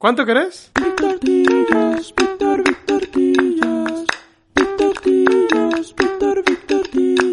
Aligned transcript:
¿Cuánto 0.00 0.24
querés? 0.24 0.70
Víctor, 0.80 1.18
Víctor. 1.24 2.62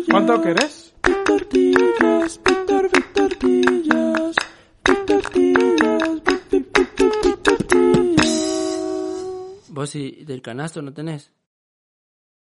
¿Cuánto 0.09 0.41
querés? 0.41 0.95
Víctor 1.03 1.23
Tortillas, 1.25 2.41
Víctor, 2.43 2.89
Víctor 2.91 3.13
Tortillas. 3.13 4.35
Víctor 4.83 5.05
Tortillas, 5.05 6.23
Víctor, 6.23 6.65
Víctor 7.23 7.63
Tortillas. 7.67 9.69
Vos 9.69 9.95
y 9.95 10.25
del 10.25 10.41
canasto 10.41 10.81
no 10.81 10.91
tenés. 10.91 11.31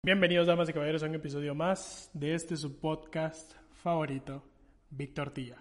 Bienvenidos, 0.05 0.47
damas 0.47 0.69
y 0.69 0.73
caballeros, 0.73 1.02
a 1.02 1.06
un 1.06 1.16
episodio 1.16 1.56
más 1.56 2.12
de 2.14 2.34
este 2.34 2.56
su 2.56 2.78
podcast 2.78 3.55
favorito, 3.73 4.45
Víctor 4.89 5.33
Tía. 5.33 5.56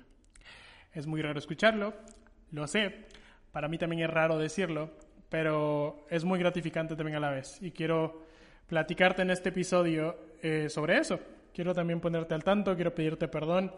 Es 0.93 1.07
muy 1.07 1.23
raro 1.23 1.39
escucharlo, 1.39 1.95
lo 2.51 2.67
sé. 2.67 3.07
Para 3.51 3.67
mí 3.67 3.77
también 3.77 4.03
es 4.03 4.09
raro 4.09 4.37
decirlo, 4.37 4.91
pero 5.29 6.05
es 6.09 6.23
muy 6.23 6.39
gratificante 6.39 6.95
también 6.95 7.17
a 7.17 7.19
la 7.19 7.31
vez. 7.31 7.57
Y 7.61 7.71
quiero 7.71 8.23
platicarte 8.67 9.21
en 9.21 9.31
este 9.31 9.49
episodio 9.49 10.15
eh, 10.41 10.69
sobre 10.69 10.97
eso. 10.97 11.19
Quiero 11.53 11.73
también 11.73 11.99
ponerte 11.99 12.33
al 12.33 12.43
tanto, 12.43 12.75
quiero 12.75 12.95
pedirte 12.95 13.27
perdón. 13.27 13.71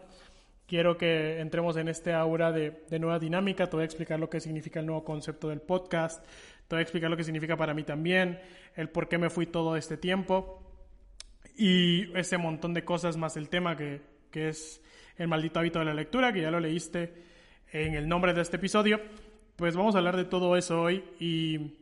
Quiero 0.66 0.96
que 0.96 1.40
entremos 1.40 1.76
en 1.76 1.88
este 1.88 2.14
aura 2.14 2.50
de, 2.50 2.84
nueva 2.98 3.18
dinámica. 3.18 3.66
Te 3.66 3.76
voy 3.76 3.82
a 3.82 3.84
explicar 3.84 4.18
lo 4.18 4.30
que 4.30 4.40
significa 4.40 4.80
el 4.80 4.86
nuevo 4.86 5.04
concepto 5.04 5.48
del 5.48 5.60
podcast. 5.60 6.24
Te 6.68 6.76
voy 6.76 6.78
a 6.78 6.82
explicar 6.82 7.10
lo 7.10 7.16
que 7.16 7.24
significa 7.24 7.56
para 7.56 7.74
mí 7.74 7.82
también, 7.82 8.40
el 8.74 8.88
por 8.88 9.08
qué 9.08 9.18
me 9.18 9.28
fui 9.28 9.46
todo 9.46 9.76
este 9.76 9.98
tiempo 9.98 10.62
y 11.56 12.10
ese 12.18 12.38
montón 12.38 12.72
de 12.72 12.82
cosas 12.84 13.18
más 13.18 13.36
el 13.36 13.50
tema 13.50 13.76
que, 13.76 14.00
que 14.30 14.48
es 14.48 14.82
el 15.18 15.28
maldito 15.28 15.60
hábito 15.60 15.80
de 15.80 15.84
la 15.84 15.94
lectura, 15.94 16.32
que 16.32 16.40
ya 16.40 16.50
lo 16.50 16.58
leíste 16.58 17.12
en 17.70 17.94
el 17.94 18.08
nombre 18.08 18.32
de 18.32 18.40
este 18.40 18.56
episodio. 18.56 19.00
Pues 19.56 19.76
vamos 19.76 19.94
a 19.94 19.98
hablar 19.98 20.16
de 20.16 20.24
todo 20.24 20.56
eso 20.56 20.82
hoy 20.82 21.04
y, 21.20 21.76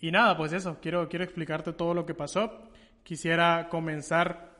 y 0.00 0.10
nada, 0.10 0.36
pues 0.36 0.52
eso, 0.52 0.78
quiero, 0.82 1.08
quiero 1.08 1.24
explicarte 1.24 1.72
todo 1.72 1.94
lo 1.94 2.04
que 2.04 2.14
pasó. 2.14 2.50
Quisiera 3.04 3.68
comenzar 3.70 4.56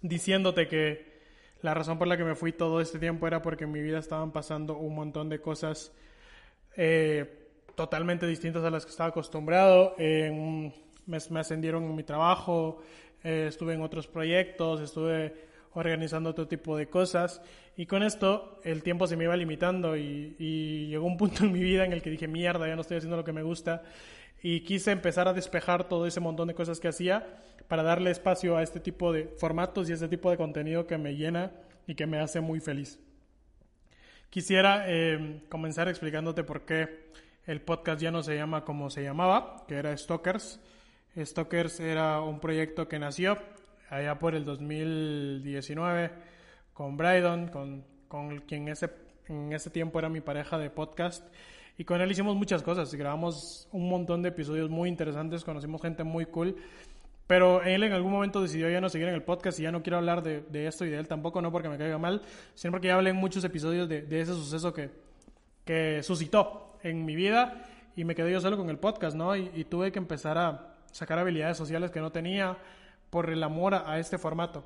diciéndote 0.00 0.66
que 0.66 1.12
la 1.60 1.74
razón 1.74 1.96
por 1.96 2.08
la 2.08 2.16
que 2.16 2.24
me 2.24 2.34
fui 2.34 2.52
todo 2.52 2.80
este 2.80 2.98
tiempo 2.98 3.28
era 3.28 3.40
porque 3.40 3.64
en 3.64 3.70
mi 3.70 3.80
vida 3.80 4.00
estaban 4.00 4.32
pasando 4.32 4.76
un 4.76 4.96
montón 4.96 5.28
de 5.28 5.40
cosas 5.40 5.92
eh, 6.76 7.50
totalmente 7.76 8.26
distintas 8.26 8.64
a 8.64 8.70
las 8.70 8.84
que 8.84 8.90
estaba 8.90 9.10
acostumbrado. 9.10 9.94
Me, 9.98 10.72
me, 11.06 11.40
ascendieron 11.40 11.84
en 11.84 11.94
mi 11.94 12.02
trabajo, 12.02 12.82
eh, 13.22 13.46
estuve 13.48 13.74
en 13.74 13.82
otros 13.82 14.08
proyectos, 14.08 14.80
estuve 14.80 15.51
organizando 15.74 16.30
otro 16.30 16.48
tipo 16.48 16.76
de 16.76 16.88
cosas 16.88 17.40
y 17.76 17.86
con 17.86 18.02
esto 18.02 18.60
el 18.64 18.82
tiempo 18.82 19.06
se 19.06 19.16
me 19.16 19.24
iba 19.24 19.36
limitando 19.36 19.96
y, 19.96 20.86
llegó 20.88 21.06
un 21.06 21.16
punto 21.16 21.44
en 21.44 21.52
mi 21.52 21.62
vida 21.62 21.84
en 21.84 21.92
el 21.92 22.02
que 22.02 22.10
dije 22.10 22.28
mierda, 22.28 22.66
ya 22.66 22.74
no 22.74 22.82
estoy 22.82 22.98
haciendo 22.98 23.16
lo 23.16 23.24
que 23.24 23.32
me 23.32 23.42
gusta 23.42 23.82
y 24.42 24.60
quise 24.60 24.90
empezar 24.90 25.28
a 25.28 25.32
despejar 25.32 25.88
todo 25.88 26.06
ese 26.06 26.20
montón 26.20 26.48
de 26.48 26.54
cosas 26.54 26.80
que 26.80 26.88
hacía 26.88 27.38
para 27.68 27.82
darle 27.82 28.10
espacio 28.10 28.56
a 28.56 28.62
este 28.62 28.80
tipo 28.80 29.12
de 29.12 29.28
formatos 29.38 29.88
y 29.88 29.92
este 29.92 30.08
tipo 30.08 30.30
de 30.30 30.36
contenido 30.36 30.86
que 30.86 30.98
me 30.98 31.14
llena 31.14 31.52
y 31.86 31.94
que 31.94 32.06
me 32.06 32.18
hace 32.18 32.40
muy 32.40 32.60
feliz. 32.60 32.98
Quisiera 34.30 34.84
eh, 34.88 35.42
comenzar 35.48 35.88
explicándote 35.88 36.42
por 36.42 36.64
qué 36.64 37.10
el 37.46 37.60
podcast 37.60 38.00
ya 38.00 38.10
no 38.10 38.22
se 38.22 38.34
llama 38.34 38.64
como 38.64 38.90
se 38.90 39.02
llamaba, 39.02 39.64
que 39.68 39.74
era 39.74 39.96
Stalkers. 39.96 40.60
Stalkers 41.16 41.80
era 41.80 42.20
un 42.20 42.40
proyecto 42.40 42.88
que 42.88 42.98
nació 42.98 43.38
allá 43.92 44.18
por 44.18 44.34
el 44.34 44.44
2019 44.44 46.10
con 46.72 46.96
Brydon, 46.96 47.48
con, 47.48 47.84
con 48.08 48.38
quien 48.40 48.68
ese, 48.68 48.90
en 49.28 49.52
ese 49.52 49.68
tiempo 49.68 49.98
era 49.98 50.08
mi 50.08 50.22
pareja 50.22 50.58
de 50.58 50.70
podcast. 50.70 51.28
Y 51.76 51.84
con 51.84 52.00
él 52.00 52.10
hicimos 52.10 52.34
muchas 52.34 52.62
cosas, 52.62 52.94
grabamos 52.94 53.68
un 53.70 53.88
montón 53.88 54.22
de 54.22 54.30
episodios 54.30 54.70
muy 54.70 54.88
interesantes, 54.88 55.44
conocimos 55.44 55.82
gente 55.82 56.04
muy 56.04 56.24
cool. 56.26 56.56
Pero 57.26 57.62
él 57.62 57.82
en 57.82 57.92
algún 57.92 58.12
momento 58.12 58.40
decidió 58.40 58.68
ya 58.70 58.80
no 58.80 58.88
seguir 58.88 59.08
en 59.08 59.14
el 59.14 59.22
podcast 59.22 59.60
y 59.60 59.62
ya 59.62 59.72
no 59.72 59.82
quiero 59.82 59.98
hablar 59.98 60.22
de, 60.22 60.40
de 60.40 60.66
esto 60.66 60.84
y 60.86 60.90
de 60.90 60.98
él 60.98 61.06
tampoco, 61.06 61.42
no 61.42 61.52
porque 61.52 61.68
me 61.68 61.78
caiga 61.78 61.98
mal, 61.98 62.22
sino 62.54 62.72
porque 62.72 62.88
ya 62.88 62.94
hablé 62.94 63.10
en 63.10 63.16
muchos 63.16 63.44
episodios 63.44 63.88
de, 63.88 64.02
de 64.02 64.20
ese 64.20 64.32
suceso 64.32 64.72
que, 64.72 64.90
que 65.64 66.02
suscitó 66.02 66.78
en 66.82 67.04
mi 67.04 67.14
vida 67.14 67.62
y 67.94 68.04
me 68.04 68.14
quedé 68.14 68.32
yo 68.32 68.40
solo 68.40 68.56
con 68.56 68.70
el 68.70 68.78
podcast, 68.78 69.14
¿no? 69.16 69.36
Y, 69.36 69.50
y 69.54 69.64
tuve 69.64 69.92
que 69.92 69.98
empezar 69.98 70.38
a 70.38 70.76
sacar 70.90 71.18
habilidades 71.18 71.56
sociales 71.56 71.90
que 71.90 72.00
no 72.00 72.10
tenía 72.10 72.58
por 73.12 73.28
el 73.28 73.42
amor 73.42 73.74
a, 73.74 73.98
este 73.98 74.16
formato. 74.16 74.64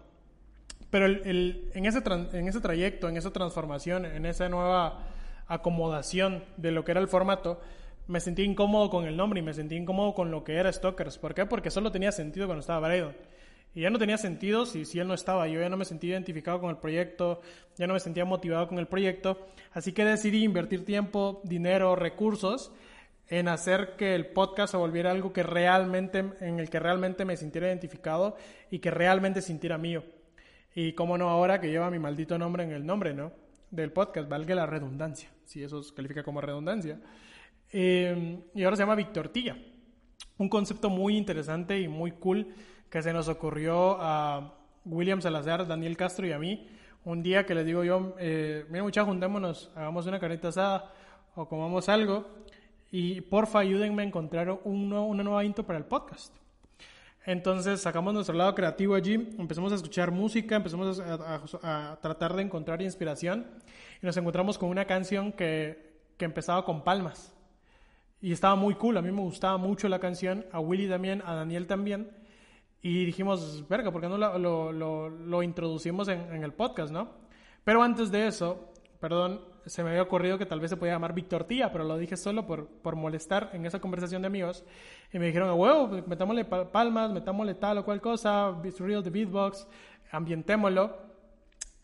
Pero 0.89 1.07
el, 1.07 1.69
en, 1.75 1.85
ese 1.85 2.01
en 2.33 2.47
ese 2.47 2.61
trayecto, 2.61 3.09
en 3.09 3.17
esa 3.17 3.33
transformación, 3.33 4.05
en 4.05 4.25
esa 4.25 4.49
nueva 4.49 5.01
acomodación 5.49 6.45
de 6.57 6.71
lo 6.71 6.85
que 6.85 6.93
era 6.93 7.01
el 7.01 7.09
formato, 7.09 7.61
me 8.07 8.21
sentí 8.21 8.45
incómodo 8.45 8.89
con 8.89 9.05
el 9.05 9.17
nombre 9.17 9.41
y 9.41 9.43
me 9.43 9.53
sentí 9.53 9.75
incómodo 9.75 10.15
con 10.15 10.31
lo 10.31 10.45
que 10.45 10.55
era 10.55 10.73
Stalkers. 10.73 11.19
¿Por 11.19 11.35
qué? 11.35 11.45
Porque 11.45 11.73
solo 11.73 11.91
tenía 11.91 12.13
sentido 12.13 12.47
cuando 12.47 12.61
estaba 12.61 12.87
Braydon. 12.87 13.17
Y 13.75 13.81
ya 13.81 13.91
no 13.91 13.99
tenía 13.99 14.17
sentido 14.17 14.65
si, 14.65 14.85
si 14.85 15.01
él 15.01 15.09
no 15.09 15.15
estaba. 15.15 15.49
Yo 15.49 15.61
ya 15.61 15.69
no 15.69 15.77
me 15.77 15.85
sentía 15.85 16.13
identificado 16.13 16.61
con 16.61 16.71
el 16.71 16.77
proyecto, 16.77 17.43
ya 17.77 17.89
no 17.89 17.95
me 17.95 18.01
sentía 18.01 18.25
motivado 18.25 18.69
con 18.69 18.79
el 18.79 18.87
proyecto. 18.87 19.45
Así 19.73 19.91
que 19.91 20.05
decidí 20.05 20.45
invertir 20.45 20.85
tiempo, 20.85 21.41
dinero, 21.43 21.97
recursos 21.97 22.71
en 23.29 23.49
hacer 23.49 23.97
que 23.97 24.15
el 24.15 24.27
podcast 24.27 24.73
se 24.73 24.77
volviera 24.77 25.11
algo 25.11 25.33
que 25.33 25.43
realmente, 25.43 26.33
en 26.41 26.61
el 26.61 26.71
que 26.71 26.79
realmente 26.79 27.25
me 27.25 27.37
sintiera 27.37 27.69
identificado 27.69 28.37
y 28.71 28.79
que 28.79 28.91
realmente 28.91 29.43
sintiera 29.43 29.79
mío. 29.79 30.05
Y 30.75 30.93
cómo 30.93 31.19
no 31.19 31.29
ahora 31.29 31.61
que 31.61 31.71
lleva 31.71 31.91
mi 31.91 31.99
maldito 31.99 32.39
nombre 32.39 32.63
en 32.63 32.71
el 32.71 32.87
nombre, 32.87 33.15
¿no? 33.15 33.33
Del 33.71 33.93
podcast, 33.93 34.29
valga 34.29 34.55
la 34.55 34.67
redundancia, 34.67 35.31
si 35.45 35.63
eso 35.63 35.83
se 35.83 35.95
califica 35.95 36.23
como 36.23 36.41
redundancia. 36.41 37.01
Eh, 37.73 38.45
y 38.55 38.63
ahora 38.63 38.77
se 38.77 38.83
llama 38.83 38.95
Victortilla. 38.95 39.57
Un 40.39 40.49
concepto 40.49 40.91
muy 40.91 41.17
interesante 41.17 41.81
y 41.81 41.89
muy 41.89 42.13
cool 42.13 42.55
que 42.91 43.03
se 43.03 43.13
nos 43.13 43.29
ocurrió 43.29 43.97
a 44.01 44.55
William 44.85 45.21
Salazar, 45.21 45.67
Daniel 45.67 45.97
Castro 45.97 46.27
y 46.27 46.33
a 46.33 46.39
mí. 46.39 46.69
Un 47.05 47.23
día 47.23 47.47
que 47.47 47.55
les 47.55 47.65
digo 47.65 47.83
yo, 47.83 48.15
eh, 48.19 48.67
mira 48.69 48.85
muchachos, 48.85 49.09
juntémonos, 49.09 49.73
hagamos 49.75 50.07
una 50.07 50.21
carnita 50.21 50.49
asada 50.49 50.93
o 51.35 51.49
comamos 51.49 51.89
algo 51.89 52.46
y 52.91 53.21
porfa 53.23 53.61
ayúdenme 53.61 54.03
a 54.03 54.07
encontrar 54.07 54.61
un 54.65 54.89
nuevo, 54.89 55.07
una 55.07 55.23
nueva 55.23 55.45
intro 55.45 55.67
para 55.67 55.79
el 55.79 55.85
podcast. 55.85 56.35
Entonces 57.25 57.81
sacamos 57.81 58.15
nuestro 58.15 58.37
lado 58.37 58.55
creativo 58.55 58.95
allí, 58.95 59.15
empezamos 59.37 59.73
a 59.73 59.75
escuchar 59.75 60.13
música, 60.13 60.57
empezamos 60.57 61.01
a, 61.01 61.99
tratar 62.01 62.37
de 62.37 62.43
encontrar 62.43 62.81
inspiración 62.81 63.47
y 64.01 64.07
nos 64.07 64.17
encontramos 64.17 64.57
con 64.59 64.69
una 64.69 64.85
canción 64.85 65.33
que, 65.33 65.99
que 66.17 66.25
empezaba 66.25 66.65
con 66.65 66.85
palmas. 66.85 67.35
Y 68.21 68.31
estaba 68.31 68.55
muy 68.55 68.77
cool, 68.77 68.97
a 68.97 69.03
mí 69.03 69.11
me 69.11 69.23
gustaba 69.23 69.57
mucho 69.57 69.89
la 69.89 69.99
canción, 69.99 70.47
a 70.53 70.61
Willy 70.61 70.89
también, 70.89 71.21
a 71.27 71.35
Daniel 71.35 71.67
también. 71.67 72.11
Y 72.81 73.05
dijimos, 73.05 73.69
verga, 73.69 73.91
¿por 73.91 74.01
qué 74.01 74.09
no 74.09 74.17
lo, 74.17 74.39
lo, 74.39 74.71
lo, 74.71 75.09
lo 75.09 75.43
introducimos 75.43 76.07
en, 76.07 76.21
en, 76.33 76.45
el 76.45 76.53
podcast, 76.53 76.93
no? 76.93 77.11
Pero 77.65 77.83
antes 77.83 78.13
de 78.13 78.29
eso, 78.29 78.73
perdón, 79.01 79.41
se 79.67 79.83
me 79.83 79.91
había 79.91 80.03
ocurrido 80.03 80.39
que 80.39 80.47
tal 80.47 80.61
vez 80.61 80.71
se 80.71 80.77
podía 80.77 80.95
llamar 80.95 81.13
Víctor 81.13 81.45
Tía, 81.45 81.73
pero 81.73 81.85
lo 81.85 81.99
dije 81.99 82.17
solo 82.17 82.47
por, 82.47 82.69
por 82.69 82.97
molestar 82.97 83.51
en 83.53 83.67
esa 83.67 83.81
conversación 83.81 84.23
de 84.23 84.27
amigos. 84.27 84.65
Y 85.13 85.19
me 85.19 85.27
dijeron, 85.27 85.51
huevo, 85.59 85.89
metámosle 86.07 86.45
palmas, 86.45 87.11
metámosle 87.11 87.55
tal 87.55 87.79
o 87.79 87.85
cual 87.85 88.01
cosa, 88.01 88.55
real 88.79 89.03
de 89.03 89.11
beatbox, 89.11 89.67
ambientémoslo. 90.13 91.07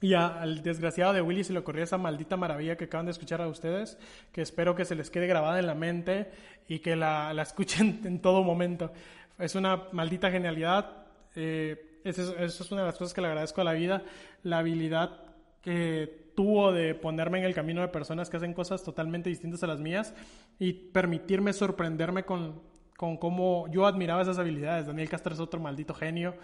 Y 0.01 0.15
al 0.15 0.63
desgraciado 0.63 1.13
de 1.13 1.23
Willy 1.23 1.45
se 1.45 1.53
le 1.53 1.61
ocurrió 1.61 1.85
esa 1.85 1.99
maldita 1.99 2.37
maravilla 2.37 2.77
que 2.77 2.85
acaban 2.85 3.07
de 3.07 3.13
escuchar 3.13 3.41
a 3.41 3.47
ustedes, 3.47 3.99
que 4.33 4.43
espero 4.43 4.75
que 4.75 4.85
se 4.85 4.97
les 4.97 5.11
quede 5.11 5.29
grabada 5.29 5.61
en 5.61 5.67
la 5.67 5.75
mente 5.75 6.31
y 6.67 6.81
que 6.81 6.97
la, 6.97 7.33
la 7.33 7.43
escuchen 7.43 8.01
en 8.05 8.21
todo 8.21 8.43
momento. 8.43 8.93
Es 9.39 9.55
una 9.55 9.85
maldita 9.93 10.31
genialidad. 10.31 11.05
Eh, 11.37 12.01
eso, 12.05 12.37
es 12.37 12.73
una 12.73 12.83
de 12.83 12.87
las 12.89 12.99
cosas 12.99 13.15
que 13.15 13.21
le 13.21 13.29
agradezco 13.29 13.61
a 13.61 13.65
la 13.65 13.73
vida, 13.73 14.03
la 14.43 14.59
habilidad 14.59 15.32
que 15.63 16.33
tuvo 16.35 16.73
de 16.73 16.95
ponerme 16.95 17.39
en 17.39 17.45
el 17.45 17.55
camino 17.55 17.81
de 17.81 17.89
personas 17.89 18.29
que 18.29 18.37
hacen 18.37 18.55
cosas 18.55 18.83
totalmente 18.83 19.31
distintas 19.31 19.63
a 19.63 19.67
las 19.67 19.81
mías 19.81 20.15
y 20.59 20.73
permitirme 20.73 21.53
sorprenderme 21.53 22.25
con, 22.25 22.61
con 22.97 23.17
cómo 23.17 23.67
yo 23.71 23.87
admiraba 23.87 24.23
esas 24.23 24.39
habilidades. 24.39 24.87
Daniel 24.87 25.09
Castro 25.09 25.35
es 25.35 25.41
otro 25.41 25.61
maldito 25.61 25.95
genio 25.95 26.35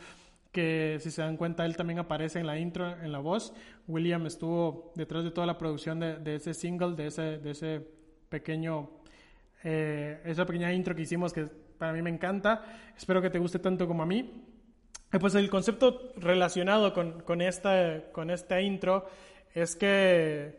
que 0.53 0.97
si 1.01 1.11
se 1.11 1.21
dan 1.21 1.37
cuenta 1.37 1.67
él 1.67 1.77
también 1.77 1.99
aparece 1.99 2.41
en 2.41 2.47
la 2.47 2.59
intro, 2.59 2.89
en 3.03 3.13
la 3.13 3.19
voz. 3.19 3.53
William 3.87 4.27
estuvo 4.27 4.93
detrás 4.95 5.25
de 5.25 5.31
toda 5.31 5.47
la 5.47 5.59
producción 5.59 6.01
de, 6.01 6.17
de 6.17 6.37
ese 6.37 6.55
single, 6.55 6.95
de 6.95 7.07
ese, 7.09 7.39
de 7.39 7.51
ese 7.51 7.87
pequeño 8.29 8.91
eh, 9.65 10.21
esa 10.25 10.47
pequeña 10.47 10.73
intro 10.73 10.95
que 10.95 11.03
hicimos 11.03 11.33
que 11.33 11.47
para 11.79 11.93
mí 11.93 12.03
me 12.03 12.11
encanta. 12.11 12.65
Espero 12.97 13.21
que 13.21 13.31
te 13.31 13.39
guste 13.39 13.59
tanto 13.59 13.87
como 13.87 14.03
a 14.03 14.07
mí. 14.07 14.45
Pues 15.11 15.35
el 15.35 15.49
concepto 15.49 16.13
relacionado 16.17 16.93
con, 16.93 17.23
con 17.23 17.41
esta, 17.41 18.13
con 18.13 18.31
esta 18.31 18.61
intro 18.61 19.07
es 19.55 19.75
que 19.75 20.55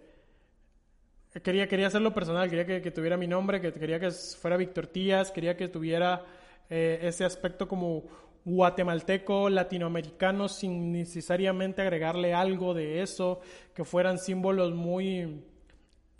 quería, 1.44 1.68
quería 1.68 1.86
hacerlo 1.86 2.16
personal, 2.16 2.50
quería 2.50 2.66
que, 2.66 2.81
que 2.81 2.90
tuviera 2.90 3.16
mi 3.16 3.28
nombre, 3.28 3.62
que 3.62 3.72
quería 3.72 4.00
que 4.00 4.10
fuera 4.10 4.57
Víctor 4.57 4.88
Tías, 4.88 5.30
quería 5.30 5.56
que 5.56 5.68
tuviera 5.68 6.25
eh, 6.68 7.00
ese 7.04 7.25
aspecto 7.25 7.68
como 7.68 8.06
guatemalteco, 8.44 9.50
latinoamericano, 9.50 10.48
sin 10.50 10.92
necesariamente 10.94 11.84
agregarle 11.84 12.34
algo 12.34 12.74
de 12.74 13.04
eso, 13.04 13.42
que 13.75 13.84
fueran 13.84 14.18
símbolos 14.18 14.74
muy 14.74 15.44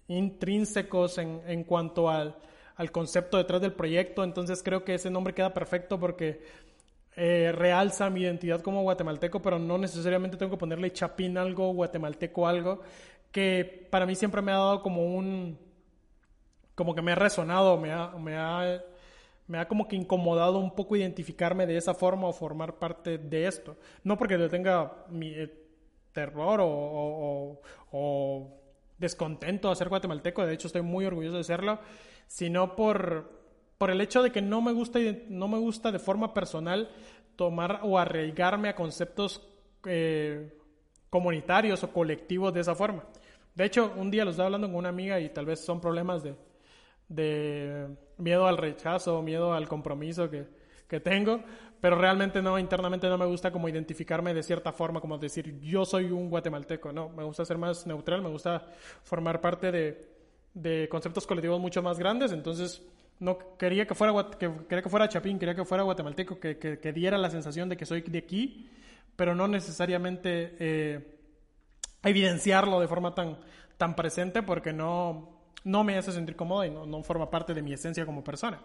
intrínsecos 0.08 1.18
en, 1.18 1.42
en 1.48 1.64
cuanto 1.64 2.10
al, 2.10 2.36
al 2.76 2.92
concepto 2.92 3.38
detrás 3.38 3.62
del 3.62 3.74
proyecto. 3.74 4.24
Entonces 4.24 4.62
creo 4.62 4.84
que 4.84 4.94
ese 4.94 5.10
nombre 5.10 5.34
queda 5.34 5.52
perfecto 5.52 6.00
porque 6.00 6.69
eh, 7.20 7.52
realza 7.52 8.10
mi 8.10 8.22
identidad 8.22 8.62
como 8.62 8.82
guatemalteco, 8.84 9.42
pero 9.42 9.60
no 9.60 9.78
necesariamente 9.78 10.38
tengo 10.38 10.52
que 10.52 10.58
ponerle 10.58 10.92
chapín 10.94 11.38
algo, 11.38 11.74
guatemalteco 11.74 12.48
algo, 12.48 12.82
que 13.32 13.88
para 13.92 14.06
mí 14.06 14.16
siempre 14.16 14.42
me 14.42 14.52
ha 14.52 14.56
dado 14.56 14.82
como 14.82 15.04
un, 15.06 15.58
como 16.76 16.96
que 16.96 17.02
me 17.02 17.12
ha 17.12 17.16
resonado, 17.16 17.78
me 17.78 17.92
ha, 17.92 18.08
me 18.18 18.36
ha, 18.38 18.82
me 19.48 19.58
ha 19.60 19.68
como 19.68 19.88
que 19.88 19.96
incomodado 19.96 20.60
un 20.60 20.74
poco 20.76 20.96
identificarme 20.96 21.66
de 21.68 21.78
esa 21.78 21.94
forma 21.94 22.28
o 22.28 22.34
formar 22.34 22.76
parte 22.80 23.18
de 23.18 23.48
esto. 23.48 23.76
No 24.04 24.18
porque 24.18 24.38
le 24.38 24.48
tenga 24.50 25.06
mi 25.10 25.30
eh, 25.34 25.54
terror 26.14 26.62
o, 26.62 26.68
o- 26.68 27.62
o- 27.92 28.56
descontento 28.98 29.70
a 29.72 29.76
ser 29.76 29.88
guatemalteco, 29.90 30.46
de 30.46 30.54
hecho 30.54 30.68
estoy 30.68 30.82
muy 30.82 31.06
orgulloso 31.06 31.38
de 31.38 31.44
serlo, 31.46 31.80
sino 32.28 32.76
por, 32.76 33.39
por 33.80 33.90
el 33.90 34.02
hecho 34.02 34.22
de 34.22 34.32
que 34.32 34.42
no 34.42 34.62
me 34.62 34.74
gusta, 34.74 35.00
no 35.30 35.48
me 35.48 35.58
gusta 35.58 35.92
de 35.92 36.00
forma 36.00 36.34
personal 36.34 36.92
tomar 37.38 37.80
o 37.84 37.98
arraigarme 37.98 38.68
a 38.68 38.76
conceptos 38.76 39.42
eh, 39.86 40.54
comunitarios 41.10 41.82
o 41.86 41.94
colectivos 41.94 42.54
de 42.54 42.60
esa 42.60 42.76
forma. 42.76 43.06
De 43.56 43.64
hecho, 43.64 43.94
un 43.96 44.12
día 44.12 44.26
lo 44.26 44.32
estaba 44.32 44.48
hablando 44.48 44.68
con 44.68 44.76
una 44.76 44.90
amiga 44.90 45.18
y 45.22 45.30
tal 45.30 45.46
vez 45.46 45.62
son 45.62 45.80
problemas 45.80 46.24
de, 46.24 46.36
de 47.08 47.88
miedo 48.18 48.48
al 48.48 48.58
rechazo, 48.58 49.22
miedo 49.22 49.54
al 49.54 49.70
compromiso 49.70 50.30
que, 50.30 50.46
que 50.86 51.00
tengo, 51.00 51.42
pero 51.80 51.96
realmente 51.96 52.42
no, 52.42 52.60
internamente 52.60 53.08
no 53.08 53.18
me 53.18 53.28
gusta 53.28 53.50
como 53.50 53.70
identificarme 53.70 54.34
de 54.34 54.44
cierta 54.44 54.74
forma, 54.74 55.00
como 55.00 55.18
decir 55.18 55.58
yo 55.62 55.86
soy 55.86 56.12
un 56.12 56.30
guatemalteco, 56.30 56.92
no, 56.92 57.08
me 57.08 57.24
gusta 57.24 57.46
ser 57.46 57.58
más 57.58 57.88
neutral, 57.88 58.22
me 58.22 58.30
gusta 58.30 58.68
formar 59.04 59.40
parte 59.40 59.72
de, 59.72 60.10
de 60.54 60.90
conceptos 60.90 61.26
colectivos 61.26 61.62
mucho 61.62 61.82
más 61.82 61.98
grandes, 61.98 62.34
entonces 62.34 62.86
no 63.20 63.58
quería 63.58 63.86
que 63.86 63.96
fuera, 63.96 64.14
que, 64.38 64.50
quería 64.68 64.82
que 64.82 64.90
fuera 64.90 65.10
Chapín, 65.10 65.38
quería 65.38 65.56
que 65.56 65.66
fuera 65.66 65.84
guatemalteco, 65.84 66.40
que, 66.40 66.58
que, 66.58 66.80
que 66.80 66.94
diera 66.94 67.18
la 67.18 67.30
sensación 67.30 67.68
de 67.70 67.78
que 67.78 67.86
soy 67.86 68.02
de 68.02 68.18
aquí, 68.18 68.70
pero 69.16 69.36
no 69.36 69.48
necesariamente 69.48 70.56
eh, 70.60 71.20
evidenciarlo 72.04 72.80
de 72.80 72.88
forma 72.88 73.14
tan, 73.14 73.38
tan 73.78 73.96
presente 73.96 74.42
porque 74.42 74.72
no, 74.72 75.42
no 75.64 75.84
me 75.84 75.98
hace 75.98 76.12
sentir 76.12 76.36
cómodo 76.36 76.64
y 76.64 76.72
no, 76.72 76.86
no 76.86 77.04
forma 77.04 77.30
parte 77.30 77.54
de 77.54 77.62
mi 77.62 77.74
esencia 77.74 78.06
como 78.06 78.24
persona. 78.24 78.62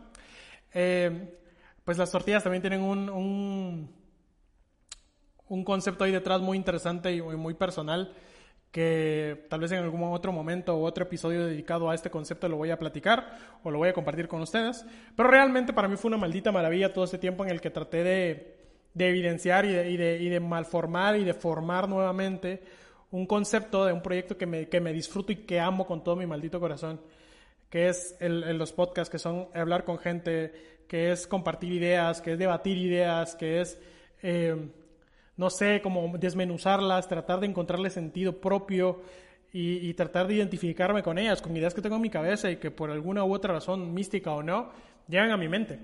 Eh, 0.72 1.38
pues 1.84 1.98
las 1.98 2.10
tortillas 2.10 2.42
también 2.42 2.62
tienen 2.62 2.82
un, 2.82 3.90
un, 5.48 5.64
concepto 5.64 6.04
ahí 6.04 6.12
detrás 6.12 6.40
muy 6.40 6.56
interesante 6.56 7.12
y 7.14 7.20
muy 7.20 7.54
personal 7.54 8.14
que 8.74 9.46
tal 9.48 9.60
vez 9.60 9.70
en 9.70 9.78
algún 9.78 10.02
otro 10.12 10.32
momento 10.32 10.74
o 10.74 10.82
otro 10.82 11.04
episodio 11.04 11.46
dedicado 11.46 11.88
a 11.88 11.94
este 11.94 12.10
concepto 12.10 12.48
lo 12.48 12.56
voy 12.56 12.72
a 12.72 12.76
platicar 12.76 13.38
o 13.62 13.70
lo 13.70 13.78
voy 13.78 13.88
a 13.88 13.92
compartir 13.92 14.26
con 14.26 14.40
ustedes. 14.42 14.84
Pero 15.16 15.28
realmente 15.30 15.72
para 15.72 15.86
mí 15.86 15.96
fue 15.96 16.08
una 16.08 16.16
maldita 16.16 16.50
maravilla 16.50 16.92
todo 16.92 17.04
este 17.04 17.18
tiempo 17.18 17.44
en 17.44 17.50
el 17.52 17.60
que 17.60 17.70
traté 17.70 18.02
de, 18.02 18.56
de 18.92 19.08
evidenciar 19.08 19.64
y 19.64 19.68
de, 19.72 20.18
y, 20.20 20.28
de, 20.28 20.40
malformar 20.40 21.14
y 21.14 21.22
de 21.22 21.34
formar 21.34 21.88
nuevamente 21.88 22.64
un 23.12 23.26
concepto 23.26 23.84
de 23.84 23.92
un 23.92 24.02
proyecto 24.02 24.36
que 24.36 24.46
me, 24.46 24.68
que 24.68 24.80
me 24.80 24.92
disfruto 24.92 25.30
y 25.30 25.36
que 25.36 25.60
amo 25.60 25.86
con 25.86 26.02
todo 26.02 26.16
mi 26.16 26.26
maldito 26.26 26.58
corazón, 26.58 27.00
que 27.70 27.88
es 27.88 28.16
el- 28.18 28.58
los 28.58 28.72
podcasts, 28.72 29.08
que 29.08 29.20
son 29.20 29.46
hablar 29.54 29.84
con 29.84 29.98
gente, 29.98 30.52
que 30.88 31.12
es 31.12 31.28
compartir 31.28 31.72
ideas, 31.74 32.20
que 32.20 32.32
es 32.32 32.38
debatir 32.40 32.76
ideas, 32.76 33.36
que 33.36 33.60
es, 33.60 33.78
eh, 34.20 34.56
no 35.36 35.50
sé, 35.50 35.80
como 35.82 36.16
desmenuzarlas, 36.18 37.08
tratar 37.08 37.40
de 37.40 37.46
encontrarle 37.46 37.90
sentido 37.90 38.40
propio 38.40 39.02
y, 39.52 39.94
tratar 39.94 40.26
de 40.26 40.34
identificarme 40.34 41.04
con 41.04 41.16
ellas, 41.16 41.40
con 41.40 41.56
ideas 41.56 41.74
que 41.74 41.80
tengo 41.80 41.96
en 41.96 42.02
mi 42.02 42.10
cabeza 42.10 42.50
y 42.50 42.56
que 42.56 42.72
por 42.72 42.90
alguna 42.90 43.24
u 43.24 43.32
otra 43.32 43.54
razón, 43.54 43.94
mística 43.94 44.32
o 44.32 44.42
no, 44.42 44.70
llegan 45.06 45.30
a 45.30 45.36
mi 45.36 45.48
mente. 45.48 45.78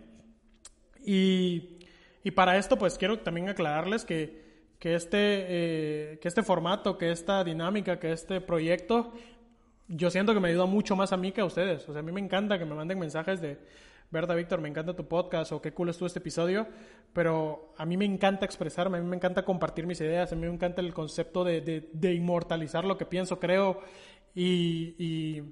Y, 1.05 1.79
y 2.25 2.33
para 2.33 2.59
esto, 2.59 2.77
pues 2.77 2.99
quiero 2.99 3.21
también 3.21 3.49
aclararles 3.49 4.05
que, 4.05 4.51
que, 4.81 4.97
este, 4.97 5.19
eh, 5.19 6.19
que 6.21 6.27
este 6.27 6.43
formato, 6.43 6.99
que 6.99 7.13
esta 7.13 7.45
dinámica, 7.45 8.01
que 8.01 8.11
este 8.11 8.41
proyecto, 8.41 9.13
yo 9.87 10.11
siento 10.11 10.35
que 10.35 10.41
me 10.41 10.49
ayuda 10.49 10.67
mucho 10.67 10.97
más 10.97 11.13
a 11.13 11.17
mí 11.17 11.31
que 11.31 11.43
a 11.43 11.45
ustedes. 11.45 11.89
O 11.89 11.93
sea, 11.93 12.01
a 12.01 12.03
mí 12.03 12.11
me 12.11 12.21
encanta 12.21 12.59
que 12.59 12.65
me 12.65 12.75
manden 12.75 12.99
mensajes 12.99 13.41
de, 13.41 13.59
Berta, 14.11 14.35
Víctor, 14.35 14.61
me 14.61 14.69
encanta 14.69 14.97
tu 14.97 15.07
podcast 15.07 15.53
o 15.53 15.63
qué 15.63 15.73
cool 15.73 15.89
estuvo 15.89 16.09
este 16.09 16.19
episodio, 16.19 16.67
pero 17.13 17.73
a 17.79 17.87
mí 17.87 17.97
me 17.97 18.05
encanta 18.05 18.45
expresarme, 18.45 18.99
a 18.99 19.01
mí 19.01 19.07
me 19.07 19.15
encanta 19.15 19.45
compartir 19.45 19.87
mis 19.87 20.01
ideas, 20.01 20.33
a 20.33 20.35
mí 20.35 20.43
me 20.43 20.53
encanta 20.53 20.81
el 20.81 20.93
concepto 20.93 21.45
de, 21.45 21.61
de, 21.93 22.15
inmortalizar 22.15 22.85
lo 22.85 22.99
que 22.99 23.07
pienso, 23.07 23.39
creo 23.39 23.81
y, 24.35 24.97
y, 24.99 25.43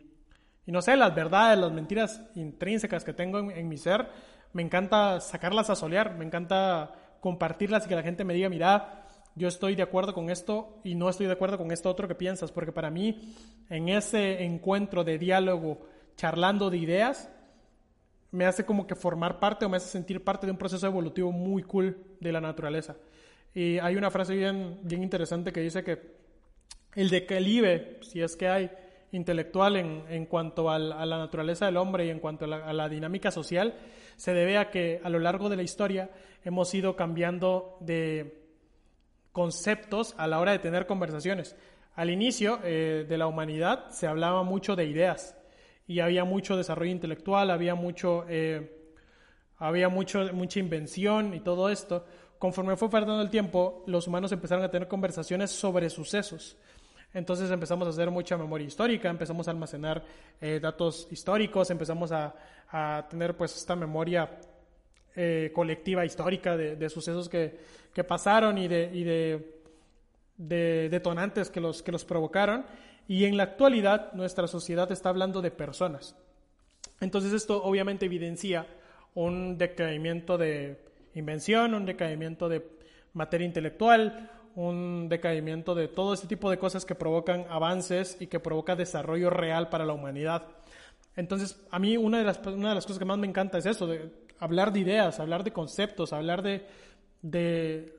y 0.67 0.73
no 0.73 0.83
sé, 0.83 0.97
las 0.97 1.15
verdades, 1.15 1.57
las 1.57 1.71
mentiras 1.71 2.21
intrínsecas 2.35 3.05
que 3.05 3.13
tengo 3.13 3.39
en, 3.39 3.53
en 3.53 3.69
mi 3.69 3.77
ser, 3.77 4.09
me 4.53 4.63
encanta 4.63 5.21
sacarlas 5.21 5.71
a 5.71 5.77
solear, 5.77 6.17
me 6.17 6.25
encanta 6.25 6.93
compartirlas 7.21 7.87
y 7.87 7.89
que 7.89 7.95
la 7.95 8.03
gente 8.03 8.25
me 8.25 8.35
diga, 8.35 8.49
mira, 8.49 9.05
yo 9.37 9.47
estoy 9.47 9.77
de 9.77 9.85
acuerdo 9.85 10.15
con 10.15 10.31
esto 10.31 10.81
y 10.83 10.97
no 10.97 11.09
estoy 11.09 11.27
de 11.27 11.33
acuerdo 11.33 11.59
con 11.59 11.71
esto 11.71 11.89
otro 11.89 12.09
que 12.09 12.17
piensas, 12.17 12.51
porque 12.51 12.73
para 12.73 12.91
mí 12.91 13.37
en 13.71 13.89
ese 13.89 14.43
encuentro 14.43 15.05
de 15.05 15.17
diálogo, 15.17 15.87
charlando 16.17 16.71
de 16.71 16.79
ideas, 16.79 17.31
me 18.31 18.45
hace 18.45 18.65
como 18.65 18.87
que 18.87 18.95
formar 18.95 19.39
parte 19.39 19.65
o 19.65 19.69
me 19.69 19.77
hace 19.77 19.89
sentir 19.89 20.23
parte 20.23 20.47
de 20.47 20.53
un 20.53 20.59
proceso 20.59 20.87
evolutivo 20.87 21.33
muy 21.33 21.63
cool 21.63 21.97
de 22.21 22.33
la 22.33 22.41
naturaleza. 22.41 22.97
Y 23.55 23.79
hay 23.79 23.97
una 23.97 24.11
frase 24.11 24.35
bien, 24.35 24.79
bien 24.83 25.03
interesante 25.03 25.53
que 25.53 25.61
dice 25.61 25.83
que 25.83 26.19
el 26.95 27.11
declive, 27.11 27.99
si 28.03 28.21
es 28.21 28.37
que 28.37 28.49
hay 28.49 28.71
intelectual 29.13 29.77
en, 29.77 30.05
en 30.11 30.27
cuanto 30.27 30.71
a 30.71 30.79
la 30.79 31.19
naturaleza 31.19 31.67
del 31.67 31.79
hombre 31.79 32.07
y 32.07 32.11
en 32.11 32.21
cuanto 32.21 32.45
a 32.45 32.49
la, 32.49 32.57
a 32.69 32.73
la 32.73 32.89
dinámica 32.89 33.31
social, 33.31 33.75
se 34.17 34.35
debe 34.35 34.59
a 34.59 34.71
que 34.71 35.01
a 35.03 35.09
lo 35.09 35.19
largo 35.19 35.49
de 35.49 35.57
la 35.57 35.63
historia 35.63 36.11
hemos 36.45 36.75
ido 36.75 36.97
cambiando 36.97 37.79
de 37.81 38.43
conceptos 39.33 40.15
a 40.19 40.27
la 40.27 40.41
hora 40.41 40.53
de 40.53 40.59
tener 40.59 40.87
conversaciones. 40.87 41.57
Al 41.95 42.11
inicio 42.11 42.61
eh, 42.65 43.07
de 43.09 43.19
la 43.19 43.27
humanidad 43.27 43.91
se 43.91 44.07
hablaba 44.07 44.43
mucho 44.43 44.77
de 44.77 44.87
ideas 44.87 45.38
y 45.89 46.01
había 46.01 46.25
mucho 46.25 46.57
desarrollo 46.57 46.93
intelectual, 46.93 47.51
había 47.51 47.75
mucho, 47.75 48.27
eh, 48.29 48.79
había 49.57 49.89
mucho, 49.89 50.33
mucha 50.35 50.61
invención 50.61 51.33
y 51.35 51.41
todo 51.41 51.71
esto. 51.71 52.05
Conforme 52.39 52.77
fue 52.77 52.91
pasando 52.91 53.21
el 53.23 53.31
tiempo, 53.31 53.83
los 53.87 54.07
humanos 54.07 54.31
empezaron 54.31 54.63
a 54.63 54.71
tener 54.71 54.87
conversaciones 54.87 55.51
sobre 55.51 55.89
sucesos. 55.89 56.59
Entonces 57.15 57.51
empezamos 57.51 57.89
a 57.89 57.91
hacer 57.91 58.11
mucha 58.11 58.37
memoria 58.37 58.67
histórica, 58.67 59.09
empezamos 59.09 59.49
a 59.49 59.51
almacenar 59.51 60.05
eh, 60.43 60.61
datos 60.61 61.09
históricos, 61.11 61.71
empezamos 61.71 62.13
a, 62.13 62.35
a 62.71 63.07
tener 63.09 63.35
pues 63.35 63.57
esta 63.57 63.75
memoria 63.75 64.31
eh, 65.17 65.51
colectiva 65.55 66.05
histórica 66.05 66.55
de, 66.55 66.77
de 66.77 66.91
sucesos 66.91 67.31
que, 67.31 67.59
que 67.95 68.05
pasaron 68.05 68.59
y 68.59 68.69
de, 68.69 68.91
y 68.93 69.05
de 69.05 70.89
detonantes 70.91 71.49
que 71.49 71.63
los, 71.63 71.83
que 71.83 71.91
los 71.91 72.05
provocaron. 72.05 72.67
Y 73.09 73.25
en 73.25 73.37
la 73.37 73.43
actualidad 73.43 74.13
nuestra 74.13 74.47
sociedad 74.47 74.93
está 74.93 75.09
hablando 75.09 75.43
de 75.43 75.51
personas. 75.51 76.15
Entonces 77.01 77.33
esto 77.33 77.65
obviamente 77.65 78.07
evidencia 78.07 78.67
un 79.15 79.59
decaimiento 79.59 80.39
de 80.39 80.79
invención, 81.15 81.75
un 81.75 81.87
decaimiento 81.87 82.49
de 82.49 82.65
materia 83.15 83.47
intelectual, 83.47 84.31
un 84.55 85.09
decaimiento 85.09 85.75
de 85.75 85.89
todo 85.89 86.15
este 86.15 86.27
tipo 86.27 86.51
de 86.51 86.59
cosas 86.59 86.85
que 86.85 86.95
provocan 86.95 87.47
avances 87.49 88.17
y 88.21 88.27
que 88.27 88.41
provoca 88.41 88.77
desarrollo 88.77 89.31
real 89.31 89.69
para 89.69 89.87
la 89.87 89.93
humanidad. 89.95 90.47
Entonces, 91.17 91.61
a 91.71 91.79
mí 91.79 91.97
una 91.97 92.19
de 92.19 92.25
las, 92.25 92.39
una 92.47 92.69
de 92.71 92.75
las 92.75 92.85
cosas 92.85 92.99
que 92.99 93.05
más 93.05 93.19
me 93.19 93.27
encanta 93.27 93.59
es 93.59 93.67
eso, 93.67 93.87
de 93.87 94.11
hablar 94.39 94.73
de 94.73 94.81
ideas, 94.81 95.19
hablar 95.19 95.45
de 95.45 95.53
conceptos, 95.53 96.13
hablar 96.13 96.43
de, 96.43 96.67
de, 97.23 97.97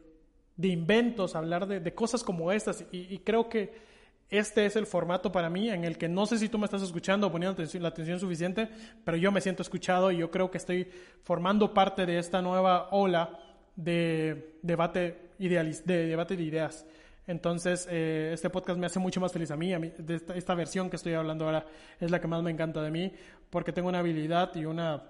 de 0.56 0.68
inventos, 0.68 1.36
hablar 1.36 1.68
de, 1.68 1.80
de, 1.80 1.94
cosas 1.94 2.24
como 2.24 2.52
estas. 2.52 2.86
Y, 2.92 3.14
y, 3.14 3.20
creo 3.20 3.50
que 3.50 3.89
este 4.30 4.66
es 4.66 4.76
el 4.76 4.86
formato 4.86 5.32
para 5.32 5.50
mí 5.50 5.70
en 5.70 5.84
el 5.84 5.98
que 5.98 6.08
no 6.08 6.26
sé 6.26 6.38
si 6.38 6.50
tú 6.50 6.60
me 6.60 6.66
estás 6.66 6.82
escuchando 6.82 7.28
o 7.28 7.32
poniendo 7.32 7.54
atención, 7.54 7.82
la 7.82 7.90
atención 7.90 8.20
suficiente, 8.20 8.70
pero 9.04 9.18
yo 9.18 9.32
me 9.32 9.42
siento 9.42 9.64
escuchado 9.64 10.12
y 10.12 10.18
yo 10.18 10.30
creo 10.30 10.52
que 10.52 10.58
estoy 10.58 10.88
formando 11.24 11.74
parte 11.74 12.06
de 12.06 12.20
esta 12.20 12.42
nueva 12.42 12.90
ola 12.92 13.40
de 13.76 14.58
debate, 14.62 15.32
idealis, 15.40 15.86
de, 15.86 16.06
debate 16.08 16.36
de 16.36 16.44
ideas. 16.44 16.86
Entonces, 17.26 17.88
eh, 17.90 18.32
este 18.34 18.50
podcast 18.50 18.80
me 18.80 18.88
hace 18.88 19.00
mucho 19.00 19.22
más 19.22 19.32
feliz 19.32 19.52
a 19.52 19.56
mí. 19.56 19.74
A 19.74 19.80
mí 19.80 19.92
de 19.98 20.16
esta, 20.16 20.36
esta, 20.36 20.56
versión 20.56 20.90
que 20.90 20.96
estoy 20.96 21.14
hablando 21.14 21.46
ahora 21.46 21.66
es 22.00 22.10
la 22.12 22.20
que 22.20 22.28
más 22.28 22.42
me 22.42 22.52
encanta 22.52 22.82
de 22.82 22.92
mí, 22.92 23.12
porque 23.50 23.72
tengo 23.72 23.90
una 23.90 24.00
habilidad 24.00 24.56
y 24.56 24.66
una 24.66 25.04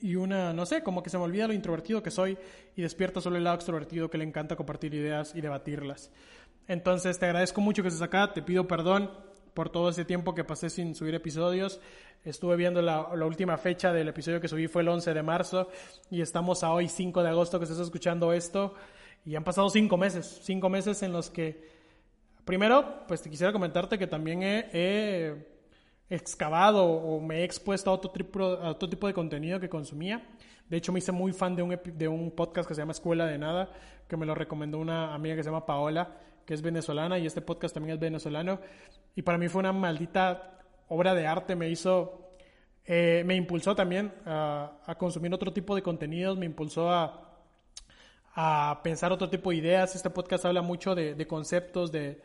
y 0.00 0.14
una, 0.14 0.52
no 0.52 0.64
sé, 0.64 0.82
como 0.82 1.02
que 1.02 1.10
se 1.10 1.18
me 1.18 1.24
olvida 1.24 1.48
lo 1.48 1.52
introvertido 1.52 2.02
que 2.02 2.10
soy 2.10 2.38
y 2.76 2.82
despierto 2.82 3.20
solo 3.20 3.36
el 3.36 3.44
lado 3.44 3.56
extrovertido 3.56 4.08
que 4.08 4.18
le 4.18 4.24
encanta 4.24 4.54
compartir 4.54 4.94
ideas 4.94 5.34
y 5.34 5.40
debatirlas. 5.40 6.12
Entonces 6.68 7.18
te 7.18 7.24
agradezco 7.24 7.62
mucho 7.62 7.82
que 7.82 7.88
estés 7.88 8.02
acá, 8.02 8.32
te 8.34 8.42
pido 8.42 8.68
perdón 8.68 9.10
por 9.54 9.70
todo 9.70 9.88
ese 9.88 10.04
tiempo 10.04 10.34
que 10.34 10.44
pasé 10.44 10.68
sin 10.68 10.94
subir 10.94 11.14
episodios. 11.14 11.80
Estuve 12.24 12.56
viendo 12.56 12.82
la, 12.82 13.08
última 13.24 13.56
fecha 13.56 13.90
del 13.90 14.08
episodio 14.08 14.38
que 14.38 14.48
subí 14.48 14.68
fue 14.68 14.82
el 14.82 14.88
11 14.88 15.14
de 15.14 15.22
marzo 15.22 15.70
y 16.10 16.20
estamos 16.20 16.62
a 16.62 16.72
hoy 16.72 16.88
5 16.88 17.22
de 17.22 17.30
agosto 17.30 17.58
que 17.58 17.64
estás 17.64 17.80
escuchando 17.80 18.34
esto 18.34 18.74
y 19.24 19.34
han 19.34 19.44
pasado 19.44 19.70
5 19.70 19.96
meses, 19.96 20.40
5 20.42 20.68
meses 20.68 21.02
en 21.02 21.12
los 21.12 21.30
que, 21.30 21.68
primero, 22.44 23.06
pues 23.08 23.22
te 23.22 23.30
quisiera 23.30 23.50
comentarte 23.50 23.98
que 23.98 24.06
también 24.06 24.42
he, 24.42 24.68
he 24.72 25.34
excavado 26.10 26.84
o 26.84 27.18
me 27.18 27.40
he 27.40 27.44
expuesto 27.44 27.90
a 27.90 27.94
otro, 27.94 28.10
tipo, 28.10 28.42
a 28.42 28.70
otro 28.70 28.90
tipo 28.90 29.06
de 29.06 29.14
contenido 29.14 29.58
que 29.58 29.70
consumía. 29.70 30.22
De 30.68 30.76
hecho, 30.76 30.92
me 30.92 30.98
hice 30.98 31.12
muy 31.12 31.32
fan 31.32 31.56
de 31.56 31.62
un, 31.62 31.80
de 31.94 32.08
un 32.08 32.30
podcast 32.30 32.68
que 32.68 32.74
se 32.74 32.82
llama 32.82 32.92
Escuela 32.92 33.24
de 33.24 33.38
Nada, 33.38 33.70
que 34.06 34.18
me 34.18 34.26
lo 34.26 34.34
recomendó 34.34 34.78
una 34.78 35.14
amiga 35.14 35.34
que 35.34 35.42
se 35.42 35.48
llama 35.48 35.64
Paola, 35.64 36.18
que 36.48 36.54
es 36.54 36.62
venezolana, 36.62 37.18
y 37.18 37.26
este 37.26 37.42
podcast 37.42 37.74
también 37.74 37.96
es 37.96 38.00
venezolano. 38.00 38.58
Y 39.14 39.20
para 39.20 39.36
mí 39.36 39.48
fue 39.48 39.58
una 39.58 39.74
maldita 39.74 40.60
obra 40.88 41.14
de 41.14 41.26
arte, 41.26 41.54
me 41.54 41.68
hizo, 41.68 42.30
eh, 42.86 43.22
me 43.26 43.36
impulsó 43.36 43.76
también 43.76 44.14
a, 44.24 44.96
consumir 44.96 45.34
otro 45.34 45.52
tipo 45.52 45.76
de 45.76 45.82
contenidos, 45.82 46.38
me 46.38 46.46
impulsó 46.46 46.90
a, 46.90 47.44
a 48.34 48.80
pensar 48.82 49.12
otro 49.12 49.28
tipo 49.28 49.50
de 49.50 49.56
ideas. 49.56 49.94
Este 49.94 50.08
podcast 50.08 50.46
habla 50.46 50.62
mucho 50.62 50.94
de, 50.94 51.26
conceptos, 51.26 51.92
de, 51.92 52.22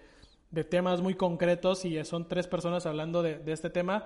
de 0.52 0.64
temas 0.64 1.02
muy 1.02 1.16
concretos 1.16 1.84
y 1.84 2.02
son 2.06 2.26
tres 2.30 2.48
personas 2.48 2.86
hablando 2.86 3.24
de, 3.24 3.40
de, 3.40 3.52
este 3.52 3.70
tema 3.70 4.06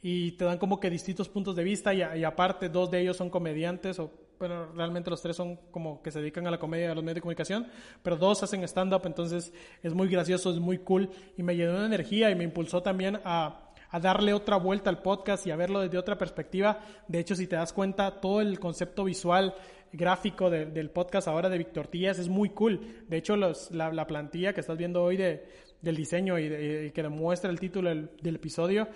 y 0.00 0.32
te 0.38 0.46
dan 0.46 0.56
como 0.56 0.80
que 0.80 0.88
distintos 0.88 1.28
puntos 1.28 1.54
de 1.54 1.64
vista 1.64 1.92
y, 1.92 1.98
y, 1.98 2.24
aparte 2.24 2.70
dos 2.70 2.90
de 2.90 3.02
ellos 3.02 3.18
son 3.18 3.28
comediantes 3.28 3.98
o 3.98 4.10
bueno, 4.40 4.72
realmente 4.74 5.10
los 5.10 5.20
tres 5.20 5.36
son 5.36 5.56
como 5.70 6.02
que 6.02 6.10
se 6.10 6.18
dedican 6.18 6.46
a 6.46 6.50
la 6.50 6.58
comedia 6.58 6.90
a 6.90 6.94
los 6.94 7.04
medios 7.04 7.16
de 7.16 7.20
comunicación, 7.20 7.66
pero 8.02 8.16
dos 8.16 8.42
hacen 8.42 8.64
stand-up, 8.64 9.02
entonces 9.04 9.52
es 9.82 9.92
muy 9.92 10.08
gracioso, 10.08 10.50
es 10.50 10.58
muy 10.58 10.78
cool 10.78 11.10
y 11.36 11.42
me 11.42 11.54
llenó 11.54 11.78
de 11.78 11.84
energía 11.84 12.30
y 12.30 12.34
me 12.34 12.44
impulsó 12.44 12.82
también 12.82 13.20
a, 13.22 13.66
darle 14.00 14.32
otra 14.32 14.56
vuelta 14.56 14.88
al 14.88 15.02
podcast 15.02 15.46
y 15.46 15.50
a 15.50 15.56
verlo 15.56 15.80
desde 15.80 15.98
otra 15.98 16.16
perspectiva. 16.16 16.78
De 17.08 17.18
hecho, 17.18 17.34
si 17.34 17.48
te 17.48 17.56
das 17.56 17.72
cuenta, 17.72 18.20
todo 18.20 18.40
el 18.40 18.58
concepto 18.60 19.04
visual 19.04 19.52
gráfico 19.92 20.48
de, 20.48 20.66
del 20.66 20.90
podcast 20.90 21.26
ahora 21.26 21.50
de 21.50 21.58
Víctor 21.58 21.88
Tías 21.88 22.18
es 22.18 22.28
muy 22.28 22.50
cool. 22.50 23.04
De 23.08 23.16
hecho, 23.18 23.36
los, 23.36 23.70
la, 23.72 23.92
la, 23.92 24.06
plantilla 24.06 24.54
que 24.54 24.60
estás 24.60 24.78
viendo 24.78 25.02
hoy 25.02 25.16
de, 25.16 25.44
del 25.82 25.96
diseño 25.96 26.38
y, 26.38 26.48
de, 26.48 26.92
que 26.94 27.02
demuestra 27.02 27.50
el 27.50 27.58
título 27.58 27.88
del, 27.88 28.10
del, 28.22 28.36
episodio 28.36 28.88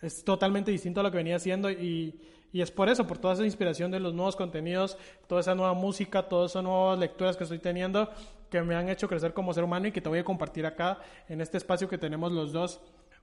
es 0.00 0.24
totalmente 0.24 0.70
distinto 0.70 1.00
a 1.00 1.02
lo 1.02 1.10
que 1.10 1.18
venía 1.18 1.36
haciendo 1.36 1.70
y, 1.70 2.18
y, 2.52 2.62
es 2.62 2.70
por 2.70 2.88
eso, 2.88 3.06
por 3.06 3.18
toda 3.18 3.34
esa 3.34 3.44
inspiración 3.44 3.90
de 3.90 4.00
los 4.00 4.14
nuevos 4.14 4.36
contenidos, 4.36 4.96
toda 5.26 5.40
esa 5.40 5.54
nueva 5.54 5.74
música, 5.74 6.28
todas 6.28 6.52
esas 6.52 6.62
nuevas 6.62 6.98
lecturas 6.98 7.36
que 7.36 7.44
estoy 7.44 7.58
teniendo 7.58 8.10
que 8.50 8.62
me 8.62 8.74
han 8.74 8.88
hecho 8.88 9.08
crecer 9.08 9.32
como 9.32 9.52
ser 9.52 9.64
humano 9.64 9.88
y 9.88 9.92
que 9.92 10.00
te 10.00 10.08
voy 10.08 10.18
a 10.18 10.24
compartir 10.24 10.66
acá 10.66 10.98
en 11.28 11.40
este 11.40 11.58
espacio 11.58 11.88
que 11.88 11.98
tenemos 11.98 12.32
los 12.32 12.52
dos 12.52 12.80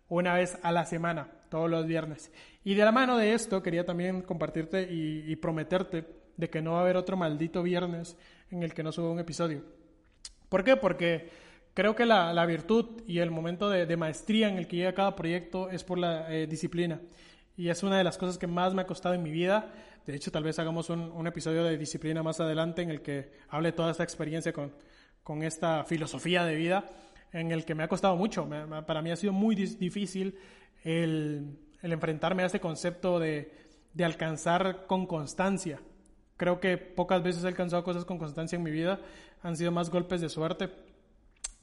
una 0.07 0.35
vez 0.35 0.57
a 0.61 0.71
la 0.71 0.85
semana, 0.85 1.29
todos 1.49 1.69
los 1.69 1.85
viernes. 1.85 2.31
Y 2.63 2.75
de 2.75 2.85
la 2.85 2.91
mano 2.91 3.17
de 3.17 3.33
esto 3.33 3.63
quería 3.63 3.85
también 3.85 4.21
compartirte 4.21 4.87
y, 4.91 5.35
prometerte 5.37 6.05
de 6.37 6.49
que 6.49 6.61
no 6.61 6.73
va 6.73 6.79
a 6.79 6.81
haber 6.81 6.97
otro 6.97 7.17
maldito 7.17 7.63
viernes 7.63 8.17
en 8.51 8.61
el 8.61 8.73
que 8.73 8.83
no 8.83 8.91
suba 8.91 9.09
un 9.09 9.19
episodio. 9.19 9.63
¿Por 10.49 10.63
qué? 10.63 10.75
Porque 10.75 11.29
creo 11.73 11.95
que 11.95 12.05
la, 12.05 12.33
la 12.33 12.45
virtud 12.45 13.01
y 13.07 13.19
el 13.19 13.31
momento 13.31 13.69
de, 13.69 13.85
de, 13.85 13.97
maestría 13.97 14.47
en 14.47 14.57
el 14.57 14.67
que 14.67 14.77
llega 14.77 14.93
cada 14.93 15.15
proyecto 15.15 15.69
es 15.69 15.83
por 15.83 15.97
la 15.97 16.31
eh, 16.31 16.45
disciplina. 16.45 17.01
Y 17.57 17.69
es 17.69 17.83
una 17.83 17.97
de 17.97 18.03
las 18.03 18.17
cosas 18.17 18.37
que 18.37 18.47
más 18.47 18.73
me 18.73 18.81
ha 18.81 18.87
costado 18.87 19.15
en 19.15 19.23
mi 19.23 19.31
vida. 19.31 19.71
De 20.05 20.15
hecho, 20.15 20.31
tal 20.31 20.43
vez 20.43 20.59
hagamos 20.59 20.89
un, 20.89 21.27
episodio 21.27 21.63
de 21.63 21.77
disciplina 21.77 22.21
más 22.21 22.39
adelante 22.39 22.81
en 22.81 22.89
el 22.89 23.01
que 23.01 23.31
hable 23.49 23.71
toda 23.71 23.91
esta 23.91 24.03
experiencia 24.03 24.51
con, 24.51 24.73
con 25.23 25.41
esta 25.41 25.83
filosofía 25.85 26.43
de 26.45 26.55
vida, 26.55 26.89
en 27.31 27.51
el 27.51 27.65
que 27.65 27.73
me 27.73 27.83
ha 27.83 27.87
costado 27.87 28.15
mucho. 28.15 28.47
Para 28.85 29.01
mí 29.01 29.11
ha 29.11 29.15
sido 29.15 29.33
muy 29.33 29.55
difícil 29.55 30.37
el, 30.83 31.57
el 31.81 31.91
enfrentarme 31.91 32.43
a 32.43 32.47
este 32.47 32.59
concepto 32.59 33.19
de, 33.19 33.51
de 33.93 34.05
alcanzar 34.05 34.85
con 34.85 35.07
constancia. 35.07 35.79
Creo 36.37 36.59
que 36.59 36.77
pocas 36.77 37.23
veces 37.23 37.43
he 37.43 37.47
alcanzado 37.47 37.83
cosas 37.83 38.03
con 38.03 38.17
constancia 38.17 38.57
en 38.57 38.63
mi 38.63 38.71
vida. 38.71 38.99
Han 39.41 39.55
sido 39.55 39.71
más 39.71 39.89
golpes 39.89 40.19
de 40.19 40.27
suerte, 40.27 40.69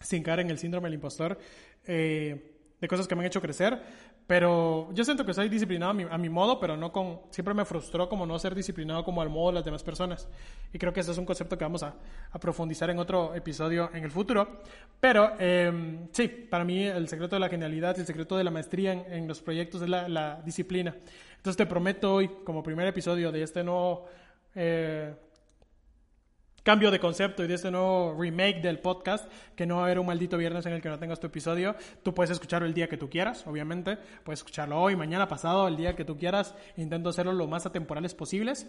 sin 0.00 0.22
caer 0.22 0.40
en 0.40 0.50
el 0.50 0.58
síndrome 0.58 0.86
del 0.86 0.94
impostor, 0.94 1.38
eh, 1.86 2.51
de 2.82 2.88
cosas 2.88 3.06
que 3.06 3.14
me 3.14 3.20
han 3.20 3.26
hecho 3.26 3.40
crecer. 3.40 3.80
Pero 4.26 4.92
yo 4.92 5.04
siento 5.04 5.24
que 5.24 5.32
soy 5.32 5.48
disciplinado 5.48 5.92
a 6.10 6.18
mi, 6.18 6.28
modo, 6.28 6.58
pero 6.58 6.76
no 6.76 6.92
con. 6.92 7.20
Siempre 7.30 7.54
me 7.54 7.64
frustró 7.64 8.08
como 8.08 8.26
no 8.26 8.38
ser 8.40 8.54
disciplinado 8.54 9.04
como 9.04 9.22
al 9.22 9.30
modo 9.30 9.48
de 9.50 9.54
las 9.54 9.64
demás 9.64 9.84
personas. 9.84 10.28
Y 10.72 10.78
creo 10.78 10.92
que 10.92 11.00
ese 11.00 11.12
es 11.12 11.18
un 11.18 11.24
concepto 11.24 11.56
que 11.56 11.64
vamos 11.64 11.84
a, 11.84 11.94
profundizar 12.40 12.90
en 12.90 12.98
otro 12.98 13.34
episodio 13.36 13.88
en 13.94 14.02
el 14.02 14.10
futuro. 14.10 14.62
Pero 15.00 15.32
eh, 15.38 16.08
sí, 16.10 16.26
para 16.26 16.64
mí 16.64 16.84
el 16.84 17.08
secreto 17.08 17.36
de 17.36 17.40
la 17.40 17.48
genialidad, 17.48 17.96
el 17.98 18.06
secreto 18.06 18.36
de 18.36 18.42
la 18.42 18.50
maestría 18.50 18.92
en, 18.92 19.28
los 19.28 19.40
proyectos 19.40 19.80
es 19.82 19.88
la, 19.88 20.08
la 20.08 20.42
disciplina. 20.44 20.94
Entonces 21.36 21.56
te 21.56 21.66
prometo 21.66 22.14
hoy, 22.14 22.28
como 22.44 22.64
primer 22.64 22.88
episodio 22.88 23.30
de 23.30 23.42
este 23.42 23.62
nuevo 23.62 24.06
eh, 24.54 25.14
cambio 26.62 26.90
de 26.90 27.00
concepto 27.00 27.42
y 27.42 27.46
de 27.46 27.54
este 27.54 27.70
nuevo 27.70 28.16
remake 28.18 28.60
del 28.60 28.78
podcast, 28.78 29.30
que 29.56 29.66
no 29.66 29.76
va 29.76 29.82
a 29.82 29.84
haber 29.86 29.98
un 29.98 30.06
maldito 30.06 30.36
viernes 30.36 30.64
en 30.66 30.72
el 30.72 30.82
que 30.82 30.88
no 30.88 30.98
tengas 30.98 31.20
tu 31.20 31.26
episodio. 31.26 31.74
Tú 32.02 32.14
puedes 32.14 32.30
escucharlo 32.30 32.66
el 32.66 32.74
día 32.74 32.88
que 32.88 32.96
tú 32.96 33.10
quieras, 33.10 33.46
obviamente. 33.46 33.98
Puedes 34.24 34.40
escucharlo 34.40 34.80
hoy, 34.80 34.96
mañana, 34.96 35.28
pasado, 35.28 35.68
el 35.68 35.76
día 35.76 35.96
que 35.96 36.04
tú 36.04 36.16
quieras. 36.16 36.54
Intento 36.76 37.08
hacerlo 37.08 37.32
lo 37.32 37.46
más 37.46 37.66
atemporales 37.66 38.14
posibles. 38.14 38.66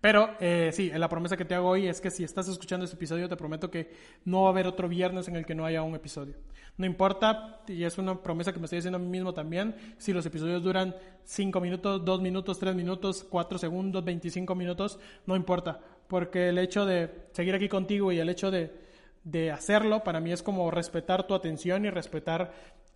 Pero 0.00 0.30
eh, 0.40 0.70
sí, 0.72 0.90
la 0.94 1.08
promesa 1.08 1.36
que 1.36 1.44
te 1.44 1.54
hago 1.54 1.68
hoy 1.68 1.86
es 1.86 2.00
que 2.00 2.10
si 2.10 2.24
estás 2.24 2.48
escuchando 2.48 2.84
este 2.84 2.96
episodio, 2.96 3.28
te 3.28 3.36
prometo 3.36 3.70
que 3.70 3.90
no 4.24 4.42
va 4.42 4.48
a 4.48 4.50
haber 4.50 4.66
otro 4.66 4.88
viernes 4.88 5.28
en 5.28 5.36
el 5.36 5.46
que 5.46 5.54
no 5.54 5.64
haya 5.64 5.82
un 5.82 5.94
episodio. 5.94 6.34
No 6.76 6.86
importa, 6.86 7.60
y 7.68 7.84
es 7.84 7.98
una 7.98 8.20
promesa 8.20 8.52
que 8.52 8.58
me 8.58 8.64
estoy 8.64 8.80
haciendo 8.80 8.96
a 8.96 9.00
mí 9.00 9.06
mismo 9.06 9.32
también, 9.32 9.76
si 9.96 10.12
los 10.12 10.26
episodios 10.26 10.62
duran 10.62 10.94
5 11.22 11.60
minutos, 11.60 12.04
2 12.04 12.20
minutos, 12.20 12.58
3 12.58 12.74
minutos, 12.74 13.24
4 13.30 13.58
segundos, 13.58 14.04
25 14.04 14.54
minutos, 14.56 14.98
no 15.24 15.36
importa. 15.36 15.80
Porque 16.08 16.48
el 16.48 16.58
hecho 16.58 16.84
de 16.84 17.10
seguir 17.32 17.54
aquí 17.54 17.68
contigo 17.68 18.12
y 18.12 18.18
el 18.18 18.28
hecho 18.28 18.50
de, 18.50 18.72
de 19.24 19.50
hacerlo, 19.50 20.04
para 20.04 20.20
mí 20.20 20.32
es 20.32 20.42
como 20.42 20.70
respetar 20.70 21.26
tu 21.26 21.34
atención 21.34 21.84
y 21.84 21.90
respetar 21.90 22.52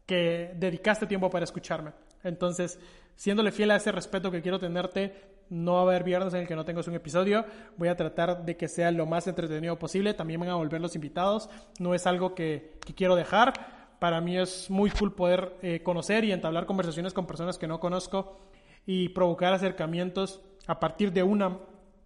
que 0.07 0.53
dedicaste 0.57 1.07
tiempo 1.07 1.31
para 1.31 1.45
escucharme. 1.45 1.93
Entonces, 2.23 2.79
siéndole 3.17 3.53
fiel 3.53 3.71
a 3.71 3.77
ese 3.77 3.93
respeto 3.93 4.31
que 4.31 4.43
quiero 4.43 4.59
tenerte, 4.59 5.13
no 5.51 5.75
va 5.75 5.81
a 5.81 5.83
haber 5.83 6.05
viernes 6.05 6.35
en 6.35 6.41
el 6.41 6.49
que 6.49 6.57
no 6.57 6.65
tengas 6.65 6.89
un 6.89 6.95
episodio. 6.95 7.45
Voy 7.77 7.89
a 7.89 7.97
tratar 7.97 8.45
de 8.45 8.57
que 8.57 8.69
sea 8.69 8.91
lo 8.91 9.07
más 9.07 9.27
entretenido 9.27 9.79
posible. 9.79 10.15
También 10.15 10.41
van 10.41 10.51
a 10.51 10.55
volver 10.55 10.81
los 10.81 10.95
invitados. 10.95 11.49
No 11.79 11.95
es 11.95 12.07
algo 12.07 12.35
que, 12.35 12.79
que 12.85 12.95
quiero 12.95 13.17
dejar. 13.17 13.53
Para 13.99 14.21
mí 14.21 14.39
es 14.39 14.71
muy 14.71 14.91
cool 14.91 15.15
poder 15.15 15.57
eh, 15.63 15.83
conocer 15.83 16.25
y 16.25 16.33
entablar 16.33 16.67
conversaciones 16.67 17.13
con 17.13 17.27
personas 17.27 17.59
que 17.59 17.67
no 17.67 17.81
conozco 17.81 18.39
y 18.87 19.09
provocar 19.11 19.53
acercamientos 19.53 20.41
a 20.67 20.79
partir 20.79 21.13
de 21.13 21.23
una 21.23 21.59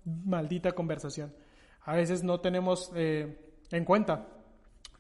maldita 0.05 0.73
conversación. 0.73 1.35
A 1.85 1.95
veces 1.95 2.23
no 2.23 2.41
tenemos 2.41 2.91
eh, 2.95 3.39
en 3.71 3.85
cuenta 3.85 4.29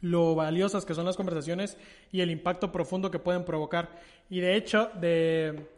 lo 0.01 0.35
valiosas 0.35 0.85
que 0.85 0.95
son 0.95 1.07
las 1.07 1.17
conversaciones 1.17 1.79
y 2.11 2.21
el 2.21 2.31
impacto 2.31 2.73
profundo 2.73 3.11
que 3.11 3.21
pueden 3.21 3.45
provocar. 3.45 3.91
Y 4.29 4.41
de 4.41 4.57
hecho, 4.57 4.91
de 5.01 5.69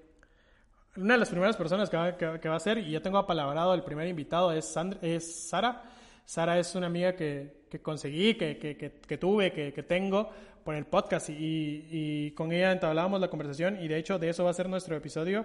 una 0.96 1.14
de 1.14 1.20
las 1.20 1.28
primeras 1.28 1.56
personas 1.56 1.90
que 1.90 1.96
va, 1.96 2.16
que, 2.16 2.48
va 2.48 2.56
a 2.56 2.60
ser, 2.60 2.78
y 2.78 2.92
ya 2.92 3.02
tengo 3.02 3.18
apalabrado 3.18 3.74
el 3.74 3.82
primer 3.82 4.08
invitado, 4.08 4.52
es, 4.52 4.74
es 5.02 5.48
Sara. 5.48 5.82
Sara 6.24 6.58
es 6.58 6.74
una 6.74 6.86
amiga 6.86 7.14
que, 7.14 7.63
que 7.74 7.82
conseguí, 7.82 8.34
que, 8.34 8.56
que 8.56 9.18
tuve, 9.18 9.52
que, 9.52 9.82
tengo 9.82 10.30
por 10.62 10.76
el 10.76 10.84
podcast. 10.84 11.28
Y, 11.28 11.88
y, 11.90 12.30
con 12.30 12.52
ella 12.52 12.70
entablábamos 12.70 13.20
la 13.20 13.28
conversación 13.28 13.82
y 13.82 13.88
de 13.88 13.98
hecho 13.98 14.16
de 14.20 14.28
eso 14.28 14.44
va 14.44 14.50
a 14.50 14.54
ser 14.54 14.68
nuestro 14.68 14.94
episodio 14.96 15.44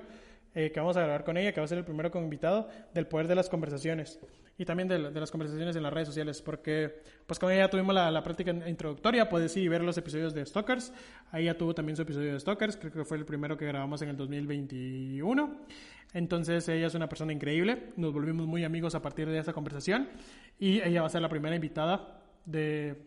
eh, 0.53 0.71
que 0.71 0.79
vamos 0.79 0.95
a 0.95 1.01
grabar 1.01 1.24
con 1.24 1.38
ella, 1.38 1.53
que 1.53 1.59
va 1.59 1.65
a 1.65 1.67
ser 1.67 1.79
el 1.79 1.86
primero 1.86 2.12
con 2.12 2.24
invitado, 2.24 2.69
del 2.93 3.07
poder 3.07 3.27
de 3.27 3.33
las 3.33 3.50
conversaciones 3.50 4.19
y 4.59 4.65
también 4.65 4.88
de, 4.88 5.12
de 5.12 5.19
las 5.19 5.31
conversaciones 5.31 5.75
en 5.75 5.81
las 5.81 5.91
redes 5.91 6.09
sociales, 6.09 6.41
porque 6.41 7.01
pues 7.25 7.39
con 7.39 7.51
ella 7.51 7.67
tuvimos 7.69 7.95
la, 7.95 8.12
la 8.12 8.21
práctica 8.21 8.51
introductoria, 8.51 9.27
puedes 9.27 9.55
ir 9.57 9.69
ver 9.69 9.81
los 9.81 9.98
episodios 9.98 10.33
de 10.33 10.45
Stalkers, 10.45 10.91
ahí 11.31 11.45
ya 11.45 11.57
tuvo 11.57 11.74
también 11.74 11.95
su 11.95 12.01
episodio 12.01 12.33
de 12.33 12.39
Stalkers, 12.39 12.77
creo 12.77 12.91
que 12.91 13.05
fue 13.05 13.17
el 13.17 13.25
primero 13.25 13.57
que 13.57 13.65
grabamos 13.65 14.01
en 14.01 14.09
el 14.09 14.17
2021, 14.17 15.55
entonces 16.13 16.67
ella 16.67 16.88
es 16.88 16.95
una 16.95 17.07
persona 17.07 17.31
increíble, 17.31 17.93
nos 17.95 18.12
volvimos 18.12 18.48
muy 18.48 18.63
amigos 18.63 18.95
a 18.95 19.01
partir 19.01 19.29
de 19.29 19.38
esa 19.38 19.53
conversación 19.53 20.09
y 20.59 20.81
ella 20.81 21.01
va 21.01 21.07
a 21.07 21.12
ser 21.12 21.21
la 21.21 21.29
primera 21.29 21.55
invitada 21.55 22.18
de, 22.46 23.03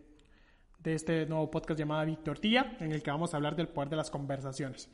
de 0.78 0.94
este 0.94 1.26
nuevo 1.26 1.50
podcast 1.50 1.78
llamado 1.78 2.06
Víctor 2.06 2.38
Tía, 2.38 2.76
en 2.80 2.92
el 2.92 3.02
que 3.02 3.10
vamos 3.10 3.34
a 3.34 3.36
hablar 3.36 3.56
del 3.56 3.68
poder 3.68 3.90
de 3.90 3.96
las 3.96 4.10
conversaciones. 4.10 4.90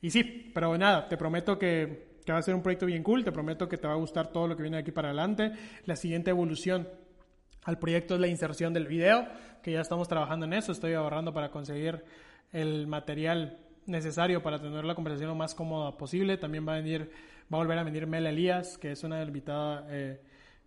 Y 0.00 0.10
sí, 0.10 0.50
pero 0.54 0.76
nada, 0.76 1.08
te 1.08 1.16
prometo 1.16 1.58
que, 1.58 2.18
que, 2.24 2.32
va 2.32 2.38
a 2.38 2.42
ser 2.42 2.54
un 2.54 2.62
proyecto 2.62 2.86
bien 2.86 3.02
cool, 3.02 3.24
te 3.24 3.32
prometo 3.32 3.68
que 3.68 3.78
te 3.78 3.86
va 3.86 3.94
a 3.94 3.96
gustar 3.96 4.28
todo 4.28 4.48
lo 4.48 4.56
que 4.56 4.62
viene 4.62 4.76
de 4.76 4.82
aquí 4.82 4.92
para 4.92 5.08
adelante. 5.08 5.52
La 5.86 5.96
siguiente 5.96 6.30
evolución 6.30 6.88
al 7.64 7.78
proyecto 7.78 8.14
es 8.14 8.20
la 8.20 8.26
inserción 8.26 8.72
del 8.72 8.86
video, 8.86 9.26
que 9.62 9.72
ya 9.72 9.80
estamos 9.80 10.08
trabajando 10.08 10.46
en 10.46 10.54
eso, 10.54 10.72
estoy 10.72 10.94
ahorrando 10.94 11.32
para 11.32 11.50
conseguir 11.50 12.04
el 12.52 12.86
material 12.86 13.58
necesario 13.86 14.42
para 14.42 14.60
tener 14.60 14.84
la 14.84 14.94
conversación 14.94 15.28
lo 15.28 15.34
más 15.34 15.54
cómoda 15.54 15.96
posible. 15.96 16.36
También 16.36 16.66
va 16.66 16.74
a 16.74 16.76
venir, 16.76 17.10
va 17.52 17.58
a 17.58 17.62
volver 17.62 17.78
a 17.78 17.84
venir 17.84 18.06
Mel 18.06 18.26
Elías, 18.26 18.78
que 18.78 18.92
es 18.92 19.04
una 19.04 19.22
invitada 19.22 19.86
eh, 19.90 20.20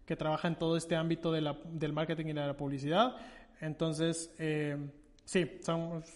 que 0.06 0.16
trabaja 0.16 0.48
en 0.48 0.56
todo 0.56 0.78
este 0.78 0.96
ámbito 0.96 1.32
de 1.32 1.42
la- 1.42 1.58
del 1.66 1.94
marketing 1.94 2.26
y 2.28 2.34
de 2.34 2.46
la 2.48 2.56
publicidad. 2.58 3.16
Entonces, 3.62 4.34
eh, 4.38 4.78
sí, 5.24 5.50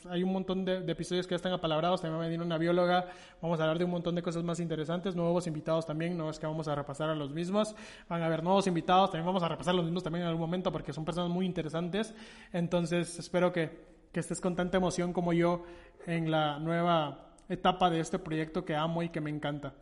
hay 0.09 0.23
un 0.23 0.31
montón 0.31 0.65
de, 0.65 0.81
de 0.81 0.91
episodios 0.91 1.25
que 1.25 1.31
ya 1.31 1.37
están 1.37 1.53
apalabrados. 1.53 2.01
También 2.01 2.19
va 2.19 2.23
a 2.25 2.27
venir 2.27 2.41
una 2.45 2.57
bióloga. 2.57 3.07
Vamos 3.41 3.59
a 3.59 3.63
hablar 3.63 3.79
de 3.79 3.85
un 3.85 3.91
montón 3.91 4.13
de 4.15 4.21
cosas 4.21 4.43
más 4.43 4.59
interesantes. 4.59 5.15
Nuevos 5.15 5.47
invitados 5.47 5.85
también. 5.85 6.17
No 6.17 6.29
es 6.29 6.37
que 6.37 6.45
vamos 6.45 6.67
a 6.67 6.75
repasar 6.75 7.09
a 7.09 7.15
los 7.15 7.31
mismos. 7.31 7.75
Van 8.07 8.21
a 8.21 8.25
haber 8.27 8.43
nuevos 8.43 8.67
invitados. 8.67 9.09
También 9.11 9.25
vamos 9.25 9.41
a 9.41 9.47
repasar 9.47 9.73
a 9.73 9.77
los 9.77 9.85
mismos 9.85 10.03
también 10.03 10.23
en 10.23 10.27
algún 10.29 10.41
momento 10.41 10.71
porque 10.71 10.93
son 10.93 11.05
personas 11.05 11.31
muy 11.31 11.45
interesantes. 11.45 12.13
Entonces, 12.53 13.17
espero 13.17 13.51
que, 13.51 13.87
que 14.11 14.19
estés 14.19 14.39
con 14.41 14.55
tanta 14.55 14.77
emoción 14.77 15.13
como 15.13 15.33
yo 15.33 15.63
en 16.05 16.29
la 16.29 16.59
nueva 16.59 17.31
etapa 17.47 17.89
de 17.89 17.99
este 18.01 18.19
proyecto 18.19 18.63
que 18.65 18.75
amo 18.75 19.01
y 19.01 19.09
que 19.09 19.21
me 19.21 19.29
encanta 19.31 19.73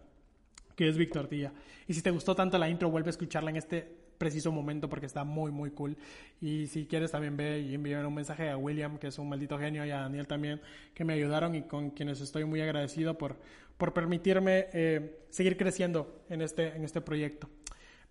que 0.77 0.87
es 0.87 0.95
Víctor 0.95 1.27
Tilla. 1.27 1.51
Y 1.87 1.93
si 1.95 2.03
te 2.03 2.11
gustó 2.11 2.35
tanto 2.35 2.57
la 2.59 2.69
intro, 2.69 2.89
vuelve 2.91 3.09
a 3.09 3.09
escucharla 3.09 3.49
en 3.49 3.57
este 3.57 4.07
preciso 4.19 4.51
momento 4.51 4.87
porque 4.87 5.07
está 5.07 5.23
muy, 5.23 5.51
muy 5.51 5.71
cool. 5.71 5.97
Y 6.39 6.67
si 6.67 6.85
quieres 6.85 7.11
también 7.11 7.35
ve 7.35 7.61
y 7.61 7.73
envíame 7.73 8.05
un 8.05 8.13
mensaje 8.13 8.49
a 8.49 8.57
William, 8.57 8.99
que 8.99 9.07
es 9.07 9.17
un 9.17 9.27
maldito 9.27 9.57
genio, 9.57 9.83
y 9.85 9.89
a 9.89 10.01
Daniel 10.01 10.27
también, 10.27 10.61
que 10.93 11.03
me 11.03 11.13
ayudaron 11.13 11.55
y 11.55 11.63
con 11.63 11.89
quienes 11.89 12.21
estoy 12.21 12.45
muy 12.45 12.61
agradecido 12.61 13.17
por, 13.17 13.37
por 13.77 13.91
permitirme 13.91 14.67
eh, 14.71 15.19
seguir 15.31 15.57
creciendo 15.57 16.23
en 16.29 16.43
este, 16.43 16.75
en 16.75 16.83
este 16.83 17.01
proyecto. 17.01 17.49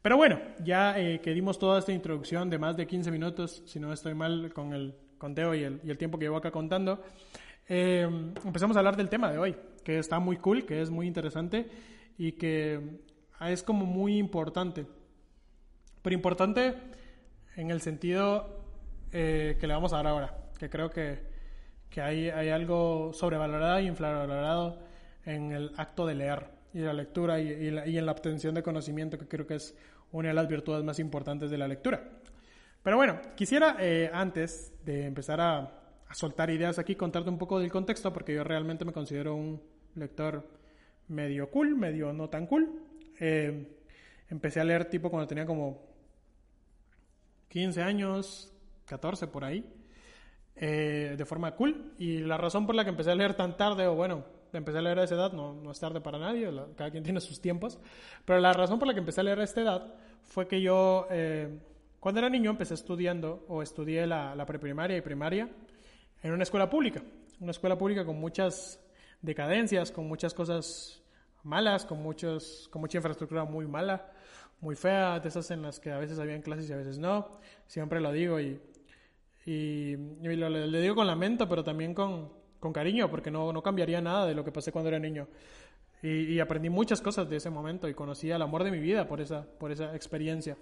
Pero 0.02 0.16
bueno, 0.16 0.40
ya 0.64 0.99
eh, 0.99 1.20
que 1.20 1.32
dimos 1.32 1.61
toda 1.61 1.78
esta 1.78 1.92
introducción 1.92 2.50
de 2.50 2.58
más 2.58 2.76
de 2.76 2.88
15 2.88 3.12
minutos, 3.12 3.62
si 3.64 3.78
no 3.78 3.92
estoy 3.92 4.14
mal 4.14 4.52
con 4.52 4.73
el 4.73 4.92
conteo 5.18 5.54
y 5.54 5.62
el, 5.62 5.80
y 5.85 5.90
el 5.90 5.99
tiempo 5.99 6.18
que 6.18 6.25
llevo 6.25 6.37
acá 6.37 6.50
contando, 6.50 7.00
eh, 7.68 8.08
empezamos 8.44 8.76
a 8.76 8.80
hablar 8.80 8.96
del 8.96 9.08
tema 9.08 9.30
de 9.30 9.38
hoy, 9.38 9.56
que 9.85 9.99
está 9.99 10.18
muy 10.18 10.37
cool, 10.38 10.66
que 10.66 10.82
es 10.82 10.90
muy 10.90 11.06
interesante 11.06 11.68
y 12.18 12.32
que 12.32 12.80
es 13.40 13.62
como 13.62 13.85
muy 13.87 14.16
importante. 14.18 14.87
Pero 16.02 16.14
importante 16.14 16.75
en 17.56 17.70
el 17.70 17.80
sentido 17.80 18.64
eh, 19.12 19.56
que 19.61 19.66
le 19.66 19.75
vamos 19.75 19.92
a 19.92 19.96
dar 19.96 20.06
ahora, 20.08 20.37
que 20.58 20.68
creo 20.70 20.90
que, 20.90 21.20
que 21.90 22.00
hay, 22.00 22.28
hay 22.30 22.49
algo 22.50 23.12
sobrevalorado 23.12 23.78
e 23.78 23.85
infravalorado 23.85 24.78
en 25.25 25.52
el 25.52 25.73
acto 25.76 26.06
de 26.06 26.14
leer 26.14 26.46
y 26.73 26.80
la 26.80 26.92
lectura 26.92 27.40
y, 27.40 27.49
y 27.49 27.70
la- 27.70 27.87
y 27.87 27.99
en 27.99 28.06
la 28.06 28.12
obtención 28.12 28.54
de 28.54 28.62
conocimiento, 28.62 29.18
que 29.18 29.26
creo 29.26 29.46
que 29.46 29.54
es 29.56 29.75
una 30.12 30.28
de 30.28 30.35
las 30.35 30.49
virtudes 30.49 30.85
más 30.85 30.99
importantes 30.99 31.50
de 31.50 31.58
la 31.58 31.66
lectura. 31.68 32.02
Pero 32.82 32.96
bueno, 32.96 33.20
quisiera 33.35 33.76
eh, 33.80 34.11
antes 34.12 34.73
de 34.85 35.06
empezar 35.06 35.40
a, 35.40 35.58
a 36.08 36.14
soltar 36.14 36.50
ideas 36.50 36.78
aquí, 36.78 36.94
contarte 36.94 37.28
un 37.30 37.38
poco 37.38 37.58
del 37.58 37.70
contexto, 37.73 38.12
porque 38.12 38.35
yo 38.35 38.44
realmente 38.44 38.85
me 38.85 38.92
considero 38.92 39.35
un 39.35 39.61
lector 39.96 40.46
medio 41.08 41.50
cool, 41.50 41.75
medio 41.76 42.12
no 42.12 42.28
tan 42.28 42.46
cool. 42.46 42.82
Eh, 43.20 43.76
empecé 44.28 44.60
a 44.60 44.64
leer 44.64 44.86
tipo 44.86 45.10
cuando 45.10 45.26
tenía 45.26 45.46
como 45.46 45.82
15 47.48 47.82
años, 47.82 48.52
14 48.86 49.26
por 49.28 49.44
ahí, 49.44 49.64
eh, 50.56 51.14
de 51.16 51.25
forma 51.25 51.54
cool. 51.54 51.94
Y 51.98 52.18
la 52.18 52.36
razón 52.36 52.66
por 52.66 52.75
la 52.75 52.84
que 52.84 52.90
empecé 52.90 53.10
a 53.10 53.14
leer 53.14 53.34
tan 53.34 53.56
tarde, 53.56 53.86
o 53.86 53.94
bueno, 53.94 54.25
empecé 54.52 54.78
a 54.78 54.82
leer 54.82 54.98
a 54.98 55.04
esa 55.04 55.14
edad, 55.14 55.32
no, 55.32 55.54
no 55.54 55.70
es 55.70 55.80
tarde 55.80 56.00
para 56.00 56.18
nadie, 56.18 56.50
la- 56.50 56.66
cada 56.76 56.90
quien 56.90 57.04
tiene 57.04 57.20
sus 57.20 57.40
tiempos, 57.40 57.78
pero 58.25 58.40
la 58.40 58.52
razón 58.52 58.78
por 58.78 58.88
la 58.88 58.94
que 58.94 59.00
empecé 59.00 59.20
a 59.20 59.25
leer 59.25 59.40
a 59.40 59.44
esta 59.44 59.60
edad 59.60 59.94
fue 60.22 60.48
que 60.48 60.60
yo, 60.60 61.06
eh, 61.10 61.58
cuando 62.00 62.20
era 62.20 62.28
niño, 62.28 62.50
empecé 62.50 62.75
estudiando, 62.75 63.44
o 63.48 63.62
estudié 63.62 64.06
la, 64.06 64.34
la 64.34 64.46
preprimaria 64.46 64.96
y 64.96 65.00
primaria 65.00 65.48
en 66.22 66.32
una 66.32 66.42
escuela 66.42 66.68
pública, 66.68 67.02
una 67.40 67.50
escuela 67.50 67.76
pública 67.76 68.04
con 68.04 68.16
muchas 68.18 68.80
decadencias, 69.23 69.90
con 69.90 70.06
muchas 70.06 70.35
cosas 70.35 71.02
malas, 71.42 71.87
con, 71.87 72.02
muchos, 72.02 72.68
con 72.70 72.80
mucha 72.80 72.99
infraestructura 72.99 73.44
muy 73.44 73.66
mala, 73.66 74.12
muy 74.61 74.75
fea, 74.75 75.20
de 75.20 75.28
esas 75.28 75.50
en 75.50 75.62
las 75.62 75.80
que 75.80 75.90
a 75.90 75.99
veces 75.99 76.18
habían 76.18 76.42
clases 76.42 76.68
y 76.68 76.73
a 76.73 76.76
veces 76.76 76.99
no, 76.99 77.38
siempre 77.67 78.00
lo 78.00 78.12
digo 78.12 78.40
y, 78.40 78.60
y, 79.45 79.97
lo, 79.97 80.49
le, 80.49 80.80
digo 80.80 80.95
con 80.95 81.06
lamento, 81.06 81.49
pero 81.49 81.62
también 81.62 81.95
con, 81.95 82.32
con 82.58 82.73
cariño, 82.73 83.10
porque 83.10 83.30
no, 83.30 83.52
no 83.52 83.62
cambiaría 83.62 84.00
nada 84.00 84.26
de 84.26 84.34
lo 84.34 84.45
que 84.45 84.52
pasé 84.52 84.73
cuando 84.73 84.88
era 84.88 84.99
niño. 84.99 85.28
Y, 86.02 86.34
y 86.34 86.40
aprendí 86.40 86.69
muchas 86.69 87.00
cosas 87.00 87.28
de 87.28 87.36
ese 87.36 87.49
momento 87.49 87.88
y 87.88 87.95
conocí 87.95 88.30
al 88.30 88.43
amor 88.43 88.64
de 88.64 88.71
mi 88.71 88.80
vida 88.80 89.06
por 89.06 89.21
esa, 89.21 89.45
por 89.45 89.71
esa 89.71 89.95
experiencia. 89.95 90.56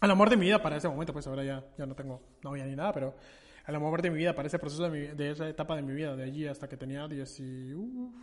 Al 0.00 0.10
amor 0.10 0.30
de 0.30 0.36
mi 0.36 0.46
vida 0.46 0.60
para 0.60 0.76
ese 0.76 0.88
momento, 0.88 1.12
pues 1.12 1.26
ahora 1.26 1.44
ya, 1.44 1.64
ya 1.78 1.86
no 1.86 1.94
tengo 1.94 2.20
novia 2.42 2.64
ni 2.64 2.74
nada, 2.74 2.92
pero 2.92 3.14
al 3.64 3.74
amor 3.74 4.02
de 4.02 4.10
mi 4.10 4.18
vida 4.18 4.34
para 4.34 4.48
ese 4.48 4.58
proceso 4.58 4.82
de, 4.84 4.90
mi- 4.90 5.14
de 5.16 5.30
esa 5.30 5.48
etapa 5.48 5.76
de 5.76 5.82
mi 5.82 5.92
vida, 5.94 6.16
de 6.16 6.24
allí 6.24 6.46
hasta 6.46 6.68
que 6.68 6.76
tenía 6.76 7.06
10 7.08 7.40
y... 7.40 7.74
uf, 7.74 8.14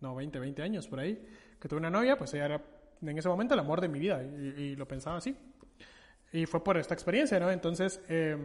no, 0.00 0.14
20, 0.14 0.38
20 0.38 0.62
años 0.62 0.86
por 0.86 1.00
ahí, 1.00 1.20
que 1.60 1.68
tuve 1.68 1.78
una 1.80 1.90
novia, 1.90 2.16
pues 2.16 2.32
ella 2.34 2.44
era 2.44 2.62
en 3.02 3.18
ese 3.18 3.28
momento 3.28 3.54
el 3.54 3.60
amor 3.60 3.80
de 3.80 3.88
mi 3.88 3.98
vida 3.98 4.22
y, 4.22 4.62
y 4.62 4.76
lo 4.76 4.86
pensaba 4.86 5.16
así. 5.18 5.36
Y 6.32 6.46
fue 6.46 6.62
por 6.62 6.76
esta 6.76 6.94
experiencia, 6.94 7.40
¿no? 7.40 7.50
Entonces, 7.50 8.00
eh, 8.08 8.36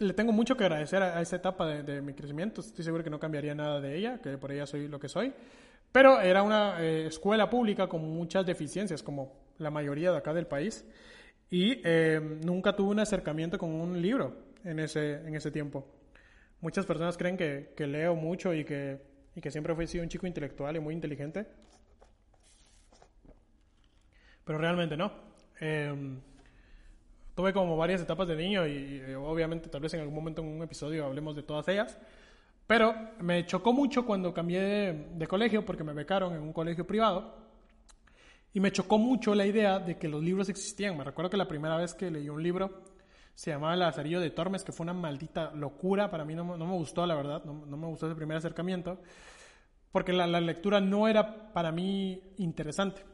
le 0.00 0.12
tengo 0.12 0.32
mucho 0.32 0.56
que 0.56 0.64
agradecer 0.64 1.02
a, 1.02 1.18
a 1.18 1.22
esa 1.22 1.36
etapa 1.36 1.66
de, 1.66 1.82
de 1.82 2.00
mi 2.02 2.14
crecimiento. 2.14 2.60
Estoy 2.60 2.84
seguro 2.84 3.02
que 3.02 3.10
no 3.10 3.18
cambiaría 3.18 3.54
nada 3.54 3.80
de 3.80 3.96
ella, 3.96 4.20
que 4.20 4.38
por 4.38 4.52
ella 4.52 4.66
soy 4.66 4.88
lo 4.88 4.98
que 5.00 5.08
soy. 5.08 5.32
Pero 5.90 6.20
era 6.20 6.42
una 6.42 6.80
eh, 6.82 7.06
escuela 7.06 7.48
pública 7.50 7.88
con 7.88 8.02
muchas 8.02 8.44
deficiencias, 8.46 9.02
como 9.02 9.32
la 9.58 9.70
mayoría 9.70 10.12
de 10.12 10.18
acá 10.18 10.32
del 10.34 10.46
país. 10.46 10.84
Y 11.50 11.80
eh, 11.84 12.20
nunca 12.44 12.76
tuve 12.76 12.90
un 12.90 13.00
acercamiento 13.00 13.58
con 13.58 13.70
un 13.70 14.00
libro 14.00 14.36
en 14.64 14.78
ese, 14.80 15.14
en 15.26 15.34
ese 15.34 15.50
tiempo. 15.50 15.86
Muchas 16.60 16.84
personas 16.84 17.16
creen 17.16 17.36
que, 17.36 17.72
que 17.76 17.86
leo 17.86 18.14
mucho 18.14 18.52
y 18.52 18.64
que, 18.64 19.00
y 19.34 19.40
que 19.40 19.50
siempre 19.50 19.74
fui 19.74 19.86
sido 19.86 20.02
un 20.02 20.10
chico 20.10 20.26
intelectual 20.26 20.76
y 20.76 20.80
muy 20.80 20.94
inteligente. 20.94 21.46
Pero 24.44 24.58
realmente 24.58 24.96
no. 24.96 25.12
Eh, 25.60 26.18
tuve 27.34 27.52
como 27.52 27.76
varias 27.76 28.00
etapas 28.02 28.26
de 28.26 28.36
niño 28.36 28.66
y, 28.66 29.02
y, 29.08 29.14
obviamente 29.14 29.68
tal 29.68 29.80
vez 29.80 29.94
en 29.94 30.00
algún 30.00 30.14
momento 30.14 30.42
en 30.42 30.48
un 30.48 30.62
episodio 30.62 31.06
hablemos 31.06 31.36
de 31.36 31.44
todas 31.44 31.68
ellas. 31.68 31.96
Pero 32.66 32.94
me 33.20 33.46
chocó 33.46 33.72
mucho 33.72 34.04
cuando 34.04 34.34
cambié 34.34 34.60
de, 34.60 35.06
de 35.14 35.26
colegio 35.26 35.64
porque 35.64 35.84
me 35.84 35.94
becaron 35.94 36.34
en 36.34 36.42
un 36.42 36.52
colegio 36.52 36.86
privado. 36.86 37.47
Y 38.52 38.60
me 38.60 38.72
chocó 38.72 38.98
mucho 38.98 39.34
la 39.34 39.46
idea 39.46 39.78
de 39.78 39.98
que 39.98 40.08
los 40.08 40.22
libros 40.22 40.48
existían. 40.48 40.96
Me 40.96 41.04
recuerdo 41.04 41.30
que 41.30 41.36
la 41.36 41.48
primera 41.48 41.76
vez 41.76 41.94
que 41.94 42.10
leí 42.10 42.28
un 42.28 42.42
libro 42.42 42.82
se 43.34 43.50
llamaba 43.50 43.74
El 43.74 43.80
Lazarillo 43.80 44.20
de 44.20 44.30
Tormes, 44.30 44.64
que 44.64 44.72
fue 44.72 44.84
una 44.84 44.94
maldita 44.94 45.52
locura. 45.52 46.10
Para 46.10 46.24
mí 46.24 46.34
no, 46.34 46.56
no 46.56 46.66
me 46.66 46.72
gustó, 46.72 47.06
la 47.06 47.14
verdad. 47.14 47.44
No, 47.44 47.66
no 47.66 47.76
me 47.76 47.86
gustó 47.86 48.06
ese 48.06 48.16
primer 48.16 48.36
acercamiento. 48.36 48.98
Porque 49.92 50.12
la, 50.12 50.26
la 50.26 50.40
lectura 50.40 50.80
no 50.80 51.06
era 51.08 51.52
para 51.52 51.70
mí 51.70 52.20
interesante. 52.38 53.04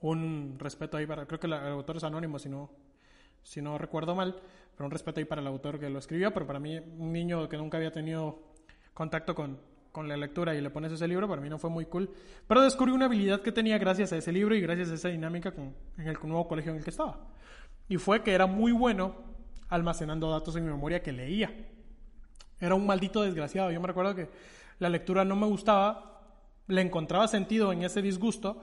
Un 0.00 0.56
respeto 0.58 0.96
ahí 0.96 1.06
para. 1.06 1.26
Creo 1.26 1.40
que 1.40 1.46
el 1.46 1.54
autor 1.54 1.96
es 1.96 2.04
anónimo, 2.04 2.38
si 2.38 2.48
no, 2.48 2.70
si 3.42 3.60
no 3.60 3.78
recuerdo 3.78 4.14
mal. 4.14 4.36
Pero 4.76 4.84
un 4.84 4.90
respeto 4.90 5.20
ahí 5.20 5.24
para 5.24 5.40
el 5.40 5.46
autor 5.46 5.80
que 5.80 5.90
lo 5.90 5.98
escribió. 5.98 6.32
Pero 6.32 6.46
para 6.46 6.60
mí, 6.60 6.78
un 6.78 7.12
niño 7.12 7.48
que 7.48 7.56
nunca 7.56 7.78
había 7.78 7.90
tenido 7.90 8.52
contacto 8.94 9.34
con, 9.34 9.58
con 9.92 10.08
la 10.08 10.16
lectura 10.16 10.54
y 10.54 10.60
le 10.60 10.70
pones 10.70 10.90
ese 10.90 11.06
libro, 11.06 11.28
para 11.28 11.40
mí 11.40 11.48
no 11.48 11.58
fue 11.58 11.70
muy 11.70 11.84
cool. 11.84 12.10
Pero 12.48 12.62
descubrí 12.62 12.92
una 12.92 13.04
habilidad 13.04 13.42
que 13.42 13.52
tenía 13.52 13.78
gracias 13.78 14.12
a 14.12 14.16
ese 14.16 14.32
libro 14.32 14.54
y 14.54 14.60
gracias 14.60 14.90
a 14.90 14.94
esa 14.94 15.08
dinámica 15.08 15.52
en 15.56 16.08
el 16.08 16.18
nuevo 16.24 16.48
colegio 16.48 16.72
en 16.72 16.78
el 16.78 16.84
que 16.84 16.90
estaba. 16.90 17.20
Y 17.88 17.98
fue 17.98 18.22
que 18.22 18.32
era 18.32 18.46
muy 18.46 18.72
bueno 18.72 19.14
almacenando 19.68 20.30
datos 20.30 20.56
en 20.56 20.64
mi 20.64 20.70
memoria 20.70 21.02
que 21.02 21.12
leía. 21.12 21.52
Era 22.58 22.74
un 22.74 22.86
maldito 22.86 23.22
desgraciado. 23.22 23.70
Yo 23.70 23.80
me 23.80 23.86
recuerdo 23.86 24.14
que 24.14 24.28
la 24.78 24.88
lectura 24.88 25.24
no 25.24 25.36
me 25.36 25.46
gustaba, 25.46 26.22
le 26.68 26.80
encontraba 26.80 27.28
sentido 27.28 27.72
en 27.72 27.82
ese 27.82 28.02
disgusto 28.02 28.62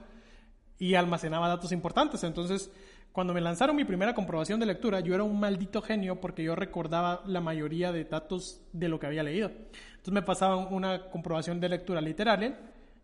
y 0.78 0.94
almacenaba 0.94 1.48
datos 1.48 1.72
importantes. 1.72 2.24
Entonces, 2.24 2.70
cuando 3.12 3.34
me 3.34 3.40
lanzaron 3.40 3.74
mi 3.74 3.84
primera 3.84 4.14
comprobación 4.14 4.60
de 4.60 4.66
lectura, 4.66 5.00
yo 5.00 5.14
era 5.14 5.24
un 5.24 5.38
maldito 5.38 5.82
genio 5.82 6.20
porque 6.20 6.42
yo 6.44 6.54
recordaba 6.54 7.22
la 7.26 7.40
mayoría 7.40 7.92
de 7.92 8.04
datos 8.04 8.60
de 8.72 8.88
lo 8.88 9.00
que 9.00 9.06
había 9.06 9.22
leído. 9.22 9.48
Entonces 9.48 10.14
me 10.14 10.22
pasaban 10.22 10.72
una 10.72 11.10
comprobación 11.10 11.60
de 11.60 11.68
lectura 11.68 12.00
literal, 12.00 12.42
¿eh? 12.42 12.54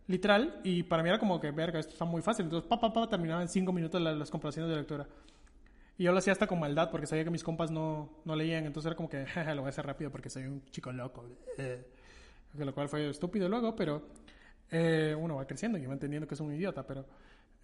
literal, 0.07 0.59
y 0.63 0.83
para 0.83 1.03
mí 1.03 1.09
era 1.09 1.19
como 1.19 1.39
que, 1.39 1.51
verga, 1.51 1.79
esto 1.79 1.93
está 1.93 2.05
muy 2.05 2.21
fácil. 2.21 2.45
Entonces, 2.45 2.67
pa, 2.67 2.79
pa, 2.79 2.91
pa, 2.91 3.07
terminaba 3.09 3.41
en 3.41 3.47
cinco 3.49 3.71
minutos 3.73 4.01
las, 4.01 4.17
las 4.17 4.31
comprobaciones 4.31 4.69
de 4.71 4.77
lectura. 4.77 5.07
Y 5.97 6.03
yo 6.03 6.11
lo 6.11 6.19
hacía 6.19 6.33
hasta 6.33 6.47
con 6.47 6.59
maldad 6.59 6.89
porque 6.91 7.07
sabía 7.07 7.23
que 7.23 7.31
mis 7.31 7.43
compas 7.43 7.71
no, 7.71 8.09
no 8.23 8.35
leían. 8.35 8.65
Entonces 8.65 8.87
era 8.87 8.95
como 8.95 9.09
que, 9.09 9.25
"Jeje, 9.27 9.55
lo 9.55 9.61
voy 9.61 9.67
a 9.67 9.69
hacer 9.69 9.85
rápido 9.85 10.11
porque 10.11 10.29
soy 10.29 10.43
un 10.43 10.63
chico 10.71 10.91
loco. 10.91 11.25
Eh, 11.57 11.85
lo 12.57 12.73
cual 12.73 12.87
fue 12.87 13.09
estúpido 13.09 13.49
luego, 13.49 13.75
pero 13.75 14.03
eh, 14.71 15.15
uno 15.17 15.35
va 15.35 15.45
creciendo 15.45 15.77
y 15.77 15.85
va 15.85 15.93
entendiendo 15.93 16.27
que 16.27 16.35
es 16.35 16.39
un 16.39 16.53
idiota. 16.53 16.85
Pero 16.85 17.05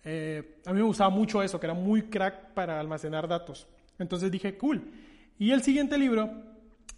eh, 0.04 0.60
a 0.66 0.74
mí 0.74 0.80
me 0.80 0.86
gustaba 0.86 1.10
mucho 1.10 1.42
eso, 1.42 1.60
que 1.60 1.66
era 1.66 1.74
muy 1.74 2.04
crack 2.04 2.54
para 2.54 2.80
almacenar 2.80 3.28
datos. 3.28 3.68
Entonces 4.00 4.32
dije, 4.32 4.58
cool. 4.58 4.82
Y 5.40 5.52
el 5.52 5.62
siguiente 5.62 5.98
libro 5.98 6.30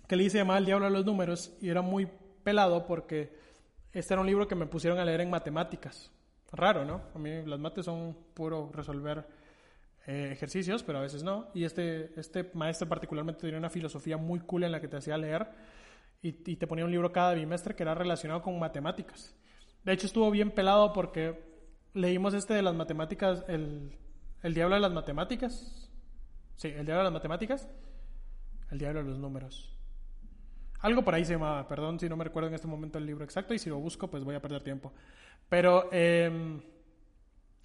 que 0.07 0.15
le 0.15 0.23
hice 0.23 0.37
llamaba 0.37 0.59
El 0.59 0.65
Diablo 0.65 0.87
a 0.87 0.89
los 0.89 1.05
Números 1.05 1.53
y 1.61 1.69
era 1.69 1.81
muy 1.81 2.07
pelado 2.43 2.85
porque 2.85 3.35
este 3.93 4.13
era 4.13 4.21
un 4.21 4.27
libro 4.27 4.47
que 4.47 4.55
me 4.55 4.65
pusieron 4.65 4.99
a 4.99 5.05
leer 5.05 5.21
en 5.21 5.29
matemáticas. 5.29 6.11
Raro, 6.51 6.85
¿no? 6.85 7.01
A 7.13 7.19
mí 7.19 7.43
las 7.45 7.59
mates 7.59 7.85
son 7.85 8.15
puro 8.33 8.71
resolver 8.73 9.25
eh, 10.07 10.29
ejercicios, 10.31 10.83
pero 10.83 10.99
a 10.99 11.01
veces 11.01 11.23
no. 11.23 11.47
Y 11.53 11.63
este, 11.63 12.11
este 12.19 12.49
maestro 12.53 12.87
particularmente 12.87 13.41
tenía 13.41 13.57
una 13.57 13.69
filosofía 13.69 14.17
muy 14.17 14.39
cool 14.41 14.63
en 14.63 14.71
la 14.71 14.79
que 14.79 14.87
te 14.87 14.97
hacía 14.97 15.17
leer 15.17 15.47
y, 16.21 16.29
y 16.51 16.55
te 16.55 16.67
ponía 16.67 16.85
un 16.85 16.91
libro 16.91 17.11
cada 17.11 17.33
bimestre 17.33 17.75
que 17.75 17.83
era 17.83 17.95
relacionado 17.95 18.41
con 18.41 18.57
matemáticas. 18.59 19.35
De 19.83 19.93
hecho, 19.93 20.07
estuvo 20.07 20.29
bien 20.31 20.51
pelado 20.51 20.93
porque 20.93 21.54
leímos 21.95 22.33
este 22.35 22.53
de 22.53 22.61
las 22.61 22.75
matemáticas, 22.75 23.43
el, 23.47 23.97
el 24.43 24.53
diablo 24.53 24.75
de 24.75 24.81
las 24.81 24.91
matemáticas. 24.93 25.89
Sí, 26.55 26.67
el 26.67 26.85
diablo 26.85 26.99
de 26.99 27.03
las 27.05 27.13
matemáticas. 27.13 27.67
El 28.69 28.77
diablo 28.77 29.03
de 29.03 29.09
los 29.09 29.17
números. 29.19 29.71
Algo 30.81 31.03
por 31.03 31.15
ahí 31.15 31.25
se 31.25 31.33
llamaba, 31.33 31.67
perdón 31.67 31.99
si 31.99 32.07
no 32.07 32.15
me 32.15 32.23
recuerdo 32.23 32.49
en 32.49 32.55
este 32.55 32.67
momento 32.67 32.99
el 32.99 33.05
libro 33.07 33.23
exacto 33.23 33.53
y 33.55 33.59
si 33.59 33.69
lo 33.69 33.79
busco 33.79 34.07
pues 34.07 34.23
voy 34.23 34.35
a 34.35 34.41
perder 34.41 34.61
tiempo. 34.63 34.93
Pero 35.49 35.89
eh, 35.91 36.61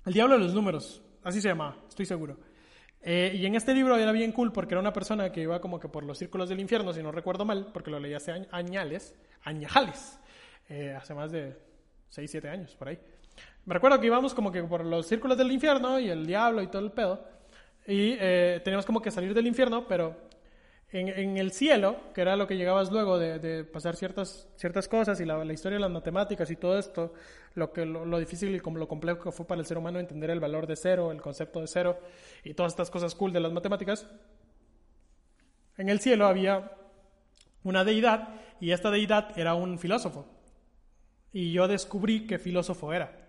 El 0.07 0.13
Diablo 0.13 0.39
de 0.39 0.45
los 0.45 0.55
Números, 0.55 1.03
así 1.23 1.41
se 1.41 1.49
llamaba, 1.49 1.77
estoy 1.89 2.07
seguro. 2.07 2.39
Eh, 3.03 3.33
y 3.35 3.45
en 3.47 3.55
este 3.55 3.75
libro 3.75 3.97
era 3.97 4.13
bien 4.13 4.33
cool 4.33 4.53
porque 4.53 4.75
era 4.75 4.81
una 4.81 4.93
persona 4.93 5.31
que 5.33 5.43
iba 5.43 5.61
como 5.61 5.81
que 5.81 5.89
por 5.89 6.05
los 6.05 6.19
círculos 6.19 6.49
del 6.49 6.61
infierno, 6.61 6.93
si 6.93 7.03
no 7.03 7.13
recuerdo 7.13 7.45
mal, 7.45 7.71
porque 7.73 7.91
lo 7.91 7.99
leí 7.99 8.15
hace 8.15 8.33
añ- 8.33 8.49
añales, 8.53 9.15
añajales, 9.43 10.19
eh, 10.69 10.95
hace 10.95 11.15
más 11.15 11.31
de 11.33 11.59
6, 12.11 12.31
7 12.31 12.49
años, 12.49 12.75
por 12.77 12.89
ahí. 12.89 12.99
Me 13.65 13.75
recuerdo 13.75 14.01
que 14.01 14.07
íbamos 14.07 14.35
como 14.35 14.51
que 14.51 14.63
por 14.63 14.85
los 14.85 15.07
círculos 15.07 15.37
del 15.37 15.53
infierno 15.53 15.99
y 16.01 16.09
el 16.09 16.27
diablo 16.27 16.63
y 16.63 16.67
todo 16.67 16.83
el 16.83 16.93
pedo. 16.93 17.25
Y 17.87 18.17
eh, 18.19 18.61
teníamos 18.65 18.87
como 18.87 19.01
que 19.03 19.11
salir 19.11 19.35
del 19.35 19.47
infierno, 19.47 19.87
pero 19.87 20.17
en, 20.93 21.09
en 21.09 21.37
el 21.37 21.53
cielo, 21.53 21.97
que 22.15 22.21
era 22.21 22.37
lo 22.37 22.47
que 22.47 22.57
llegabas 22.57 22.91
luego 22.91 23.19
de, 23.19 23.39
de 23.39 23.65
pasar 23.65 23.97
ciertas, 23.97 24.49
ciertas 24.57 24.89
cosas 24.89 25.21
y 25.21 25.25
la, 25.25 25.45
la 25.45 25.53
historia 25.53 25.77
de 25.77 25.83
las 25.83 25.91
matemáticas 25.91 26.51
y 26.51 26.57
todo 26.57 26.79
esto, 26.79 27.13
lo, 27.55 27.73
que, 27.73 27.87
lo, 27.87 28.05
lo 28.05 28.19
difícil 28.19 28.55
y 28.55 28.61
como 28.61 28.79
lo 28.79 28.89
complejo 28.89 29.23
que 29.23 29.33
fue 29.33 29.47
para 29.47 29.61
el 29.61 29.67
ser 29.67 29.79
humano 29.79 29.99
entender 30.01 30.31
el 30.31 30.41
valor 30.41 30.67
de 30.67 30.77
cero, 30.77 31.13
el 31.13 31.21
concepto 31.21 31.61
de 31.61 31.67
cero 31.69 31.99
y 32.43 32.55
todas 32.55 32.73
estas 32.73 32.91
cosas 32.91 33.15
cool 33.15 33.33
de 33.33 33.41
las 33.41 33.53
matemáticas, 33.53 34.07
en 35.77 35.89
el 35.89 36.01
cielo 36.01 36.27
había 36.27 36.73
una 37.63 37.85
deidad 37.85 38.29
y 38.61 38.73
esta 38.73 38.91
deidad 38.91 39.39
era 39.39 39.55
un 39.55 39.79
filósofo. 39.79 40.27
Y 41.33 41.53
yo 41.53 41.69
descubrí 41.69 42.27
qué 42.27 42.39
filósofo 42.39 42.93
era. 42.93 43.20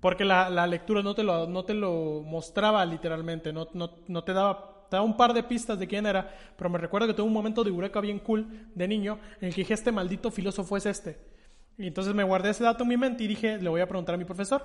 Porque 0.00 0.24
la, 0.24 0.50
la 0.50 0.66
lectura 0.66 1.02
no 1.02 1.14
te, 1.14 1.22
lo, 1.22 1.46
no 1.46 1.64
te 1.64 1.74
lo 1.74 2.22
mostraba 2.24 2.84
literalmente, 2.84 3.52
no, 3.52 3.68
no, 3.72 3.90
no 4.06 4.24
te 4.24 4.32
daba, 4.32 4.86
te 4.88 4.96
daba 4.96 5.06
un 5.06 5.16
par 5.16 5.32
de 5.32 5.42
pistas 5.42 5.78
de 5.78 5.86
quién 5.86 6.06
era, 6.06 6.32
pero 6.56 6.70
me 6.70 6.78
recuerdo 6.78 7.06
que 7.06 7.14
tuve 7.14 7.26
un 7.26 7.32
momento 7.32 7.64
de 7.64 7.70
eureka 7.70 8.00
bien 8.00 8.18
cool 8.20 8.68
de 8.74 8.88
niño 8.88 9.18
en 9.40 9.48
el 9.48 9.54
que 9.54 9.62
dije, 9.62 9.74
este 9.74 9.92
maldito 9.92 10.30
filósofo 10.30 10.76
es 10.76 10.86
este. 10.86 11.18
Y 11.78 11.88
entonces 11.88 12.14
me 12.14 12.24
guardé 12.24 12.50
ese 12.50 12.64
dato 12.64 12.84
en 12.84 12.88
mi 12.88 12.96
mente 12.96 13.24
y 13.24 13.26
dije, 13.26 13.58
le 13.58 13.68
voy 13.68 13.80
a 13.80 13.88
preguntar 13.88 14.14
a 14.14 14.18
mi 14.18 14.24
profesor. 14.24 14.62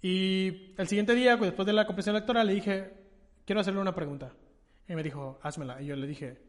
Y 0.00 0.74
el 0.76 0.86
siguiente 0.86 1.14
día, 1.14 1.36
pues, 1.36 1.50
después 1.50 1.66
de 1.66 1.72
la 1.72 1.86
comprensión 1.86 2.14
lectora, 2.14 2.44
le 2.44 2.54
dije, 2.54 2.92
quiero 3.44 3.60
hacerle 3.60 3.80
una 3.80 3.94
pregunta. 3.94 4.32
Y 4.88 4.94
me 4.94 5.02
dijo, 5.02 5.38
házmela. 5.42 5.82
Y 5.82 5.86
yo 5.86 5.96
le 5.96 6.06
dije, 6.06 6.40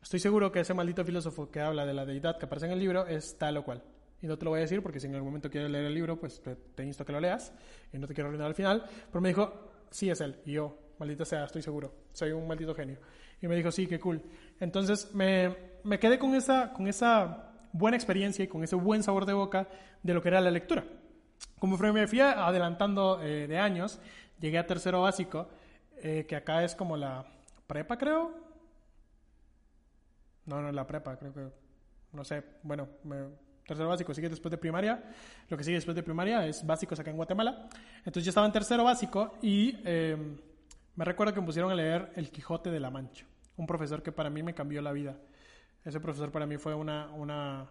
estoy 0.00 0.20
seguro 0.20 0.52
que 0.52 0.60
ese 0.60 0.74
maldito 0.74 1.04
filósofo 1.04 1.50
que 1.50 1.60
habla 1.60 1.84
de 1.84 1.94
la 1.94 2.06
deidad 2.06 2.38
que 2.38 2.46
aparece 2.46 2.66
en 2.66 2.72
el 2.72 2.78
libro 2.78 3.06
es 3.06 3.36
tal 3.36 3.56
o 3.56 3.64
cual. 3.64 3.82
Y 4.22 4.26
no 4.28 4.38
te 4.38 4.44
lo 4.44 4.52
voy 4.52 4.58
a 4.58 4.62
decir 4.62 4.82
porque 4.82 5.00
si 5.00 5.08
en 5.08 5.14
algún 5.14 5.28
momento 5.30 5.50
quieres 5.50 5.70
leer 5.70 5.84
el 5.86 5.94
libro, 5.94 6.18
pues 6.18 6.40
te, 6.40 6.54
te 6.56 6.84
insto 6.84 7.02
a 7.02 7.06
que 7.06 7.12
lo 7.12 7.20
leas. 7.20 7.52
Y 7.92 7.98
no 7.98 8.06
te 8.06 8.14
quiero 8.14 8.28
arruinar 8.28 8.46
al 8.48 8.54
final. 8.54 8.84
Pero 9.10 9.20
me 9.20 9.28
dijo, 9.28 9.70
sí 9.90 10.08
es 10.08 10.20
él. 10.20 10.40
Y 10.46 10.52
yo, 10.52 10.78
maldita 10.98 11.24
sea, 11.24 11.44
estoy 11.44 11.60
seguro. 11.62 11.92
Soy 12.12 12.30
un 12.32 12.46
maldito 12.46 12.74
genio. 12.74 12.98
Y 13.40 13.48
me 13.48 13.56
dijo, 13.56 13.72
sí, 13.72 13.86
qué 13.88 13.98
cool. 13.98 14.22
Entonces 14.60 15.12
me, 15.12 15.56
me 15.82 15.98
quedé 15.98 16.18
con 16.18 16.34
esa, 16.34 16.72
con 16.72 16.86
esa 16.86 17.50
buena 17.72 17.96
experiencia 17.96 18.44
y 18.44 18.48
con 18.48 18.62
ese 18.62 18.76
buen 18.76 19.02
sabor 19.02 19.26
de 19.26 19.32
boca 19.32 19.68
de 20.02 20.14
lo 20.14 20.22
que 20.22 20.28
era 20.28 20.40
la 20.40 20.50
lectura. 20.50 20.84
Como 21.58 21.76
me 21.76 22.06
fui 22.06 22.20
adelantando 22.20 23.20
eh, 23.22 23.46
de 23.48 23.58
años, 23.58 24.00
llegué 24.38 24.58
a 24.58 24.66
tercero 24.66 25.02
básico, 25.02 25.48
eh, 25.96 26.24
que 26.28 26.36
acá 26.36 26.62
es 26.64 26.74
como 26.76 26.96
la 26.96 27.24
prepa, 27.66 27.98
creo. 27.98 28.32
No, 30.46 30.60
no 30.60 30.68
es 30.68 30.74
la 30.74 30.86
prepa, 30.86 31.16
creo 31.16 31.32
que. 31.32 31.48
No 32.12 32.24
sé, 32.24 32.42
bueno, 32.62 32.88
me- 33.04 33.28
tercero 33.66 33.88
básico 33.88 34.12
sigue 34.14 34.28
después 34.28 34.50
de 34.50 34.58
primaria. 34.58 35.02
Lo 35.48 35.56
que 35.56 35.64
sigue 35.64 35.76
después 35.76 35.94
de 35.94 36.02
primaria 36.02 36.46
es 36.46 36.66
básicos 36.66 36.98
acá 36.98 37.10
en 37.10 37.16
Guatemala. 37.16 37.68
Entonces 37.98 38.24
yo 38.24 38.30
estaba 38.30 38.46
en 38.46 38.52
tercero 38.52 38.84
básico 38.84 39.38
y 39.42 39.76
eh, 39.84 40.16
me 40.96 41.04
recuerdo 41.04 41.32
que 41.32 41.40
me 41.40 41.46
pusieron 41.46 41.70
a 41.70 41.74
leer 41.74 42.12
El 42.16 42.30
Quijote 42.30 42.70
de 42.70 42.80
la 42.80 42.90
Mancha. 42.90 43.26
Un 43.56 43.66
profesor 43.66 44.02
que 44.02 44.12
para 44.12 44.30
mí 44.30 44.42
me 44.42 44.54
cambió 44.54 44.82
la 44.82 44.92
vida. 44.92 45.16
Ese 45.84 46.00
profesor 46.00 46.30
para 46.30 46.46
mí 46.46 46.58
fue 46.58 46.74
una, 46.74 47.10
una, 47.12 47.66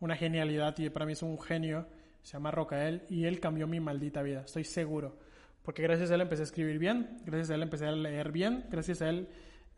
una 0.00 0.16
genialidad 0.16 0.76
y 0.78 0.90
para 0.90 1.06
mí 1.06 1.12
es 1.12 1.22
un 1.22 1.40
genio. 1.40 1.86
Se 2.22 2.34
llama 2.34 2.50
Rocael 2.50 3.02
y 3.08 3.24
él 3.24 3.40
cambió 3.40 3.66
mi 3.66 3.80
maldita 3.80 4.22
vida, 4.22 4.42
estoy 4.46 4.64
seguro. 4.64 5.18
Porque 5.62 5.82
gracias 5.82 6.10
a 6.10 6.14
él 6.14 6.22
empecé 6.22 6.42
a 6.42 6.44
escribir 6.44 6.78
bien, 6.78 7.18
gracias 7.24 7.50
a 7.50 7.54
él 7.54 7.62
empecé 7.62 7.86
a 7.86 7.92
leer 7.92 8.32
bien, 8.32 8.66
gracias 8.70 9.02
a 9.02 9.08
él 9.08 9.28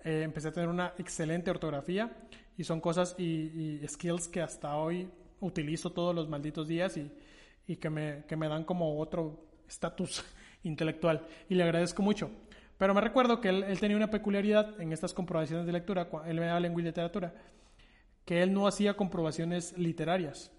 eh, 0.04 0.22
empecé 0.22 0.48
a 0.48 0.52
tener 0.52 0.68
una 0.68 0.92
excelente 0.98 1.50
ortografía 1.50 2.10
y 2.56 2.64
son 2.64 2.80
cosas 2.80 3.14
y 3.18 3.80
skills 3.88 4.28
que 4.28 4.42
hasta 4.42 4.76
hoy 4.76 5.08
utilizo 5.40 5.90
todos 5.90 6.14
los 6.14 6.28
malditos 6.28 6.68
días 6.68 6.96
y, 6.96 7.10
y 7.66 7.76
que, 7.76 7.90
me, 7.90 8.24
que 8.26 8.36
me 8.36 8.48
dan 8.48 8.64
como 8.64 8.98
otro 8.98 9.44
estatus 9.68 10.24
intelectual 10.62 11.26
y 11.48 11.54
le 11.54 11.64
agradezco 11.64 12.02
mucho. 12.02 12.30
Pero 12.78 12.94
me 12.94 13.00
recuerdo 13.00 13.40
que 13.40 13.48
él, 13.48 13.64
él 13.64 13.80
tenía 13.80 13.96
una 13.96 14.10
peculiaridad 14.10 14.80
en 14.80 14.92
estas 14.92 15.14
comprobaciones 15.14 15.66
de 15.66 15.72
lectura, 15.72 16.08
él 16.26 16.38
me 16.38 16.46
daba 16.46 16.60
lengua 16.60 16.82
y 16.82 16.84
literatura, 16.84 17.34
que 18.24 18.42
él 18.42 18.52
no 18.52 18.66
hacía 18.66 18.94
comprobaciones 18.94 19.76
literarias. 19.78 20.52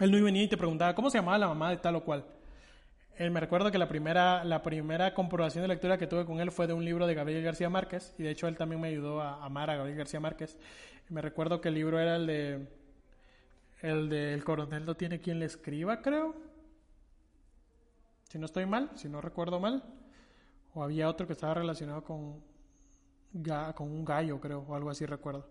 Él 0.00 0.10
no 0.10 0.24
venía 0.24 0.42
y 0.42 0.48
te 0.48 0.56
preguntaba 0.56 0.94
cómo 0.94 1.08
se 1.08 1.18
llamaba 1.18 1.38
la 1.38 1.46
mamá 1.46 1.70
de 1.70 1.76
tal 1.76 1.94
o 1.96 2.04
cual. 2.04 2.24
Él 3.16 3.30
me 3.30 3.38
recuerdo 3.38 3.70
que 3.70 3.78
la 3.78 3.88
primera, 3.88 4.42
la 4.42 4.62
primera 4.62 5.14
comprobación 5.14 5.62
de 5.62 5.68
lectura 5.68 5.98
que 5.98 6.08
tuve 6.08 6.24
con 6.24 6.40
él 6.40 6.50
fue 6.50 6.66
de 6.66 6.72
un 6.72 6.84
libro 6.84 7.06
de 7.06 7.14
Gabriel 7.14 7.44
García 7.44 7.70
Márquez, 7.70 8.12
y 8.18 8.24
de 8.24 8.30
hecho 8.30 8.48
él 8.48 8.56
también 8.56 8.80
me 8.80 8.88
ayudó 8.88 9.20
a 9.20 9.44
amar 9.44 9.70
a 9.70 9.76
Gabriel 9.76 9.98
García 9.98 10.18
Márquez. 10.18 10.58
Me 11.08 11.20
recuerdo 11.20 11.60
que 11.60 11.68
el 11.68 11.74
libro 11.74 12.00
era 12.00 12.16
el 12.16 12.26
de 12.26 12.66
el 13.84 14.08
de 14.08 14.32
El 14.32 14.42
coronel 14.44 14.86
no 14.86 14.94
tiene 14.94 15.20
quien 15.20 15.38
le 15.38 15.44
escriba, 15.44 16.00
creo. 16.00 16.34
Si 18.30 18.38
no 18.38 18.46
estoy 18.46 18.64
mal, 18.64 18.90
si 18.94 19.10
no 19.10 19.20
recuerdo 19.20 19.60
mal. 19.60 19.84
O 20.72 20.82
había 20.82 21.08
otro 21.08 21.26
que 21.26 21.34
estaba 21.34 21.54
relacionado 21.54 22.02
con, 22.02 22.42
con 23.74 23.90
un 23.90 24.04
gallo, 24.04 24.40
creo, 24.40 24.64
o 24.66 24.74
algo 24.74 24.88
así 24.88 25.04
recuerdo. 25.04 25.46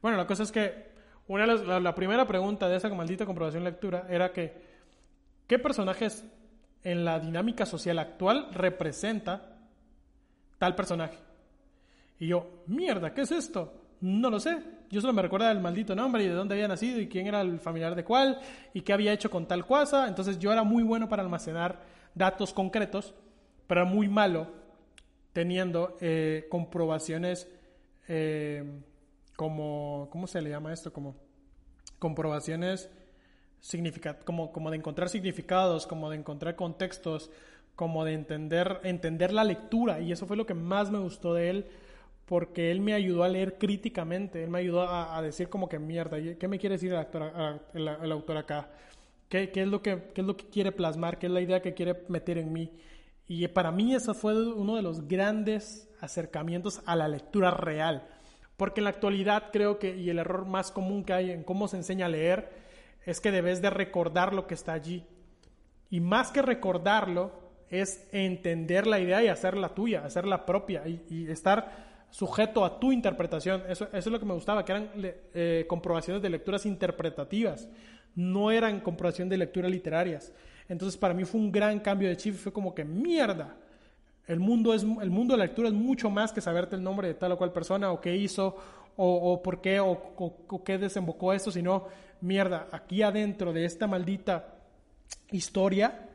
Bueno, 0.00 0.16
la 0.16 0.26
cosa 0.26 0.42
es 0.42 0.50
que 0.50 0.96
una 1.28 1.46
de 1.46 1.66
la, 1.66 1.78
la 1.78 1.94
primera 1.94 2.26
pregunta 2.26 2.66
de 2.66 2.76
esa 2.76 2.88
maldita 2.88 3.26
comprobación 3.26 3.62
de 3.62 3.70
lectura 3.70 4.06
era 4.08 4.32
que 4.32 4.54
¿qué 5.46 5.58
personajes 5.58 6.24
en 6.82 7.04
la 7.04 7.20
dinámica 7.20 7.66
social 7.66 7.98
actual 7.98 8.48
representa 8.52 9.58
tal 10.58 10.74
personaje? 10.74 11.18
Y 12.18 12.28
yo, 12.28 12.64
mierda, 12.66 13.12
¿qué 13.12 13.20
es 13.20 13.32
esto? 13.32 13.85
No 14.06 14.30
lo 14.30 14.38
sé. 14.38 14.56
Yo 14.88 15.00
solo 15.00 15.12
me 15.12 15.20
recuerdo 15.22 15.48
del 15.48 15.58
maldito 15.60 15.96
nombre 15.96 16.22
y 16.22 16.28
de 16.28 16.34
dónde 16.34 16.54
había 16.54 16.68
nacido 16.68 17.00
y 17.00 17.08
quién 17.08 17.26
era 17.26 17.40
el 17.40 17.58
familiar 17.58 17.96
de 17.96 18.04
cuál 18.04 18.38
y 18.72 18.82
qué 18.82 18.92
había 18.92 19.12
hecho 19.12 19.28
con 19.30 19.48
tal 19.48 19.66
cosa. 19.66 20.06
Entonces 20.06 20.38
yo 20.38 20.52
era 20.52 20.62
muy 20.62 20.84
bueno 20.84 21.08
para 21.08 21.24
almacenar 21.24 21.80
datos 22.14 22.52
concretos, 22.52 23.14
pero 23.66 23.84
muy 23.84 24.08
malo 24.08 24.46
teniendo 25.32 25.96
eh, 26.00 26.46
comprobaciones 26.48 27.48
eh, 28.06 28.62
como, 29.34 30.08
¿cómo 30.12 30.28
se 30.28 30.40
le 30.40 30.50
llama 30.50 30.72
esto? 30.72 30.92
Como 30.92 31.16
comprobaciones 31.98 32.88
significa- 33.60 34.20
como, 34.20 34.52
como 34.52 34.70
de 34.70 34.76
encontrar 34.76 35.08
significados, 35.08 35.84
como 35.84 36.10
de 36.10 36.16
encontrar 36.18 36.54
contextos, 36.54 37.28
como 37.74 38.04
de 38.04 38.12
entender, 38.14 38.78
entender 38.84 39.32
la 39.32 39.42
lectura. 39.42 39.98
Y 39.98 40.12
eso 40.12 40.26
fue 40.26 40.36
lo 40.36 40.46
que 40.46 40.54
más 40.54 40.92
me 40.92 41.00
gustó 41.00 41.34
de 41.34 41.50
él, 41.50 41.66
porque 42.26 42.72
él 42.72 42.80
me 42.80 42.92
ayudó 42.92 43.22
a 43.22 43.28
leer 43.28 43.56
críticamente, 43.56 44.42
él 44.42 44.50
me 44.50 44.58
ayudó 44.58 44.82
a, 44.82 45.16
a 45.16 45.22
decir 45.22 45.48
como 45.48 45.68
que 45.68 45.78
mierda, 45.78 46.18
¿qué 46.38 46.48
me 46.48 46.58
quiere 46.58 46.74
decir 46.74 46.92
el, 46.92 48.12
autor 48.12 48.36
acá? 48.36 48.68
¿Qué, 49.28 49.50
qué 49.50 49.62
es 49.62 49.68
lo 49.68 49.80
que, 49.80 50.10
¿Qué 50.12 50.20
es 50.20 50.26
lo 50.26 50.36
que 50.36 50.46
quiere 50.46 50.72
plasmar? 50.72 51.18
¿Qué 51.18 51.26
es 51.26 51.32
la 51.32 51.40
idea 51.40 51.62
que 51.62 51.74
quiere 51.74 52.02
meter 52.08 52.38
en 52.38 52.52
mí? 52.52 52.72
Y 53.28 53.46
para 53.48 53.70
mí 53.70 53.94
eso 53.94 54.12
fue 54.12 54.36
uno 54.52 54.74
de 54.74 54.82
los 54.82 55.06
grandes 55.06 55.88
acercamientos 56.00 56.82
a 56.84 56.96
la 56.96 57.08
lectura 57.08 57.52
real. 57.52 58.08
Porque 58.56 58.80
en 58.80 58.84
la 58.84 58.90
actualidad 58.90 59.50
creo 59.52 59.78
que, 59.78 59.96
y 59.96 60.10
el 60.10 60.18
error 60.18 60.46
más 60.46 60.72
común 60.72 61.04
que 61.04 61.12
hay 61.12 61.30
en 61.30 61.44
cómo 61.44 61.68
se 61.68 61.76
enseña 61.76 62.06
a 62.06 62.08
leer, 62.10 62.50
es 63.04 63.20
que 63.20 63.30
debes 63.30 63.62
de 63.62 63.70
recordar 63.70 64.32
lo 64.32 64.46
que 64.46 64.54
está 64.54 64.72
allí. 64.72 65.04
Y 65.90 66.00
más 66.00 66.32
que 66.32 66.42
recordarlo, 66.42 67.46
es 67.68 68.08
entender 68.12 68.86
la 68.86 69.00
idea 69.00 69.22
y 69.22 69.28
hacerla 69.28 69.74
tuya, 69.74 70.04
hacerla 70.04 70.46
propia 70.46 70.84
y 70.86 71.28
estar 71.28 71.95
sujeto 72.16 72.64
a 72.64 72.80
tu 72.80 72.92
interpretación. 72.92 73.62
Eso, 73.68 73.88
es 73.92 74.06
lo 74.06 74.18
que 74.18 74.24
me 74.24 74.32
gustaba, 74.32 74.64
que 74.64 74.72
eran 74.72 74.90
eh, 75.34 75.66
comprobaciones 75.68 76.22
de 76.22 76.30
lecturas 76.30 76.64
interpretativas, 76.64 77.68
no 78.14 78.50
eran 78.50 78.80
comprobaciones 78.80 79.28
de 79.30 79.36
lecturas 79.36 79.70
literarias. 79.70 80.32
Entonces 80.66 80.96
para 80.98 81.12
mí 81.12 81.24
fue 81.24 81.38
un 81.40 81.52
gran 81.52 81.78
cambio 81.80 82.08
de 82.08 82.16
chip, 82.16 82.34
fue 82.36 82.52
como 82.54 82.74
que 82.74 82.84
mierda. 82.84 83.54
El 84.26 84.40
mundo, 84.40 84.72
es, 84.72 84.82
el 84.82 85.10
mundo 85.10 85.34
de 85.34 85.38
la 85.38 85.44
lectura 85.44 85.68
es 85.68 85.74
mucho 85.74 86.08
más 86.08 86.32
que 86.32 86.40
saberte 86.40 86.74
el 86.74 86.82
nombre 86.82 87.06
de 87.08 87.14
tal 87.14 87.32
o 87.32 87.36
cual 87.38 87.52
persona 87.52 87.92
o 87.92 88.00
qué 88.00 88.16
hizo 88.16 88.56
o, 88.96 89.42
por 89.42 89.60
qué 89.60 89.78
o, 89.78 89.90
o- 89.90 90.38
o 90.48 90.64
qué 90.64 90.78
desembocó 90.78 91.34
esto, 91.34 91.50
sino 91.52 91.84
mierda, 92.22 92.66
aquí 92.72 93.02
adentro 93.02 93.52
de 93.52 93.66
esta 93.66 93.86
maldita 93.86 94.54
historia 95.30 96.08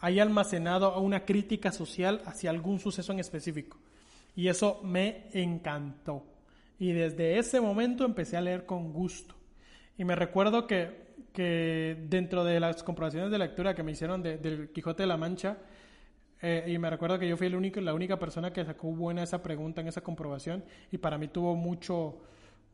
hay 0.00 0.18
almacenado 0.18 0.98
una 1.00 1.24
crítica 1.24 1.70
social 1.70 2.20
hacia 2.26 2.50
algún 2.50 2.80
suceso 2.80 3.12
en 3.12 3.20
específico. 3.20 3.78
Y 4.40 4.48
eso 4.48 4.80
me 4.82 5.26
encantó. 5.34 6.24
Y 6.78 6.92
desde 6.92 7.38
ese 7.38 7.60
momento 7.60 8.06
empecé 8.06 8.38
a 8.38 8.40
leer 8.40 8.64
con 8.64 8.90
gusto. 8.90 9.34
Y 9.98 10.04
me 10.04 10.16
recuerdo 10.16 10.66
que, 10.66 11.14
que 11.34 12.06
dentro 12.08 12.42
de 12.42 12.58
las 12.58 12.82
comprobaciones 12.82 13.30
de 13.30 13.38
lectura 13.38 13.74
que 13.74 13.82
me 13.82 13.92
hicieron 13.92 14.22
de- 14.22 14.38
del 14.38 14.70
Quijote 14.72 15.02
de 15.02 15.06
la 15.08 15.18
Mancha, 15.18 15.58
eh, 16.40 16.64
y 16.68 16.78
me 16.78 16.88
recuerdo 16.88 17.18
que 17.18 17.28
yo 17.28 17.36
fui 17.36 17.48
el 17.48 17.54
único, 17.54 17.82
la 17.82 17.92
única 17.92 18.18
persona 18.18 18.50
que 18.50 18.64
sacó 18.64 18.88
buena 18.92 19.22
esa 19.22 19.42
pregunta 19.42 19.82
en 19.82 19.88
esa 19.88 20.00
comprobación 20.00 20.64
y 20.90 20.96
para 20.96 21.18
mí 21.18 21.28
tuvo 21.28 21.54
mucho, 21.54 22.16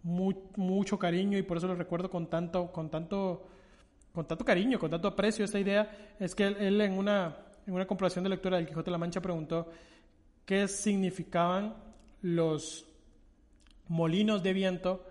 mu- 0.05 0.45
mucho 0.55 0.97
cariño 1.01 1.37
y 1.37 1.43
por 1.43 1.57
eso 1.57 1.67
lo 1.67 1.75
recuerdo 1.75 2.09
con 2.09 2.29
tanto, 2.29 2.71
con 2.71 2.89
tanto, 2.91 3.49
con 4.13 4.25
tanto 4.29 4.45
cariño, 4.45 4.79
con 4.79 4.91
tanto 4.93 5.09
aprecio 5.09 5.45
esta 5.45 5.59
idea. 5.59 6.15
Es 6.21 6.33
que 6.37 6.45
él, 6.47 6.57
él 6.61 6.81
en, 6.81 6.93
una, 6.93 7.37
en 7.67 7.75
una 7.75 7.87
comprobación 7.89 8.23
de 8.23 8.31
lectura 8.31 8.57
del 8.57 8.67
Quijote 8.69 8.85
de 8.87 8.93
la 8.93 8.99
Mancha 8.99 9.21
preguntó 9.21 9.69
qué 10.47 10.69
significaban 10.69 11.75
los 12.23 12.87
molinos 13.89 14.43
de 14.43 14.53
viento 14.53 15.07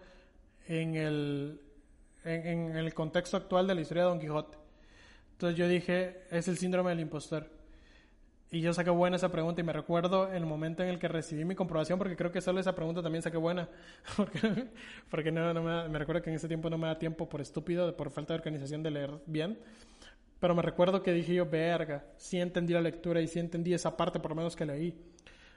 en 0.68 0.96
el, 0.96 1.62
en, 2.24 2.72
en 2.72 2.78
el 2.78 2.94
contexto 2.94 3.38
actual 3.38 3.68
de 3.68 3.76
la 3.76 3.82
historia 3.82 4.04
de 4.04 4.10
Don 4.10 4.20
Quijote. 4.20 4.58
Entonces 5.34 5.58
yo 5.58 5.68
dije, 5.68 6.24
es 6.32 6.48
el 6.48 6.58
síndrome 6.58 6.90
del 6.92 7.02
impostor. 7.02 7.48
Y 8.52 8.62
yo 8.62 8.74
saqué 8.74 8.90
buena 8.90 9.18
esa 9.18 9.30
pregunta 9.32 9.60
y 9.60 9.64
me 9.66 9.74
recuerdo 9.74 10.32
el 10.32 10.46
momento 10.46 10.82
en 10.82 10.90
el 10.90 10.98
que 10.98 11.10
recibí 11.10 11.44
mi 11.44 11.56
comprobación, 11.56 12.00
porque 12.00 12.16
creo 12.16 12.32
que 12.32 12.40
solo 12.40 12.60
esa 12.60 12.74
pregunta 12.74 13.02
también 13.02 13.22
saqué 13.22 13.38
buena, 13.38 13.68
porque, 14.16 14.68
porque 15.10 15.32
no, 15.32 15.54
no 15.54 15.62
me, 15.62 15.90
me 15.90 16.00
recuerdo 16.00 16.22
que 16.22 16.30
en 16.30 16.38
ese 16.38 16.48
tiempo 16.48 16.70
no 16.70 16.78
me 16.78 16.88
da 16.88 16.98
tiempo 16.98 17.28
por 17.28 17.42
estúpido, 17.42 17.96
por 17.98 18.12
falta 18.12 18.34
de 18.34 18.40
organización 18.40 18.82
de 18.82 18.92
leer 18.92 19.12
bien. 19.26 19.60
Pero 20.40 20.54
me 20.56 20.62
recuerdo 20.62 21.02
que 21.02 21.14
dije 21.14 21.34
yo, 21.34 21.46
verga, 21.46 22.06
sí 22.18 22.40
entendí 22.40 22.74
la 22.74 22.82
lectura 22.82 23.22
y 23.22 23.28
sí 23.28 23.40
entendí 23.40 23.74
esa 23.74 23.96
parte 23.96 24.20
por 24.20 24.32
lo 24.32 24.36
menos 24.36 24.56
que 24.56 24.66
leí. 24.66 24.90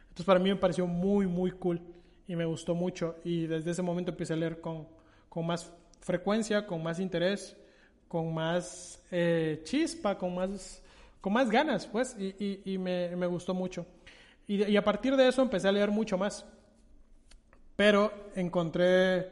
Entonces 0.02 0.26
para 0.26 0.40
mí 0.40 0.50
me 0.50 0.56
pareció 0.56 0.86
muy, 0.86 1.26
muy 1.26 1.50
cool 1.52 1.80
y 2.26 2.36
me 2.36 2.44
gustó 2.44 2.74
mucho. 2.74 3.16
Y 3.24 3.46
desde 3.46 3.72
ese 3.72 3.82
momento 3.82 4.10
empecé 4.10 4.34
a 4.34 4.36
leer 4.36 4.60
con, 4.60 4.86
con 5.28 5.46
más 5.46 5.72
frecuencia, 6.00 6.66
con 6.66 6.82
más 6.82 7.00
interés, 7.00 7.56
con 8.08 8.32
más 8.32 9.02
eh, 9.10 9.60
chispa, 9.64 10.16
con 10.16 10.34
más, 10.34 10.82
con 11.20 11.32
más 11.32 11.50
ganas, 11.50 11.86
pues, 11.86 12.16
y, 12.18 12.62
y- 12.64 12.78
me, 12.78 13.14
me 13.16 13.26
gustó 13.26 13.54
mucho. 13.54 13.86
Y, 14.46 14.76
a 14.76 14.84
partir 14.84 15.16
de 15.16 15.28
eso 15.28 15.42
empecé 15.42 15.68
a 15.68 15.72
leer 15.72 15.90
mucho 15.90 16.16
más. 16.16 16.46
Pero 17.76 18.12
encontré 18.34 19.30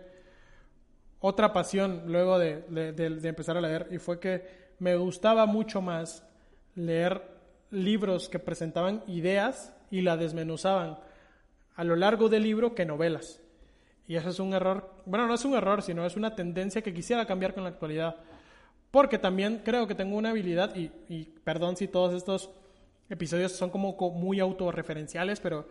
otra 1.20 1.52
pasión 1.52 2.02
luego 2.06 2.38
de- 2.38 2.62
de 2.92 3.28
empezar 3.28 3.56
a 3.56 3.60
leer 3.60 3.88
y 3.90 3.98
fue 3.98 4.20
que 4.20 4.65
me 4.78 4.96
gustaba 4.96 5.46
mucho 5.46 5.80
más 5.80 6.24
leer 6.74 7.22
libros 7.70 8.28
que 8.28 8.38
presentaban 8.38 9.02
ideas 9.06 9.72
y 9.90 10.02
la 10.02 10.16
desmenuzaban 10.16 10.98
a 11.74 11.84
lo 11.84 11.96
largo 11.96 12.28
del 12.28 12.42
libro 12.42 12.74
que 12.74 12.84
novelas. 12.86 13.40
Y 14.08 14.16
eso 14.16 14.28
es 14.28 14.38
un 14.38 14.54
error, 14.54 14.90
bueno, 15.04 15.26
no 15.26 15.34
es 15.34 15.44
un 15.44 15.54
error, 15.54 15.82
sino 15.82 16.06
es 16.06 16.16
una 16.16 16.34
tendencia 16.36 16.82
que 16.82 16.94
quisiera 16.94 17.26
cambiar 17.26 17.54
con 17.54 17.64
la 17.64 17.70
actualidad. 17.70 18.16
Porque 18.90 19.18
también 19.18 19.62
creo 19.64 19.86
que 19.86 19.94
tengo 19.94 20.16
una 20.16 20.30
habilidad, 20.30 20.74
y, 20.76 20.90
y 21.08 21.24
perdón 21.44 21.76
si 21.76 21.88
todos 21.88 22.14
estos 22.14 22.50
episodios 23.10 23.52
son 23.52 23.70
como 23.70 23.96
co- 23.96 24.10
muy 24.10 24.40
autorreferenciales, 24.40 25.40
pero 25.40 25.66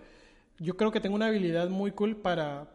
yo 0.59 0.75
creo 0.77 0.91
que 0.91 0.99
tengo 0.99 1.15
una 1.15 1.27
habilidad 1.27 1.69
muy 1.69 1.91
cool 1.91 2.17
para, 2.17 2.67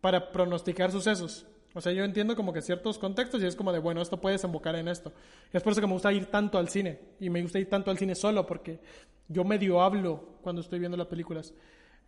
para 0.00 0.32
pronosticar 0.32 0.90
sucesos. 0.90 1.46
O 1.74 1.80
sea, 1.80 1.92
yo 1.92 2.04
entiendo 2.04 2.34
como 2.34 2.52
que 2.52 2.62
ciertos 2.62 2.98
contextos 2.98 3.42
y 3.42 3.46
es 3.46 3.54
como 3.54 3.72
de, 3.72 3.78
bueno, 3.78 4.02
esto 4.02 4.20
puede 4.20 4.34
desembocar 4.34 4.74
en 4.74 4.88
esto. 4.88 5.12
Y 5.52 5.56
es 5.56 5.62
por 5.62 5.72
eso 5.72 5.80
que 5.80 5.86
me 5.86 5.92
gusta 5.92 6.12
ir 6.12 6.26
tanto 6.26 6.58
al 6.58 6.68
cine. 6.68 6.98
Y 7.20 7.30
me 7.30 7.42
gusta 7.42 7.58
ir 7.58 7.68
tanto 7.68 7.90
al 7.90 7.98
cine 7.98 8.14
solo 8.14 8.44
porque 8.44 8.80
yo 9.28 9.44
medio 9.44 9.80
hablo 9.80 10.38
cuando 10.42 10.60
estoy 10.62 10.80
viendo 10.80 10.96
las 10.96 11.06
películas. 11.06 11.54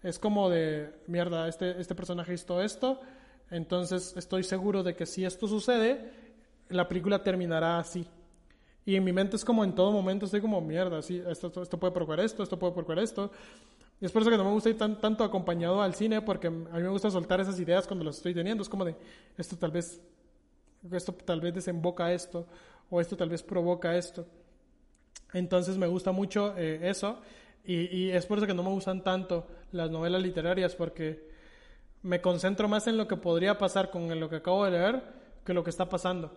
Es 0.02 0.18
como 0.18 0.50
de, 0.50 0.92
mierda, 1.06 1.46
este, 1.48 1.80
este 1.80 1.94
personaje 1.94 2.34
hizo 2.34 2.60
esto, 2.60 3.00
entonces 3.50 4.14
estoy 4.16 4.42
seguro 4.42 4.82
de 4.82 4.96
que 4.96 5.06
si 5.06 5.24
esto 5.24 5.46
sucede, 5.46 6.10
la 6.68 6.88
película 6.88 7.22
terminará 7.22 7.78
así. 7.78 8.04
Y 8.84 8.96
en 8.96 9.04
mi 9.04 9.12
mente 9.12 9.36
es 9.36 9.44
como 9.44 9.62
en 9.62 9.74
todo 9.74 9.92
momento 9.92 10.24
estoy 10.24 10.40
como, 10.40 10.60
mierda, 10.60 11.00
sí, 11.02 11.22
esto, 11.28 11.46
esto, 11.46 11.62
esto 11.62 11.78
puede 11.78 11.92
provocar 11.92 12.18
esto, 12.18 12.42
esto 12.42 12.58
puede 12.58 12.72
provocar 12.72 12.98
esto. 12.98 13.30
Y 14.00 14.06
es 14.06 14.12
por 14.12 14.22
eso 14.22 14.30
que 14.30 14.36
no 14.36 14.44
me 14.44 14.50
gusta 14.50 14.68
ir 14.68 14.76
tan, 14.76 15.00
tanto 15.00 15.22
acompañado 15.22 15.80
al 15.80 15.94
cine, 15.94 16.20
porque 16.22 16.48
a 16.48 16.50
mí 16.50 16.82
me 16.82 16.88
gusta 16.88 17.10
soltar 17.10 17.40
esas 17.40 17.58
ideas 17.60 17.86
cuando 17.86 18.04
las 18.04 18.16
estoy 18.16 18.34
teniendo. 18.34 18.62
Es 18.62 18.68
como 18.68 18.84
de, 18.84 18.96
esto 19.36 19.56
tal 19.56 19.70
vez, 19.70 20.00
esto 20.90 21.12
tal 21.12 21.40
vez 21.40 21.54
desemboca 21.54 22.12
esto, 22.12 22.46
o 22.90 23.00
esto 23.00 23.16
tal 23.16 23.28
vez 23.28 23.42
provoca 23.42 23.96
esto. 23.96 24.26
Entonces 25.32 25.78
me 25.78 25.86
gusta 25.86 26.12
mucho 26.12 26.54
eh, 26.56 26.80
eso, 26.82 27.20
y, 27.64 27.96
y 27.96 28.10
es 28.10 28.26
por 28.26 28.38
eso 28.38 28.46
que 28.46 28.54
no 28.54 28.62
me 28.62 28.70
gustan 28.70 29.04
tanto 29.04 29.46
las 29.70 29.90
novelas 29.90 30.20
literarias, 30.20 30.74
porque 30.74 31.30
me 32.02 32.20
concentro 32.20 32.68
más 32.68 32.86
en 32.88 32.96
lo 32.96 33.06
que 33.06 33.16
podría 33.16 33.58
pasar 33.58 33.90
con 33.90 34.18
lo 34.18 34.28
que 34.28 34.36
acabo 34.36 34.64
de 34.64 34.72
leer 34.72 35.02
que 35.44 35.54
lo 35.54 35.64
que 35.64 35.70
está 35.70 35.88
pasando. 35.88 36.32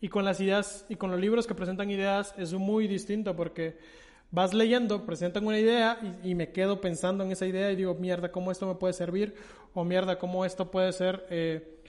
Y 0.00 0.08
con 0.08 0.24
las 0.24 0.40
ideas 0.40 0.84
y 0.88 0.96
con 0.96 1.10
los 1.10 1.20
libros 1.20 1.46
que 1.46 1.54
presentan 1.54 1.90
ideas 1.90 2.34
es 2.36 2.52
muy 2.52 2.86
distinto 2.86 3.34
porque 3.34 3.78
vas 4.30 4.54
leyendo, 4.54 5.04
presentan 5.06 5.46
una 5.46 5.58
idea 5.58 5.98
y, 6.22 6.34
me 6.34 6.50
quedo 6.50 6.80
pensando 6.80 7.24
en 7.24 7.32
esa 7.32 7.46
idea 7.46 7.70
y 7.70 7.76
digo, 7.76 7.94
mierda, 7.94 8.30
¿cómo 8.30 8.50
esto 8.50 8.66
me 8.66 8.74
puede 8.74 8.92
servir? 8.92 9.34
O 9.74 9.84
mierda, 9.84 10.18
¿cómo 10.18 10.44
esto 10.44 10.70
puede 10.70 10.92
ser 10.92 11.26
eh, 11.30 11.80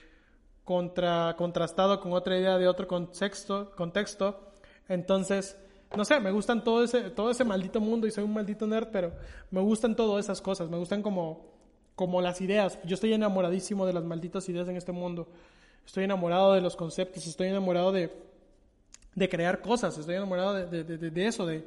contra, 0.64 1.34
contrastado 1.36 2.00
con 2.00 2.12
otra 2.12 2.38
idea 2.38 2.58
de 2.58 2.68
otro 2.68 2.86
contexto? 2.86 3.72
contexto? 3.76 4.52
Entonces, 4.88 5.56
no 5.96 6.04
sé, 6.04 6.20
me 6.20 6.30
gustan 6.30 6.62
todo 6.62 6.84
ese, 6.84 7.10
todo 7.10 7.30
ese 7.30 7.44
maldito 7.44 7.80
mundo 7.80 8.06
y 8.06 8.10
soy 8.10 8.24
un 8.24 8.34
maldito 8.34 8.66
nerd, 8.66 8.88
pero 8.92 9.12
me 9.50 9.60
gustan 9.60 9.96
todas 9.96 10.24
esas 10.24 10.40
cosas, 10.40 10.70
me 10.70 10.76
gustan 10.76 11.02
como, 11.02 11.46
como 11.94 12.20
las 12.20 12.40
ideas. 12.40 12.78
Yo 12.84 12.94
estoy 12.94 13.12
enamoradísimo 13.12 13.86
de 13.86 13.92
las 13.92 14.04
malditas 14.04 14.48
ideas 14.48 14.68
en 14.68 14.76
este 14.76 14.92
mundo. 14.92 15.28
Estoy 15.84 16.04
enamorado 16.04 16.52
de 16.52 16.60
los 16.60 16.76
conceptos, 16.76 17.26
estoy 17.26 17.48
enamorado 17.48 17.92
de, 17.92 18.12
de 19.14 19.28
crear 19.28 19.62
cosas, 19.62 19.96
estoy 19.96 20.16
enamorado 20.16 20.54
de, 20.54 20.84
de, 20.84 21.10
de 21.10 21.26
eso, 21.26 21.46
de, 21.46 21.64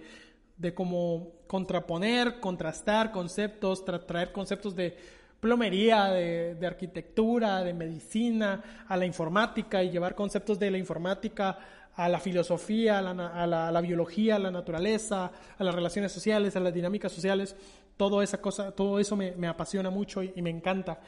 de 0.62 0.74
cómo 0.76 1.32
contraponer, 1.48 2.40
contrastar 2.40 3.12
conceptos, 3.12 3.84
tra 3.84 4.06
traer 4.06 4.32
conceptos 4.32 4.76
de 4.76 4.96
plomería, 5.40 6.06
de, 6.12 6.68
arquitectura, 6.68 7.64
de 7.64 7.74
medicina, 7.74 8.86
a 8.88 8.96
la 8.96 9.08
informática 9.08 9.84
y 9.84 9.90
llevar 9.90 10.14
conceptos 10.14 10.60
de 10.60 10.70
la 10.70 10.78
informática 10.78 11.58
a 11.96 12.08
la 12.08 12.20
filosofía, 12.20 13.00
a 13.00 13.48
la, 13.72 13.82
biología, 13.82 14.36
a 14.36 14.40
la 14.40 14.52
naturaleza, 14.52 15.32
a 15.58 15.64
las 15.64 15.74
relaciones 15.74 16.12
sociales, 16.12 16.56
a 16.56 16.60
las 16.60 16.74
dinámicas 16.74 17.12
sociales. 17.12 17.56
Todo, 17.98 18.22
esa 18.22 18.40
cosa, 18.40 18.72
todo 18.72 19.00
eso 19.00 19.16
me, 19.16 19.32
me 19.32 19.48
apasiona 19.48 19.90
mucho 19.90 20.22
y, 20.22 20.32
y 20.36 20.44
me 20.44 20.52
encanta. 20.52 21.00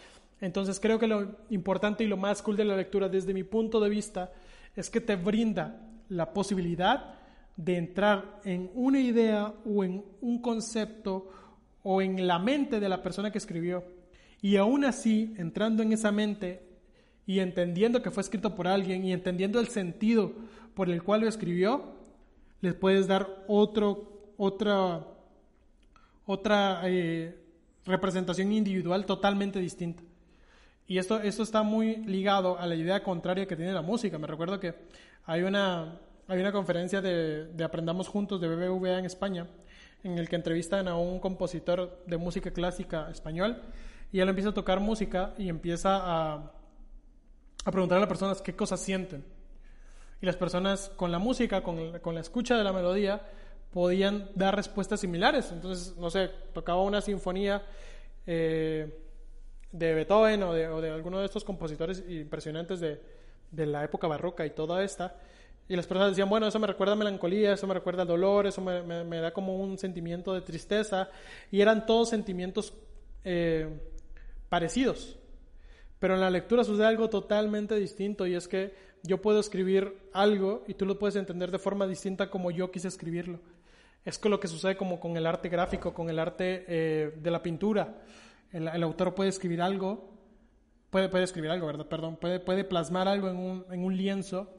Entonces 0.42 0.80
creo 0.80 0.98
que 0.98 1.08
lo 1.08 1.36
importante 1.52 2.04
y 2.04 2.08
lo 2.08 2.18
más 2.18 2.42
cool 2.42 2.58
de 2.58 2.66
la 2.66 2.76
lectura 2.76 3.08
desde 3.08 3.36
mi 3.36 3.44
punto 3.44 3.80
de 3.80 3.90
vista 3.90 4.32
es 4.76 4.90
que 4.90 5.00
te 5.00 5.16
brinda 5.16 5.80
la 6.10 6.34
posibilidad 6.34 7.23
de 7.56 7.78
entrar 7.78 8.40
en 8.44 8.72
una 8.74 9.00
idea 9.00 9.54
o 9.66 9.84
en 9.84 10.04
un 10.22 10.42
concepto 10.42 11.30
o 11.84 12.02
en 12.02 12.26
la 12.26 12.40
mente 12.40 12.80
de 12.80 12.90
la 12.90 13.04
persona 13.04 13.32
que 13.32 13.38
escribió. 13.38 13.84
Y 14.42 14.58
aún 14.58 14.86
así, 14.86 15.34
entrando 15.38 15.84
en 15.84 15.94
esa 15.94 16.12
mente 16.12 16.64
y 17.26 17.40
entendiendo 17.40 18.02
que 18.02 18.12
fue 18.12 18.22
escrito 18.22 18.56
por 18.56 18.68
alguien 18.68 19.06
y 19.06 19.14
entendiendo 19.14 19.60
el 19.60 19.68
sentido 19.68 20.34
por 20.74 20.90
el 20.90 21.04
cual 21.04 21.22
lo 21.22 21.28
escribió, 21.28 21.94
les 22.62 22.74
puedes 22.74 23.08
dar 23.08 23.46
otro, 23.48 24.34
otra, 24.38 25.06
otra 26.26 26.82
eh, 26.86 27.38
representación 27.86 28.52
individual 28.52 29.06
totalmente 29.06 29.60
distinta. 29.60 30.04
Y 30.88 30.98
esto, 30.98 31.22
esto 31.22 31.44
está 31.44 31.64
muy 31.64 31.98
ligado 31.98 32.60
a 32.60 32.66
la 32.66 32.76
idea 32.76 33.04
contraria 33.04 33.48
que 33.48 33.56
tiene 33.56 33.72
la 33.72 33.82
música. 33.82 34.18
Me 34.18 34.28
recuerdo 34.28 34.60
que 34.60 34.76
hay 35.26 35.44
una, 35.44 36.00
hay 36.28 36.40
una 36.40 36.52
conferencia 36.52 37.02
de, 37.02 37.46
de 37.46 37.64
Aprendamos 37.64 38.08
Juntos 38.08 38.40
de 38.40 38.48
BBVA 38.48 39.00
en 39.00 39.06
España, 39.06 39.48
en 40.04 40.18
el 40.18 40.30
que 40.30 40.36
entrevistan 40.36 40.88
a 40.88 40.96
un 40.96 41.20
compositor 41.20 42.04
de 42.06 42.18
música 42.18 42.52
clásica 42.52 43.10
español, 43.10 43.62
y 44.12 44.20
él 44.20 44.30
empieza 44.30 44.50
a 44.50 44.54
tocar 44.54 44.80
música 44.80 45.34
y 45.38 45.50
empieza 45.50 45.98
a, 45.98 46.52
a 47.66 47.72
preguntar 47.72 47.98
a 47.98 48.02
las 48.02 48.10
personas 48.10 48.42
qué 48.42 48.56
cosas 48.56 48.80
sienten. 48.80 49.26
Y 50.22 50.26
las 50.26 50.38
personas 50.38 50.92
con 50.96 51.12
la 51.12 51.20
música, 51.20 51.62
con, 51.64 52.00
con 52.00 52.16
la 52.16 52.22
escucha 52.22 52.58
de 52.58 52.64
la 52.64 52.72
melodía, 52.72 53.22
podían 53.72 54.30
dar 54.36 54.56
respuestas 54.56 55.00
similares. 55.00 55.52
Entonces, 55.52 55.98
no 55.98 56.10
sé, 56.10 56.30
tocaba 56.54 56.82
una 56.82 57.02
sinfonía. 57.02 57.64
Eh, 58.26 59.00
de 59.74 59.94
Beethoven 59.96 60.44
o 60.44 60.54
de, 60.54 60.68
o 60.68 60.80
de, 60.80 60.92
alguno 60.92 61.20
de 61.20 61.26
estos 61.26 61.44
compositores 61.44 62.04
impresionantes 62.08 62.80
de, 62.80 63.02
de, 63.52 63.66
la 63.66 63.84
época 63.84 64.08
barroca 64.08 64.46
y 64.46 64.52
toda 64.52 64.84
esta. 64.84 65.16
Y 65.68 65.76
las 65.76 65.88
personas 65.88 66.12
decían, 66.12 66.30
bueno, 66.30 66.48
eso 66.48 66.60
me 66.60 66.68
recuerda 66.68 66.94
a 66.94 66.98
melancolía, 66.98 67.54
eso 67.54 67.68
me 67.68 67.74
recuerda 67.74 68.02
al 68.02 68.08
dolor, 68.08 68.48
eso 68.48 68.62
me, 68.62 68.82
me, 68.84 69.04
me, 69.04 69.20
da 69.20 69.32
como 69.32 69.56
un 69.56 69.78
sentimiento 69.78 70.34
de 70.34 70.42
tristeza. 70.42 71.10
Y 71.52 71.62
eran 71.62 71.86
todos 71.86 72.10
sentimientos 72.10 72.74
eh, 73.24 73.70
parecidos. 74.50 75.18
Pero 76.00 76.16
en 76.16 76.22
la 76.22 76.30
lectura 76.30 76.66
sucede 76.66 76.86
algo 76.86 77.10
totalmente 77.10 77.76
distinto 77.76 78.28
y 78.28 78.36
es 78.36 78.48
que 78.48 78.74
yo 79.04 79.22
puedo 79.22 79.40
escribir 79.40 80.10
algo 80.12 80.64
y 80.68 80.74
tú 80.74 80.86
lo 80.86 81.00
puedes 81.00 81.16
entender 81.16 81.50
de 81.50 81.60
forma 81.60 81.88
distinta 81.88 82.30
como 82.30 82.52
yo 82.52 82.72
quise 82.72 82.90
escribirlo. 82.90 83.40
Es 84.04 84.24
lo 84.26 84.40
que 84.40 84.50
sucede 84.50 84.76
como 84.76 85.00
con 85.00 85.16
el 85.16 85.26
arte 85.26 85.48
gráfico, 85.48 85.94
con 85.94 86.10
el 86.10 86.20
arte 86.20 86.66
eh, 86.68 87.14
de 87.16 87.32
la 87.32 87.42
pintura. 87.42 88.02
El, 88.52 88.68
el 88.68 88.84
autor 88.84 89.16
puede 89.16 89.30
escribir 89.30 89.62
algo, 89.62 90.12
puede, 90.90 91.08
puede 91.08 91.24
escribir 91.24 91.52
algo, 91.52 91.68
¿verdad? 91.68 91.88
Perdón, 91.88 92.18
puede, 92.18 92.42
puede 92.42 92.66
plasmar 92.66 93.08
algo 93.08 93.30
en 93.30 93.38
un, 93.38 93.66
en 93.72 93.86
un 93.86 93.96
lienzo 93.96 94.54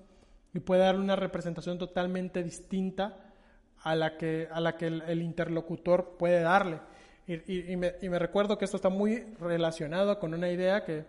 y 0.54 0.60
puede 0.60 0.82
dar 0.82 0.96
una 0.96 1.16
representación 1.16 1.78
totalmente 1.78 2.42
distinta 2.42 3.18
a 3.82 3.94
la 3.96 4.16
que, 4.16 4.48
a 4.50 4.60
la 4.60 4.76
que 4.76 4.86
el, 4.86 5.20
interlocutor 5.20 6.16
puede 6.16 6.40
darle. 6.40 6.80
Y, 7.26 7.76
me, 7.76 8.18
recuerdo 8.18 8.56
que 8.56 8.64
esto 8.64 8.76
está 8.76 8.88
muy 8.88 9.24
relacionado 9.40 10.18
con 10.18 10.32
una 10.32 10.50
idea 10.50 10.84
que, 10.84 11.04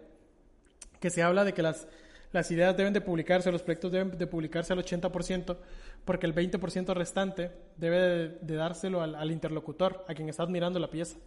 que 0.99 1.09
se 1.09 1.21
habla 1.21 1.43
de 1.43 1.53
que 1.53 1.61
las, 1.61 1.87
las 2.31 2.49
ideas 2.51 2.75
deben 2.75 2.91
de 2.91 3.01
publicarse, 3.01 3.51
los 3.51 3.61
proyectos 3.61 3.91
deben 3.91 4.17
de 4.17 4.27
publicarse 4.27 4.73
al 4.73 4.79
80%, 4.79 5.57
porque 6.03 6.25
el 6.25 6.33
20% 6.33 6.93
restante 6.93 7.51
debe 7.77 8.37
de, 8.41 8.55
dárselo 8.55 9.01
al 9.01 9.31
interlocutor, 9.31 10.03
a 10.07 10.13
quien 10.13 10.27
está 10.27 10.43
admirando 10.43 10.79
la 10.79 10.89
pieza. 10.89 11.17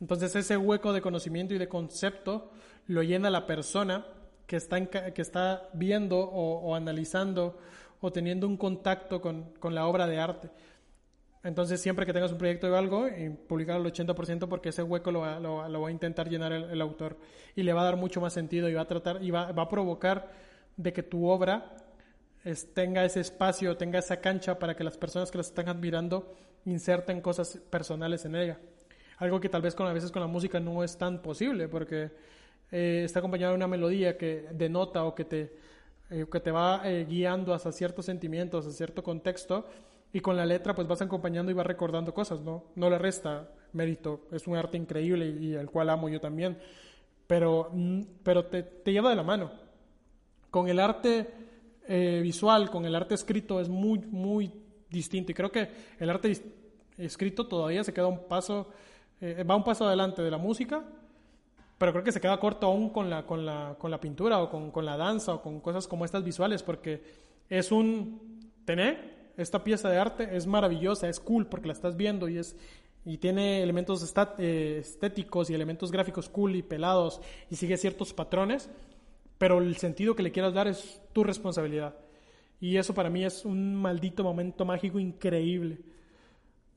Entonces 0.00 0.34
ese 0.36 0.56
hueco 0.56 0.92
de 0.92 1.00
conocimiento 1.00 1.54
y 1.54 1.58
de 1.58 1.68
concepto 1.68 2.50
lo 2.86 3.02
llena 3.02 3.30
la 3.30 3.46
persona 3.46 4.06
que 4.46 4.56
está, 4.56 4.84
que 4.86 5.22
está 5.22 5.68
viendo 5.72 6.18
o, 6.18 6.60
o 6.60 6.74
analizando 6.74 7.58
o 8.00 8.12
teniendo 8.12 8.46
un 8.46 8.56
contacto 8.56 9.20
con, 9.20 9.52
con 9.58 9.74
la 9.74 9.86
obra 9.86 10.06
de 10.06 10.18
arte. 10.18 10.50
Entonces, 11.42 11.80
siempre 11.80 12.06
que 12.06 12.12
tengas 12.14 12.32
un 12.32 12.38
proyecto 12.38 12.70
de 12.70 12.78
algo, 12.78 13.06
publicar 13.46 13.76
al 13.76 13.84
80% 13.84 14.48
porque 14.48 14.70
ese 14.70 14.82
hueco 14.82 15.10
lo 15.12 15.20
va, 15.20 15.38
lo 15.40 15.80
va- 15.80 15.88
a 15.88 15.90
intentar 15.90 16.28
llenar 16.28 16.52
el, 16.52 16.64
el 16.70 16.80
autor 16.80 17.18
y 17.54 17.62
le 17.62 17.72
va 17.74 17.82
a 17.82 17.84
dar 17.84 17.96
mucho 17.96 18.20
más 18.20 18.32
sentido 18.32 18.68
y 18.70 18.74
va 18.74 18.82
a 18.82 18.86
tratar 18.86 19.22
y 19.22 19.30
va, 19.30 19.52
va 19.52 19.64
a 19.64 19.68
provocar 19.68 20.30
de 20.76 20.92
que 20.92 21.02
tu 21.02 21.28
obra 21.28 21.76
tenga 22.74 23.04
ese 23.04 23.20
espacio, 23.20 23.76
tenga 23.76 23.98
esa 23.98 24.20
cancha 24.20 24.58
para 24.58 24.74
que 24.74 24.84
las 24.84 24.96
personas 24.98 25.30
que 25.30 25.38
la 25.38 25.42
están 25.42 25.68
admirando 25.68 26.34
inserten 26.64 27.20
cosas 27.20 27.58
personales 27.70 28.24
en 28.24 28.36
ella. 28.36 28.58
Algo 29.18 29.40
que 29.40 29.48
tal 29.48 29.62
vez 29.62 29.74
con 29.74 29.86
a 29.86 29.92
veces 29.92 30.10
con 30.10 30.20
la 30.22 30.28
música 30.28 30.60
no 30.60 30.82
es 30.82 30.96
tan 30.96 31.20
posible 31.22 31.68
porque 31.68 32.10
eh, 32.76 33.04
está 33.04 33.20
acompañado 33.20 33.52
de 33.52 33.56
una 33.56 33.68
melodía 33.68 34.18
que 34.18 34.48
denota 34.50 35.04
o 35.04 35.14
que 35.14 35.24
te, 35.24 35.56
eh, 36.10 36.26
que 36.28 36.40
te 36.40 36.50
va 36.50 36.80
eh, 36.82 37.06
guiando 37.08 37.54
hacia 37.54 37.70
ciertos 37.70 38.04
sentimientos, 38.04 38.66
hacia 38.66 38.76
cierto 38.76 39.04
contexto, 39.04 39.64
y 40.12 40.18
con 40.18 40.36
la 40.36 40.44
letra 40.44 40.74
pues 40.74 40.88
vas 40.88 41.00
acompañando 41.00 41.52
y 41.52 41.54
vas 41.54 41.68
recordando 41.68 42.12
cosas, 42.12 42.40
¿no? 42.40 42.64
No 42.74 42.90
le 42.90 42.98
resta 42.98 43.48
mérito, 43.74 44.22
es 44.32 44.48
un 44.48 44.56
arte 44.56 44.76
increíble 44.76 45.24
y, 45.24 45.54
el 45.54 45.70
cual 45.70 45.88
amo 45.88 46.08
yo 46.08 46.20
también, 46.20 46.58
pero, 47.28 47.70
mm, 47.72 48.00
pero 48.24 48.46
te, 48.46 48.64
te 48.64 48.90
lleva 48.90 49.10
de 49.10 49.16
la 49.16 49.22
mano. 49.22 49.52
Con 50.50 50.68
el 50.68 50.80
arte 50.80 51.28
visual, 51.86 52.70
con 52.70 52.86
el 52.86 52.94
arte 52.96 53.14
escrito 53.14 53.60
es 53.60 53.68
muy, 53.68 54.00
muy 54.00 54.50
distinto, 54.90 55.30
y 55.30 55.34
creo 55.34 55.52
que 55.52 55.68
el 56.00 56.10
arte 56.10 56.32
escrito 56.98 57.46
todavía 57.46 57.84
se 57.84 57.92
queda 57.92 58.08
un 58.08 58.26
paso, 58.26 58.68
va 59.22 59.54
un 59.54 59.62
paso 59.62 59.86
adelante 59.86 60.22
de 60.22 60.30
la 60.30 60.38
música, 60.38 60.82
pero 61.78 61.92
creo 61.92 62.04
que 62.04 62.12
se 62.12 62.20
queda 62.20 62.38
corto 62.38 62.66
aún 62.66 62.90
con 62.90 63.10
la, 63.10 63.26
con 63.26 63.44
la, 63.44 63.76
con 63.78 63.90
la 63.90 64.00
pintura 64.00 64.40
o 64.42 64.50
con, 64.50 64.70
con 64.70 64.84
la 64.84 64.96
danza 64.96 65.34
o 65.34 65.42
con 65.42 65.60
cosas 65.60 65.86
como 65.88 66.04
estas 66.04 66.24
visuales, 66.24 66.62
porque 66.62 67.02
es 67.48 67.72
un 67.72 68.40
tener 68.64 69.32
esta 69.36 69.64
pieza 69.64 69.88
de 69.90 69.98
arte 69.98 70.36
es 70.36 70.46
maravillosa, 70.46 71.08
es 71.08 71.18
cool 71.18 71.46
porque 71.46 71.66
la 71.66 71.72
estás 71.72 71.96
viendo 71.96 72.28
y 72.28 72.38
es 72.38 72.56
y 73.04 73.18
tiene 73.18 73.62
elementos 73.62 74.02
estat- 74.02 74.36
eh, 74.38 74.78
estéticos 74.78 75.50
y 75.50 75.54
elementos 75.54 75.90
gráficos 75.90 76.28
cool 76.30 76.56
y 76.56 76.62
pelados 76.62 77.20
y 77.50 77.56
sigue 77.56 77.76
ciertos 77.76 78.14
patrones, 78.14 78.70
pero 79.36 79.58
el 79.58 79.76
sentido 79.76 80.14
que 80.14 80.22
le 80.22 80.32
quieras 80.32 80.54
dar 80.54 80.68
es 80.68 81.02
tu 81.12 81.22
responsabilidad. 81.22 81.96
Y 82.60 82.78
eso 82.78 82.94
para 82.94 83.10
mí 83.10 83.24
es 83.24 83.44
un 83.44 83.74
maldito 83.74 84.24
momento 84.24 84.64
mágico 84.64 84.98
increíble. 84.98 85.80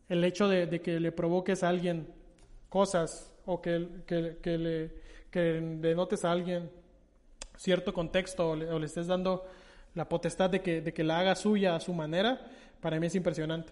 El 0.10 0.24
hecho 0.26 0.50
de, 0.50 0.66
de 0.66 0.82
que 0.82 1.00
le 1.00 1.14
provoques 1.14 1.64
a 1.64 1.70
alguien 1.70 2.08
cosas 2.68 3.32
o 3.48 3.62
que, 3.62 3.88
que, 4.06 4.38
que 4.42 4.58
le, 4.58 4.92
denotes 5.80 6.26
a 6.26 6.32
alguien 6.32 6.70
cierto 7.56 7.94
contexto 7.94 8.50
o 8.50 8.56
le, 8.56 8.86
estés 8.86 9.08
dando 9.08 9.46
la 9.96 10.08
potestad 10.08 10.50
de 10.50 10.62
que, 10.62 10.82
de 10.82 10.94
que 10.94 11.04
la 11.04 11.20
haga 11.20 11.34
suya 11.36 11.76
a 11.76 11.80
su 11.80 11.94
manera, 11.94 12.40
para 12.82 13.00
mí 13.00 13.08
es 13.08 13.16
impresionante. 13.16 13.72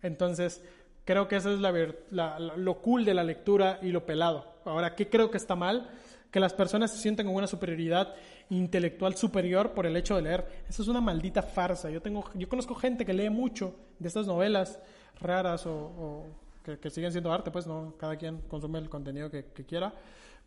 Entonces, 0.00 0.62
creo 1.04 1.26
que 1.26 1.36
eso 1.36 1.52
es 1.52 1.60
la, 1.60 2.38
lo 2.38 2.80
cool 2.80 3.04
de 3.04 3.14
la 3.14 3.24
lectura 3.24 3.80
y 3.82 3.88
lo 3.88 4.06
pelado. 4.06 4.46
Ahora, 4.64 4.94
¿qué 4.94 5.08
creo 5.08 5.30
que 5.30 5.38
está 5.38 5.56
mal? 5.56 5.90
Que 6.30 6.40
las 6.40 6.54
personas 6.54 6.92
se 6.92 6.98
sienten 6.98 7.26
con 7.26 7.34
una 7.34 7.48
superioridad 7.48 8.14
intelectual 8.48 9.16
superior 9.16 9.72
por 9.72 9.86
el 9.86 9.96
hecho 9.96 10.14
de 10.14 10.22
leer. 10.22 10.46
Eso 10.68 10.82
es 10.82 10.88
una 10.88 11.00
maldita 11.00 11.42
farsa. 11.42 11.90
Yo, 11.90 12.00
tengo, 12.00 12.24
yo 12.34 12.48
conozco 12.48 12.76
gente 12.76 13.04
que 13.04 13.12
lee 13.12 13.28
mucho 13.28 13.74
de 13.98 14.06
estas 14.06 14.26
novelas 14.26 14.78
raras 15.20 15.66
o 15.66 16.26
que, 16.66 16.78
que 16.78 16.90
siguen 16.90 17.12
siendo 17.12 17.32
arte, 17.32 17.50
pues 17.52 17.66
no, 17.66 17.94
cada 17.96 18.16
quien 18.16 18.38
consume 18.48 18.80
el 18.80 18.88
contenido 18.90 19.30
que, 19.30 19.44
que 19.54 19.64
quiera, 19.64 19.94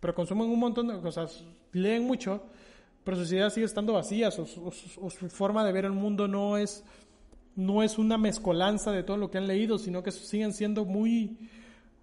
pero 0.01 0.13
consumen 0.13 0.49
un 0.49 0.59
montón 0.59 0.87
de 0.89 0.99
cosas, 0.99 1.43
leen 1.71 2.03
mucho, 2.03 2.43
pero 3.05 3.15
sus 3.17 3.31
ideas 3.31 3.53
siguen 3.53 3.65
estando 3.65 3.93
vacías 3.93 4.37
o, 4.37 4.45
su- 4.45 4.69
su- 4.71 5.05
o 5.05 5.09
su 5.09 5.29
forma 5.29 5.63
de 5.65 5.71
ver 5.71 5.85
el 5.85 5.93
mundo 5.93 6.27
no 6.27 6.57
es, 6.57 6.83
no 7.55 7.81
es 7.83 7.97
una 7.97 8.17
mezcolanza 8.17 8.91
de 8.91 9.03
todo 9.03 9.17
lo 9.17 9.31
que 9.31 9.37
han 9.37 9.47
leído, 9.47 9.77
sino 9.79 10.03
que 10.03 10.11
siguen 10.11 10.51
siendo 10.53 10.83
muy, 10.85 11.37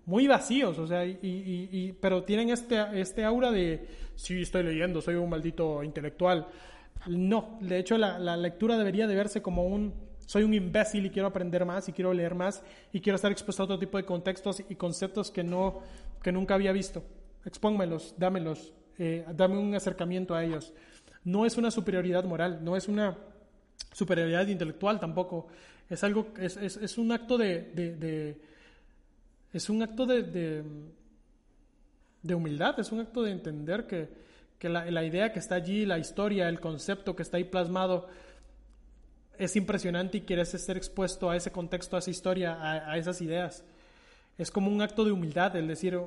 muy 0.07 0.27
vacíos, 0.27 0.79
o 0.79 0.87
sea, 0.87 1.05
y, 1.05 1.19
y- 1.23 1.69
y- 1.71 1.93
pero 1.93 2.23
tienen 2.25 2.49
este, 2.51 2.83
este 3.01 3.25
aura 3.25 3.51
de, 3.53 3.87
sí, 4.15 4.41
estoy 4.43 4.63
leyendo, 4.63 5.01
soy 5.03 5.15
un 5.17 5.29
maldito 5.29 5.83
intelectual. 5.83 6.47
No, 7.07 7.59
de 7.61 7.79
hecho 7.79 7.99
la, 7.99 8.19
la 8.19 8.37
lectura 8.37 8.77
debería 8.79 9.07
de 9.07 9.15
verse 9.15 9.41
como 9.43 9.65
un, 9.67 9.93
soy 10.27 10.43
un 10.43 10.53
imbécil 10.55 11.07
y 11.07 11.11
quiero 11.11 11.29
aprender 11.29 11.65
más 11.65 11.89
y 11.89 11.93
quiero 11.93 12.13
leer 12.13 12.35
más 12.35 12.63
y 12.93 13.01
quiero 13.01 13.17
estar 13.17 13.33
expuesto 13.33 13.63
a 13.63 13.65
otro 13.65 13.79
tipo 13.79 13.97
de 13.97 14.05
contextos 14.05 14.63
y 14.69 14.75
conceptos 14.75 15.31
que, 15.31 15.43
no, 15.45 15.81
que 16.23 16.33
nunca 16.33 16.55
había 16.55 16.73
visto. 16.73 17.03
Expónmelos, 17.45 18.15
dámelos, 18.19 18.73
eh, 18.99 19.25
dame 19.35 19.57
un 19.57 19.75
acercamiento 19.75 20.35
a 20.35 20.45
ellos. 20.45 20.73
No 21.25 21.47
es 21.47 21.57
una 21.57 21.71
superioridad 21.71 22.25
moral, 22.25 22.61
no 22.63 22.77
es 22.77 22.89
una 22.89 23.17
superioridad 23.93 24.47
intelectual 24.49 24.99
tampoco. 25.01 25.47
Es 25.89 26.03
algo, 26.05 26.29
es, 26.39 26.57
es, 26.57 26.77
es 26.77 26.99
un 26.99 27.13
acto 27.13 27.39
de, 27.39 27.63
de- 27.75 27.97
de- 27.97 28.41
es 29.53 29.71
un 29.71 29.83
acto 29.83 30.05
de, 30.07 30.23
de, 30.25 30.65
de 32.23 32.35
humildad, 32.35 32.79
es 32.81 32.91
un 32.93 33.01
acto 33.01 33.23
de 33.23 33.31
entender 33.31 33.87
que, 33.87 34.09
que 34.59 34.69
la, 34.69 34.91
la 34.91 35.05
idea 35.05 35.33
que 35.33 35.39
está 35.39 35.55
allí, 35.55 35.87
la 35.87 35.99
historia, 35.99 36.49
el 36.49 36.61
concepto 36.61 37.15
que 37.15 37.23
está 37.23 37.37
ahí 37.37 37.45
plasmado, 37.45 38.09
es 39.39 39.57
impresionante 39.57 40.19
y 40.19 40.21
quieres 40.23 40.51
ser 40.51 40.77
expuesto 40.77 41.31
a 41.31 41.37
ese 41.37 41.51
contexto, 41.53 41.97
a 41.97 41.99
esa 42.01 42.11
historia, 42.11 42.59
a, 42.61 42.97
esas 42.99 43.21
ideas. 43.21 43.65
Es 44.39 44.51
como 44.51 44.71
un 44.71 44.83
acto 44.83 45.05
de 45.05 45.13
humildad 45.13 45.57
el 45.57 45.69
decir, 45.69 45.99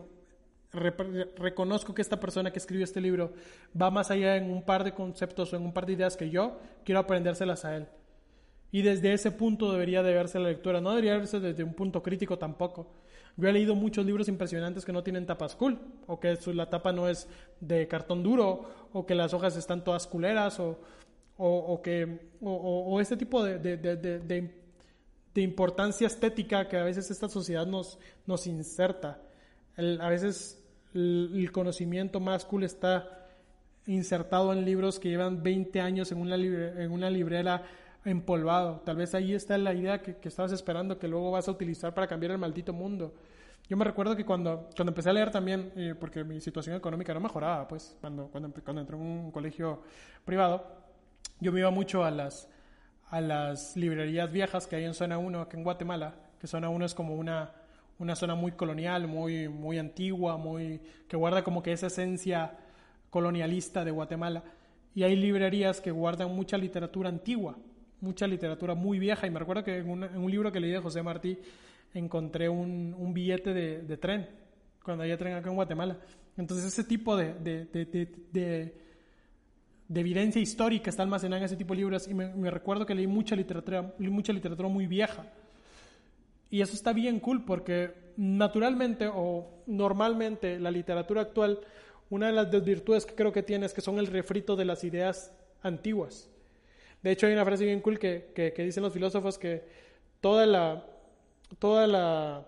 "Re- 0.71 1.29
reconozco 1.37 1.93
que 1.93 2.01
esta 2.01 2.19
persona 2.19 2.51
que 2.51 2.59
escribió 2.59 2.83
este 2.83 3.01
libro 3.01 3.33
va 3.79 3.89
más 3.89 4.11
allá 4.11 4.35
en 4.35 4.51
un 4.51 4.63
par 4.63 4.83
de 4.83 4.93
conceptos 4.93 5.51
o 5.51 5.55
en 5.55 5.63
un 5.63 5.73
par 5.73 5.85
de 5.85 5.93
ideas 5.93 6.15
que 6.15 6.29
yo, 6.29 6.59
quiero 6.83 6.99
aprendérselas 6.99 7.65
a 7.65 7.75
él. 7.75 7.87
Y 8.71 8.83
desde 8.83 9.13
ese 9.13 9.31
punto 9.31 9.71
debería 9.71 10.03
de 10.03 10.13
verse 10.13 10.37
la 10.37 10.49
lectura, 10.49 10.79
no 10.79 10.91
debería 10.91 11.17
verse 11.17 11.39
desde 11.39 11.63
un 11.63 11.73
punto 11.73 12.03
crítico 12.03 12.37
tampoco. 12.37 12.87
Yo 13.35 13.47
he 13.47 13.53
leído 13.53 13.73
muchos 13.73 14.05
libros 14.05 14.27
impresionantes 14.27 14.85
que 14.85 14.91
no 14.91 15.01
tienen 15.01 15.25
tapas 15.25 15.55
cool, 15.55 15.79
o 16.05 16.19
que 16.19 16.37
la 16.53 16.69
tapa 16.69 16.91
no 16.91 17.07
es 17.07 17.27
de 17.61 17.87
cartón 17.87 18.21
duro, 18.21 18.89
o 18.93 19.05
que 19.05 19.15
las 19.15 19.33
hojas 19.33 19.55
están 19.57 19.83
todas 19.83 20.05
culeras, 20.05 20.59
o, 20.59 20.77
o, 21.47 21.81
que, 21.81 22.29
o, 22.41 22.99
este 23.01 23.17
tipo 23.17 23.43
de, 23.43 23.57
de- 23.59 23.77
de- 23.77 24.19
de- 24.19 24.59
importancia 25.35 26.05
estética 26.07 26.67
que 26.67 26.75
a 26.75 26.83
veces 26.83 27.09
esta 27.11 27.29
sociedad 27.29 27.65
nos, 27.65 27.97
nos 28.25 28.45
inserta. 28.45 29.21
A 29.77 30.09
veces 30.09 30.61
el, 30.93 31.49
conocimiento 31.53 32.19
más 32.19 32.43
cool 32.43 32.65
está 32.65 33.07
insertado 33.85 34.51
en 34.51 34.65
libros 34.65 34.99
que 34.99 35.07
llevan 35.07 35.41
20 35.41 35.79
años 35.79 36.11
en 36.11 36.19
una, 36.19 36.35
en 36.35 36.91
una 36.91 37.09
librera 37.09 37.63
empolvado. 38.03 38.81
Tal 38.85 38.97
vez 38.97 39.15
ahí 39.15 39.33
está 39.33 39.57
la 39.57 39.73
idea 39.73 40.01
que, 40.01 40.17
que 40.17 40.27
estabas 40.27 40.51
esperando 40.51 40.99
que 40.99 41.07
luego 41.07 41.31
vas 41.31 41.47
a 41.47 41.51
utilizar 41.51 41.93
para 41.93 42.07
cambiar 42.07 42.33
el 42.33 42.37
maldito 42.37 42.73
mundo. 42.73 43.13
Yo 43.69 43.77
me 43.77 43.85
recuerdo 43.85 44.15
que 44.15 44.25
cuando, 44.25 44.67
cuando 44.75 44.91
empecé 44.91 45.09
a 45.09 45.13
leer 45.13 45.31
también, 45.31 45.71
eh, 45.75 45.95
porque 45.97 46.23
mi 46.23 46.41
situación 46.41 46.75
económica 46.75 47.13
no 47.13 47.19
mejoraba, 47.19 47.67
pues 47.67 47.95
cuando, 48.01 48.27
cuando, 48.27 48.51
cuando 48.63 48.81
entré 48.81 48.97
en 48.97 49.01
un 49.03 49.31
colegio 49.31 49.81
privado, 50.25 50.65
yo 51.39 51.51
me 51.51 51.59
iba 51.59 51.69
mucho 51.71 52.03
a 52.03 52.11
las, 52.11 52.49
a 53.09 53.21
las 53.21 53.75
librerías 53.75 54.31
viejas 54.31 54.67
que 54.67 54.75
hay 54.75 54.85
en 54.85 54.93
Zona 54.93 55.17
1, 55.17 55.41
aquí 55.41 55.57
en 55.57 55.63
Guatemala, 55.63 56.15
que 56.39 56.47
Zona 56.47 56.69
1 56.69 56.85
es 56.85 56.93
como 56.93 57.15
una, 57.15 57.51
una 57.97 58.15
zona 58.15 58.35
muy 58.35 58.51
colonial, 58.53 59.07
muy, 59.07 59.47
muy 59.49 59.77
antigua, 59.77 60.37
muy, 60.37 60.81
que 61.07 61.17
guarda 61.17 61.43
como 61.43 61.61
que 61.63 61.71
esa 61.71 61.87
esencia 61.87 62.57
colonialista 63.09 63.83
de 63.85 63.91
Guatemala. 63.91 64.43
Y 64.95 65.03
hay 65.03 65.15
librerías 65.15 65.81
que 65.81 65.91
guardan 65.91 66.35
mucha 66.35 66.57
literatura 66.57 67.09
antigua, 67.09 67.55
mucha 68.01 68.27
literatura 68.27 68.73
muy 68.75 68.99
vieja. 68.99 69.27
Y 69.27 69.29
me 69.29 69.39
recuerdo 69.39 69.63
que 69.63 69.77
en, 69.77 69.89
una- 69.89 70.07
en 70.07 70.17
un 70.17 70.31
libro 70.31 70.51
que 70.51 70.59
leí 70.59 70.71
de 70.71 70.79
José 70.79 71.01
Martí 71.03 71.37
encontré 71.93 72.49
un, 72.49 72.95
un 72.97 73.13
billete 73.13 73.53
de, 73.53 73.81
de 73.81 73.97
tren, 73.97 74.27
cuando 74.83 75.03
había 75.03 75.17
tren 75.17 75.33
acá 75.35 75.49
en 75.49 75.55
Guatemala. 75.55 75.97
Entonces 76.37 76.65
ese 76.65 76.83
tipo 76.83 77.15
de, 77.17 77.33
de, 77.33 77.65
de- 77.65 78.75
de- 79.89 79.93
de- 79.93 79.93
de 79.93 79.99
evidencia 80.01 80.41
histórica 80.41 80.89
está 80.89 81.03
almacenada 81.03 81.39
en 81.39 81.45
ese 81.45 81.55
tipo 81.55 81.73
de 81.73 81.79
libros 81.79 82.07
y 82.07 82.13
me, 82.13 82.51
recuerdo 82.51 82.85
que 82.85 82.95
leí 82.95 83.07
mucha 83.07 83.35
literatura, 83.35 83.93
mucha 83.97 84.31
literatura 84.33 84.69
muy 84.69 84.87
vieja. 84.87 85.25
y 86.51 86.61
eso 86.61 86.73
está 86.73 86.93
bien 86.93 87.19
cool 87.19 87.45
porque 87.45 87.91
naturalmente 88.17 89.07
o 89.07 89.47
normalmente 89.67 90.59
la 90.59 90.71
literatura 90.71 91.21
actual, 91.21 91.59
una 92.09 92.27
de 92.27 92.33
las 92.33 92.65
virtudes 92.65 93.05
que 93.05 93.13
creo 93.13 93.31
que 93.31 93.43
tiene 93.43 93.67
es 93.67 93.73
que 93.73 93.81
son 93.81 93.99
el 93.99 94.07
refrito 94.07 94.55
de 94.55 94.65
las 94.65 94.83
ideas 94.83 95.31
antiguas. 95.61 96.29
De 97.03 97.11
hecho, 97.11 97.27
hay 97.27 97.33
una 97.33 97.45
frase 97.45 97.65
bien 97.65 97.81
cool 97.81 97.99
que, 97.99 98.31
que, 98.35 98.51
que 98.53 98.63
dicen 98.63 98.81
los 98.83 98.93
filósofos 98.93 99.37
que 99.37 99.63
toda 100.21 100.45
la, 100.47 100.85
toda 101.59 101.87
la 101.87 102.45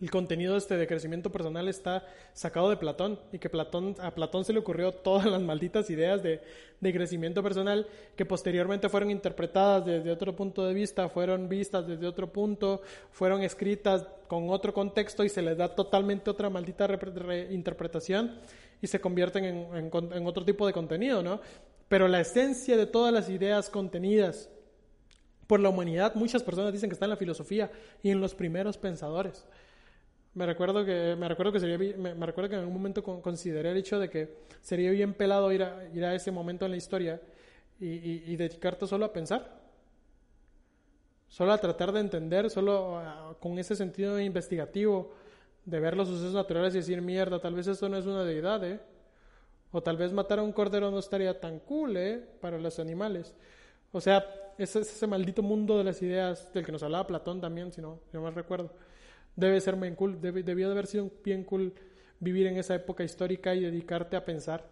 el 0.00 0.10
contenido 0.10 0.56
este 0.56 0.76
de 0.76 0.86
crecimiento 0.86 1.30
personal 1.30 1.66
está 1.68 2.06
sacado 2.32 2.70
de 2.70 2.76
Platón 2.76 3.18
y 3.32 3.38
que 3.38 3.50
Platón, 3.50 3.96
a 4.00 4.14
Platón 4.14 4.44
se 4.44 4.52
le 4.52 4.60
ocurrió 4.60 4.92
todas 4.92 5.26
las 5.26 5.42
malditas 5.42 5.90
ideas 5.90 6.22
de, 6.22 6.40
de, 6.80 6.92
crecimiento 6.92 7.42
personal 7.42 7.86
que 8.14 8.24
posteriormente 8.24 8.88
fueron 8.88 9.10
interpretadas 9.10 9.84
desde 9.84 10.10
otro 10.10 10.36
punto 10.36 10.64
de 10.64 10.74
vista, 10.74 11.08
fueron 11.08 11.48
vistas 11.48 11.86
desde 11.86 12.06
otro 12.06 12.32
punto, 12.32 12.82
fueron 13.10 13.42
escritas 13.42 14.06
con 14.28 14.50
otro 14.50 14.72
contexto 14.72 15.24
y 15.24 15.28
se 15.28 15.42
les 15.42 15.56
da 15.56 15.74
totalmente 15.74 16.30
otra 16.30 16.48
maldita 16.48 16.86
reinterpretación 16.86 18.38
y 18.80 18.86
se 18.86 19.00
convierten 19.00 19.44
en, 19.44 19.76
en, 19.76 20.12
en 20.12 20.26
otro 20.26 20.44
tipo 20.44 20.66
de 20.66 20.72
contenido, 20.72 21.22
¿no? 21.22 21.40
Pero 21.88 22.06
la 22.06 22.20
esencia 22.20 22.76
de 22.76 22.86
todas 22.86 23.12
las 23.12 23.28
ideas 23.28 23.68
contenidas 23.70 24.48
por 25.48 25.60
la 25.60 25.70
humanidad, 25.70 26.14
muchas 26.14 26.42
personas 26.42 26.72
dicen 26.72 26.90
que 26.90 26.94
está 26.94 27.06
en 27.06 27.10
la 27.10 27.16
filosofía 27.16 27.72
y 28.02 28.10
en 28.10 28.20
los 28.20 28.34
primeros 28.34 28.76
pensadores. 28.76 29.46
Me 30.38 30.46
recuerdo 30.46 30.84
que, 30.84 31.16
me 31.18 31.26
recuerdo 31.26 31.50
que, 31.50 31.58
sería, 31.58 31.76
me, 31.96 32.24
recuerdo 32.24 32.48
que 32.48 32.54
en 32.54 32.60
algún 32.60 32.74
momento 32.74 33.02
consideré 33.02 33.72
el 33.72 33.76
hecho 33.76 33.98
de 33.98 34.08
que 34.08 34.36
sería 34.62 34.92
bien 34.92 35.12
pelado 35.12 35.50
ir 35.50 35.64
a, 35.64 35.88
ir 35.92 36.04
a 36.04 36.14
ese 36.14 36.30
momento 36.30 36.64
en 36.64 36.70
la 36.70 36.76
historia 36.76 37.20
y, 37.80 38.36
dedicarte 38.36 38.86
solo 38.86 39.06
a 39.06 39.12
pensar. 39.12 39.60
Solo 41.26 41.52
a 41.52 41.58
tratar 41.58 41.90
de 41.90 41.98
entender, 41.98 42.50
solo 42.50 42.98
a, 42.98 43.36
con 43.40 43.58
ese 43.58 43.74
sentido 43.74 44.20
investigativo 44.20 45.12
de 45.64 45.80
ver 45.80 45.96
los 45.96 46.06
sucesos 46.06 46.34
naturales 46.34 46.72
y 46.76 46.78
decir, 46.78 47.02
mierda, 47.02 47.40
tal 47.40 47.54
vez 47.54 47.66
esto 47.66 47.88
no 47.88 47.96
es 47.96 48.06
una 48.06 48.22
deidad, 48.22 48.62
¿eh? 48.62 48.78
O 49.72 49.82
tal 49.82 49.96
vez 49.96 50.12
matar 50.12 50.38
a 50.38 50.44
un 50.44 50.52
cordero 50.52 50.88
no 50.92 51.00
estaría 51.00 51.40
tan 51.40 51.58
cool, 51.58 51.96
¿eh? 51.96 52.24
Para 52.40 52.58
los 52.58 52.78
animales. 52.78 53.34
O 53.90 54.00
sea, 54.00 54.24
ese, 54.56 55.06
maldito 55.08 55.42
mundo 55.42 55.78
de 55.78 55.82
las 55.82 56.00
ideas 56.00 56.52
del 56.52 56.64
que 56.64 56.70
nos 56.70 56.84
hablaba 56.84 57.08
Platón 57.08 57.40
también, 57.40 57.72
si 57.72 57.82
no, 57.82 57.98
si 58.08 58.16
no 58.16 58.22
mal 58.22 58.36
recuerdo 58.36 58.70
debe 59.38 59.60
ser 59.60 59.76
bien 59.76 59.94
cool, 59.94 60.20
debió 60.20 60.66
de 60.66 60.72
haber 60.72 60.88
sido 60.88 61.10
bien 61.22 61.44
cool 61.44 61.72
vivir 62.18 62.48
en 62.48 62.56
esa 62.56 62.74
época 62.74 63.04
histórica 63.04 63.54
y 63.54 63.60
dedicarte 63.60 64.16
a 64.16 64.24
pensar, 64.24 64.68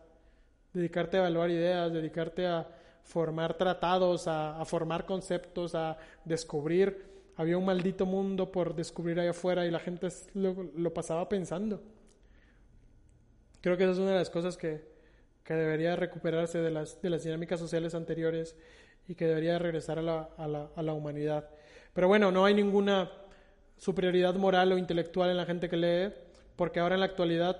dedicarte 0.72 1.16
a 1.16 1.20
evaluar 1.20 1.50
ideas, 1.50 1.92
dedicarte 1.92 2.48
a 2.48 2.66
formar 3.04 3.56
tratados, 3.56 4.26
a, 4.26 4.60
formar 4.64 5.06
conceptos, 5.06 5.76
a 5.76 5.96
descubrir. 6.24 7.06
Había 7.36 7.56
un 7.56 7.64
maldito 7.64 8.06
mundo 8.06 8.50
por 8.50 8.74
descubrir 8.74 9.20
allá 9.20 9.30
afuera 9.30 9.64
y 9.66 9.70
la 9.70 9.78
gente 9.78 10.08
lo, 10.34 10.92
pasaba 10.92 11.28
pensando. 11.28 11.80
Creo 13.60 13.76
que 13.76 13.84
esa 13.84 13.92
es 13.92 13.98
una 13.98 14.10
de 14.10 14.18
las 14.18 14.30
cosas 14.30 14.56
que, 14.56 14.96
debería 15.48 15.94
recuperarse 15.94 16.58
de 16.58 16.72
las, 16.72 17.00
dinámicas 17.00 17.60
sociales 17.60 17.94
anteriores 17.94 18.56
y 19.06 19.14
que 19.14 19.26
debería 19.26 19.60
regresar 19.60 20.00
a 20.00 20.82
la 20.82 20.92
humanidad. 20.92 21.48
Pero 21.94 22.08
bueno, 22.08 22.32
no 22.32 22.44
hay 22.44 22.52
ninguna 22.52 23.08
superioridad 23.78 24.34
moral 24.34 24.72
o 24.72 24.78
intelectual 24.78 25.30
en 25.30 25.36
la 25.36 25.46
gente 25.46 25.68
que 25.68 25.76
lee, 25.76 26.14
porque 26.56 26.80
ahora 26.80 26.94
en 26.94 27.00
la 27.00 27.06
actualidad 27.06 27.58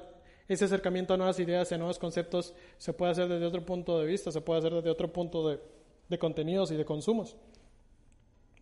ese 0.48 0.64
acercamiento 0.64 1.14
a 1.14 1.16
nuevas 1.16 1.38
ideas 1.40 1.72
a 1.72 1.78
nuevos 1.78 1.98
conceptos 1.98 2.54
se 2.78 2.92
puede 2.92 3.12
hacer 3.12 3.28
desde 3.28 3.46
otro 3.46 3.64
punto 3.64 3.98
de 3.98 4.06
vista, 4.06 4.30
se 4.30 4.40
puede 4.40 4.60
hacer 4.60 4.72
desde 4.72 4.90
otro 4.90 5.12
punto 5.12 5.48
de, 5.48 5.60
de 6.08 6.18
contenidos 6.18 6.70
y 6.70 6.76
de 6.76 6.84
consumos. 6.84 7.36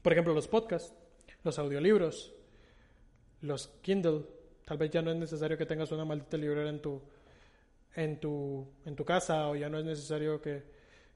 Por 0.03 0.13
ejemplo, 0.13 0.35
los 0.35 0.49
podcasts, 0.49 0.95
los 1.43 1.59
audiolibros, 1.59 2.33
los 3.43 3.69
Kindle. 3.83 4.25
Tal 4.65 4.79
vez 4.79 4.91
ya 4.91 5.03
no 5.03 5.11
es 5.11 5.17
necesario 5.17 5.59
que 5.59 5.67
tengas 5.67 5.93
una 5.93 6.07
maldita 6.07 6.39
librera 6.39 6.71
en 6.71 6.81
tu, 6.81 7.03
en 7.95 8.19
tu, 8.19 8.67
en 8.87 8.97
tu 8.97 9.05
casa 9.05 9.49
o 9.49 9.57
ya 9.57 9.69
no 9.69 9.79
es 9.79 9.85
necesario 9.85 10.41
que, 10.41 10.63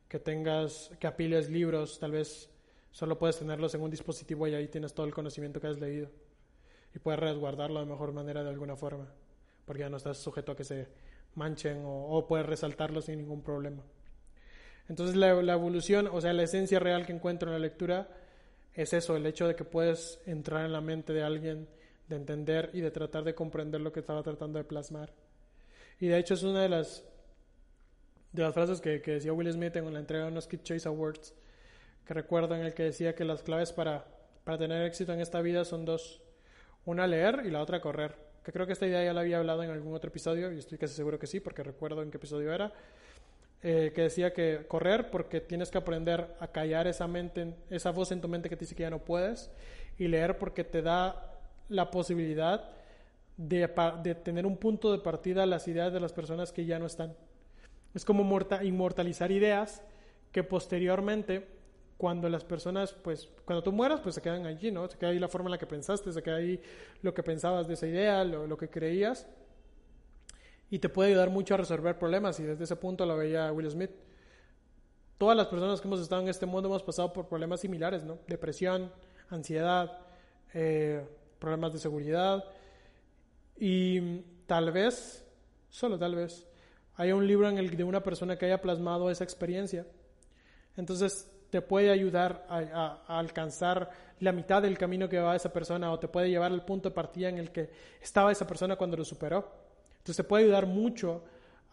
que 0.06 0.18
tengas, 0.18 0.90
que 1.00 1.06
apiles 1.06 1.48
libros, 1.48 1.98
tal 1.98 2.12
vez 2.12 2.50
solo 2.90 3.18
puedes 3.18 3.38
tenerlos 3.38 3.74
en 3.74 3.80
un 3.80 3.90
dispositivo 3.90 4.46
y 4.46 4.54
ahí 4.54 4.68
tienes 4.68 4.92
todo 4.92 5.06
el 5.06 5.14
conocimiento 5.14 5.60
que 5.60 5.66
has 5.66 5.78
leído 5.78 6.10
y 6.98 7.00
puedes 7.00 7.20
resguardarlo 7.20 7.78
de 7.78 7.86
mejor 7.86 8.10
manera 8.10 8.42
de 8.42 8.50
alguna 8.50 8.74
forma, 8.74 9.06
porque 9.64 9.82
ya 9.82 9.88
no 9.88 9.98
estás 9.98 10.18
sujeto 10.18 10.50
a 10.50 10.56
que 10.56 10.64
se 10.64 10.88
manchen 11.36 11.84
o, 11.84 12.08
o 12.08 12.26
puedes 12.26 12.44
resaltarlo 12.44 13.00
sin 13.00 13.18
ningún 13.18 13.40
problema. 13.40 13.84
Entonces 14.88 15.14
la, 15.14 15.28
evolución, 15.28 16.08
o 16.10 16.20
sea, 16.20 16.32
la 16.32 16.42
esencia 16.42 16.80
real 16.80 17.06
que 17.06 17.12
encuentro 17.12 17.50
en 17.50 17.52
la 17.52 17.60
lectura 17.60 18.08
es 18.74 18.92
eso, 18.92 19.14
el 19.14 19.26
hecho 19.26 19.46
de 19.46 19.54
que 19.54 19.62
puedes 19.62 20.20
entrar 20.26 20.64
en 20.64 20.72
la 20.72 20.80
mente 20.80 21.12
de 21.12 21.22
alguien, 21.22 21.68
de 22.08 22.16
entender 22.16 22.70
y 22.72 22.80
de 22.80 22.90
tratar 22.90 23.22
de 23.22 23.34
comprender 23.34 23.80
lo 23.80 23.92
que 23.92 24.00
estaba 24.00 24.24
tratando 24.24 24.58
de 24.58 24.64
plasmar. 24.64 25.12
Y 26.00 26.08
de 26.08 26.18
hecho 26.18 26.34
es 26.34 26.42
una 26.42 26.62
de 26.62 26.68
las, 26.68 27.04
de 28.32 28.42
las 28.42 28.54
frases 28.54 28.80
que, 28.80 29.00
que 29.02 29.12
decía 29.12 29.32
Will 29.32 29.52
Smith 29.52 29.76
en 29.76 29.92
la 29.92 30.00
entrega 30.00 30.24
de 30.24 30.32
unos 30.32 30.48
Kid 30.48 30.62
Choice 30.62 30.88
Awards, 30.88 31.32
que 32.04 32.14
recuerdo 32.14 32.56
en 32.56 32.62
el 32.62 32.74
que 32.74 32.82
decía 32.82 33.14
que 33.14 33.24
las 33.24 33.44
claves 33.44 33.72
para, 33.72 34.04
para 34.42 34.58
tener 34.58 34.84
éxito 34.84 35.12
en 35.12 35.20
esta 35.20 35.40
vida 35.42 35.64
son 35.64 35.84
dos 35.84 36.20
una 36.84 37.06
leer 37.06 37.42
y 37.44 37.50
la 37.50 37.60
otra 37.60 37.80
correr. 37.80 38.14
Que 38.44 38.52
creo 38.52 38.66
que 38.66 38.72
esta 38.72 38.86
idea 38.86 39.04
ya 39.04 39.12
la 39.12 39.20
había 39.20 39.38
hablado 39.38 39.62
en 39.62 39.70
algún 39.70 39.94
otro 39.94 40.08
episodio 40.08 40.52
y 40.52 40.58
estoy 40.58 40.78
casi 40.78 40.94
seguro 40.94 41.18
que 41.18 41.26
sí, 41.26 41.40
porque 41.40 41.62
recuerdo 41.62 42.02
en 42.02 42.10
qué 42.10 42.16
episodio 42.16 42.52
era. 42.52 42.72
Eh, 43.60 43.92
que 43.92 44.02
decía 44.02 44.32
que 44.32 44.66
correr 44.68 45.10
porque 45.10 45.40
tienes 45.40 45.70
que 45.70 45.78
aprender 45.78 46.36
a 46.38 46.46
callar 46.46 46.86
esa 46.86 47.08
mente, 47.08 47.54
esa 47.70 47.90
voz 47.90 48.12
en 48.12 48.20
tu 48.20 48.28
mente 48.28 48.48
que 48.48 48.56
te 48.56 48.60
dice 48.60 48.76
que 48.76 48.84
ya 48.84 48.90
no 48.90 49.00
puedes, 49.00 49.50
y 49.98 50.06
leer 50.06 50.38
porque 50.38 50.62
te 50.62 50.80
da 50.80 51.34
la 51.68 51.90
posibilidad 51.90 52.70
de, 53.36 53.68
de 54.04 54.14
tener 54.14 54.46
un 54.46 54.56
punto 54.56 54.92
de 54.92 54.98
partida 54.98 55.42
a 55.42 55.46
las 55.46 55.66
ideas 55.66 55.92
de 55.92 55.98
las 55.98 56.12
personas 56.12 56.52
que 56.52 56.66
ya 56.66 56.78
no 56.78 56.86
están. 56.86 57.16
Es 57.94 58.04
como 58.04 58.22
inmortalizar 58.62 59.32
ideas 59.32 59.82
que 60.30 60.44
posteriormente 60.44 61.46
cuando 61.98 62.28
las 62.28 62.44
personas, 62.44 62.92
pues, 62.92 63.28
cuando 63.44 63.62
tú 63.62 63.72
mueras, 63.72 64.00
pues 64.00 64.14
se 64.14 64.22
quedan 64.22 64.46
allí, 64.46 64.70
¿no? 64.70 64.88
Se 64.88 64.96
queda 64.96 65.10
ahí 65.10 65.18
la 65.18 65.26
forma 65.26 65.48
en 65.48 65.52
la 65.52 65.58
que 65.58 65.66
pensaste, 65.66 66.12
se 66.12 66.22
queda 66.22 66.36
ahí 66.36 66.62
lo 67.02 67.12
que 67.12 67.24
pensabas 67.24 67.66
de 67.66 67.74
esa 67.74 67.88
idea, 67.88 68.22
lo, 68.22 68.46
lo 68.46 68.56
que 68.56 68.70
creías, 68.70 69.26
y 70.70 70.78
te 70.78 70.88
puede 70.88 71.10
ayudar 71.10 71.28
mucho 71.30 71.54
a 71.54 71.56
resolver 71.56 71.98
problemas, 71.98 72.38
y 72.38 72.44
desde 72.44 72.64
ese 72.64 72.76
punto 72.76 73.04
lo 73.04 73.16
veía 73.16 73.52
Will 73.52 73.68
Smith. 73.68 73.90
Todas 75.18 75.36
las 75.36 75.48
personas 75.48 75.80
que 75.80 75.88
hemos 75.88 76.00
estado 76.00 76.22
en 76.22 76.28
este 76.28 76.46
mundo 76.46 76.68
hemos 76.68 76.84
pasado 76.84 77.12
por 77.12 77.26
problemas 77.26 77.60
similares, 77.60 78.04
¿no? 78.04 78.20
Depresión, 78.28 78.92
ansiedad, 79.28 79.98
eh, 80.54 81.04
problemas 81.40 81.72
de 81.72 81.80
seguridad, 81.80 82.44
y 83.56 84.20
tal 84.46 84.70
vez, 84.70 85.26
solo 85.68 85.98
tal 85.98 86.14
vez, 86.14 86.46
haya 86.94 87.16
un 87.16 87.26
libro 87.26 87.48
en 87.48 87.58
el 87.58 87.76
de 87.76 87.82
una 87.82 88.04
persona 88.04 88.38
que 88.38 88.46
haya 88.46 88.60
plasmado 88.60 89.10
esa 89.10 89.24
experiencia. 89.24 89.84
Entonces, 90.76 91.28
te 91.50 91.62
puede 91.62 91.90
ayudar 91.90 92.46
a, 92.48 93.02
alcanzar 93.06 93.90
la 94.20 94.32
mitad 94.32 94.62
del 94.62 94.76
camino 94.76 95.08
que 95.08 95.18
va 95.18 95.36
esa 95.36 95.52
persona 95.52 95.90
o 95.90 95.98
te 95.98 96.08
puede 96.08 96.28
llevar 96.28 96.52
al 96.52 96.64
punto 96.64 96.88
de 96.88 96.94
partida 96.94 97.28
en 97.28 97.38
el 97.38 97.50
que 97.50 97.70
estaba 98.00 98.32
esa 98.32 98.46
persona 98.46 98.76
cuando 98.76 98.96
lo 98.96 99.04
superó. 99.04 99.50
Entonces 99.98 100.16
te 100.16 100.24
puede 100.24 100.44
ayudar 100.44 100.66
mucho 100.66 101.24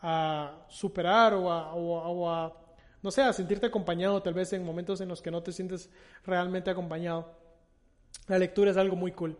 a 0.02 0.66
superar 0.70 1.34
o 1.34 2.30
a 2.30 2.54
no 3.06 3.12
sé, 3.12 3.22
a 3.22 3.32
sentirte 3.34 3.68
acompañado 3.68 4.20
tal 4.24 4.34
vez 4.34 4.52
en 4.54 4.66
momentos 4.66 5.00
en 5.00 5.10
los 5.10 5.22
que 5.22 5.30
no 5.30 5.44
te 5.44 5.52
sientes 5.52 5.92
realmente 6.26 6.72
acompañado. 6.72 7.34
La 8.28 8.40
lectura 8.40 8.72
es 8.72 8.78
algo 8.78 8.96
muy 8.96 9.12
cool. 9.12 9.38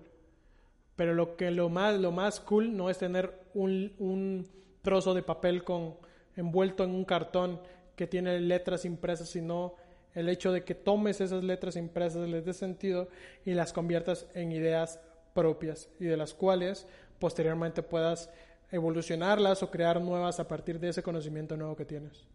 Pero 0.96 1.16
lo 1.16 1.36
que 1.36 1.50
lo 1.50 1.68
más, 1.70 1.96
lo 1.96 2.12
más 2.12 2.40
cool 2.40 2.78
no 2.78 2.92
es 2.92 3.00
tener 3.00 3.42
un, 3.56 3.92
un 3.98 4.48
trozo 4.84 5.16
de 5.16 5.24
papel 5.24 5.64
con, 5.64 5.96
envuelto 6.36 6.84
en 6.84 6.92
un 6.92 7.06
cartón 7.06 7.60
que 7.96 8.06
tiene 8.06 8.40
letras 8.40 8.86
impresas, 8.86 9.30
sino 9.30 9.74
el 10.16 10.30
hecho 10.30 10.52
de 10.52 10.64
que 10.64 10.74
tomes 10.74 11.22
esas 11.22 11.44
letras 11.44 11.76
impresas, 11.76 12.28
les 12.28 12.46
des 12.46 12.58
sentido 12.58 13.10
y 13.46 13.54
las 13.54 13.74
conviertas 13.74 14.26
en 14.34 14.52
ideas 14.52 15.00
propias 15.34 15.90
y 16.00 16.06
de 16.06 16.18
las 16.18 16.34
cuales 16.34 16.88
posteriormente 17.20 17.84
puedas 17.84 18.30
evolucionarlas 18.72 19.62
o 19.62 19.70
crear 19.70 20.02
nuevas 20.02 20.40
a 20.40 20.48
partir 20.48 20.80
de 20.80 20.90
ese 20.90 21.04
conocimiento 21.04 21.58
nuevo 21.58 21.76
que 21.76 21.86
tienes. 21.86 22.26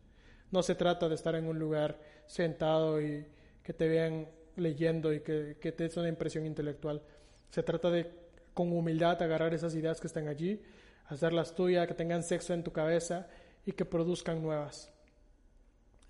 No 0.51 0.63
se 0.63 0.75
trata 0.75 1.09
de 1.09 1.15
estar 1.15 1.35
en 1.35 1.47
un 1.47 1.59
lugar 1.59 1.99
sentado 2.27 3.01
y 3.01 3.27
que 3.63 3.73
te 3.73 3.89
vean 3.89 4.29
leyendo 4.57 5.13
y 5.13 5.21
que, 5.21 5.57
que 5.61 5.73
te 5.73 5.85
des 5.85 5.97
una 5.97 6.09
impresión 6.09 6.45
intelectual. 6.45 7.03
Se 7.51 7.63
trata 7.63 7.91
de 7.91 8.11
con 8.53 8.73
humildad 8.73 9.23
agarrar 9.23 9.55
esas 9.55 9.75
ideas 9.75 10.01
que 10.01 10.07
están 10.07 10.29
allí, 10.29 10.61
hacerlas 11.07 11.55
tuyas, 11.55 11.87
que 11.87 11.95
tengan 11.95 12.23
sexo 12.23 12.53
en 12.53 12.63
tu 12.63 12.73
cabeza 12.73 13.27
y 13.65 13.73
que 13.73 13.85
produzcan 13.85 14.43
nuevas. 14.43 14.93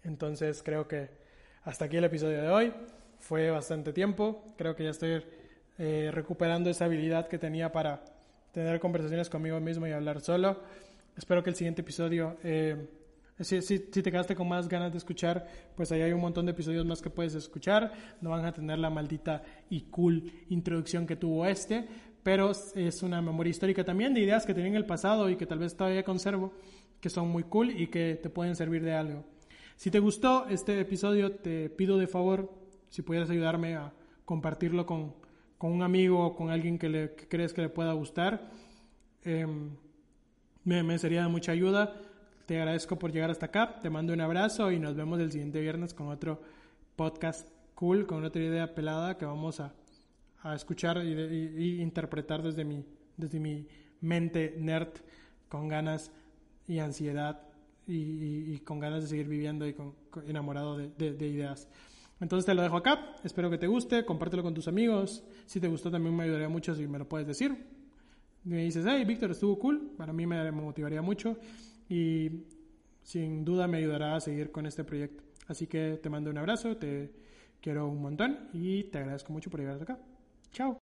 Entonces 0.02 0.62
creo 0.62 0.88
que 0.88 1.19
hasta 1.64 1.84
aquí 1.84 1.96
el 1.96 2.04
episodio 2.04 2.40
de 2.42 2.48
hoy. 2.48 2.72
Fue 3.18 3.50
bastante 3.50 3.92
tiempo. 3.92 4.54
Creo 4.56 4.74
que 4.74 4.84
ya 4.84 4.90
estoy 4.90 5.22
eh, 5.78 6.11
recuperando 6.12 6.70
esa 6.70 6.86
habilidad 6.86 7.28
que 7.28 7.38
tenía 7.38 7.70
para 7.70 8.02
tener 8.52 8.80
conversaciones 8.80 9.28
conmigo 9.28 9.61
mismo 9.61 9.86
y 9.86 9.92
hablar 9.92 10.20
solo. 10.20 10.61
Espero 11.16 11.42
que 11.42 11.50
el 11.50 11.56
siguiente 11.56 11.82
episodio 11.82 12.38
eh, 12.42 12.88
Si, 13.40 13.61
si, 13.62 13.78
te 13.78 14.11
quedaste 14.11 14.34
con 14.34 14.48
más 14.48 14.68
ganas 14.68 14.92
de 14.92 14.98
escuchar, 14.98 15.46
pues 15.74 15.90
ahí 15.92 16.02
hay 16.02 16.12
un 16.12 16.20
montón 16.20 16.46
de 16.46 16.52
episodios 16.52 16.84
más 16.84 17.00
que 17.00 17.11
puedes 17.11 17.34
escuchar. 17.34 17.92
No 18.20 18.30
van 18.30 18.44
a 18.44 18.52
tener 18.52 18.78
la 18.78 18.90
maldita 18.90 19.42
y 19.68 19.82
cool 19.82 20.30
introducción 20.48 21.06
que 21.06 21.16
tuvo 21.16 21.46
este, 21.46 21.86
pero 22.22 22.50
es 22.50 23.02
una 23.02 23.22
memoria 23.22 23.50
histórica 23.50 23.84
también 23.84 24.12
de 24.14 24.20
ideas 24.20 24.44
que 24.44 24.54
tenía 24.54 24.70
en 24.70 24.76
el 24.76 24.86
pasado 24.86 25.28
y 25.30 25.36
que 25.36 25.46
tal 25.46 25.58
vez 25.58 25.76
todavía 25.76 26.04
conservo, 26.04 26.52
que 27.00 27.08
son 27.08 27.28
muy 27.28 27.44
cool 27.44 27.70
y 27.70 27.86
que 27.88 28.16
te 28.22 28.28
pueden 28.28 28.56
servir 28.56 28.82
de 28.82 28.92
algo. 28.92 29.24
Si 29.80 29.90
te 29.90 29.98
gustó 29.98 30.46
este 30.50 30.78
episodio, 30.78 31.36
te 31.36 31.70
pido 31.70 31.96
de 31.96 32.06
favor, 32.06 32.52
si 32.90 33.00
pudieras 33.00 33.30
ayudarme 33.30 33.76
a 33.76 33.94
compartirlo 34.26 34.84
con, 34.84 35.14
con 35.56 35.72
un 35.72 35.80
amigo 35.80 36.22
o 36.22 36.36
con 36.36 36.50
alguien 36.50 36.78
que, 36.78 36.90
le, 36.90 37.14
que 37.14 37.26
crees 37.26 37.54
que 37.54 37.62
le 37.62 37.70
pueda 37.70 37.94
gustar. 37.94 38.50
Eh, 39.24 39.46
me, 40.64 40.98
sería 40.98 41.22
de 41.22 41.28
mucha 41.28 41.52
ayuda. 41.52 41.96
Te 42.44 42.58
agradezco 42.58 42.98
por 42.98 43.10
llegar 43.10 43.30
hasta 43.30 43.46
acá. 43.46 43.80
Te 43.80 43.88
mando 43.88 44.12
un 44.12 44.20
abrazo 44.20 44.70
y 44.70 44.78
nos 44.78 44.96
vemos 44.96 45.18
el 45.18 45.32
siguiente 45.32 45.62
viernes 45.62 45.94
con 45.94 46.08
otro 46.08 46.42
podcast 46.94 47.48
cool, 47.74 48.06
con 48.06 48.22
otra 48.22 48.42
idea 48.42 48.74
pelada 48.74 49.16
que 49.16 49.24
vamos 49.24 49.60
a, 49.60 49.72
a 50.42 50.54
escuchar 50.54 50.98
y, 50.98 51.14
y, 51.14 51.54
y, 51.56 51.80
interpretar 51.80 52.42
desde 52.42 52.66
mi, 52.66 52.84
desde 53.16 53.40
mi 53.40 53.66
mente 54.02 54.56
nerd 54.58 54.92
con 55.48 55.68
ganas 55.68 56.12
y 56.68 56.80
ansiedad 56.80 57.49
y, 57.91 58.59
con 58.61 58.78
ganas 58.78 59.03
de 59.03 59.09
seguir 59.09 59.28
viviendo 59.28 59.66
y 59.66 59.74
con, 59.74 59.95
enamorado 60.26 60.76
de, 60.76 61.26
ideas. 61.26 61.68
Entonces 62.20 62.47
te 62.47 62.55
lo 62.55 62.62
dejo 62.62 62.76
acá. 62.76 63.14
Espero 63.24 63.51
que 63.51 63.59
te 63.59 63.66
guste. 63.66 64.05
Compártelo 64.05 64.43
con 64.43 64.55
tus 64.55 64.68
amigos. 64.68 65.24
Si 65.47 65.61
te 65.61 65.68
gustó 65.68 65.91
también 65.91 66.14
me 66.14 66.24
ayudaría 66.24 66.49
mucho 66.49 66.74
si 66.74 66.86
me 66.86 66.99
lo 66.99 67.09
puedes 67.09 67.26
decir. 67.26 67.57
Me 68.45 68.64
dices, 68.64 68.84
hey, 68.88 69.05
Víctor, 69.05 69.30
estuvo 69.30 69.59
cool. 69.59 69.93
Para 69.97 70.12
mí 70.12 70.26
me 70.26 70.51
motivaría 70.53 71.03
mucho 71.03 71.36
y 71.88 72.30
sin 73.03 73.45
duda 73.45 73.66
me 73.66 73.78
ayudará 73.78 74.16
a 74.16 74.20
seguir 74.20 74.51
con 74.51 74.66
este 74.66 74.84
proyecto. 74.84 75.22
Así 75.49 75.66
que 75.66 75.99
te 76.03 76.09
mando 76.09 76.30
un 76.30 76.38
abrazo, 76.38 76.76
te 76.76 77.11
quiero 77.61 77.88
un 77.88 78.01
montón 78.01 78.49
y 78.53 78.84
te 78.84 78.99
agradezco 78.99 79.32
mucho 79.32 79.51
por 79.51 79.61
llegar 79.61 79.74
hasta 79.74 79.93
acá. 79.93 80.03
Chao. 80.53 80.89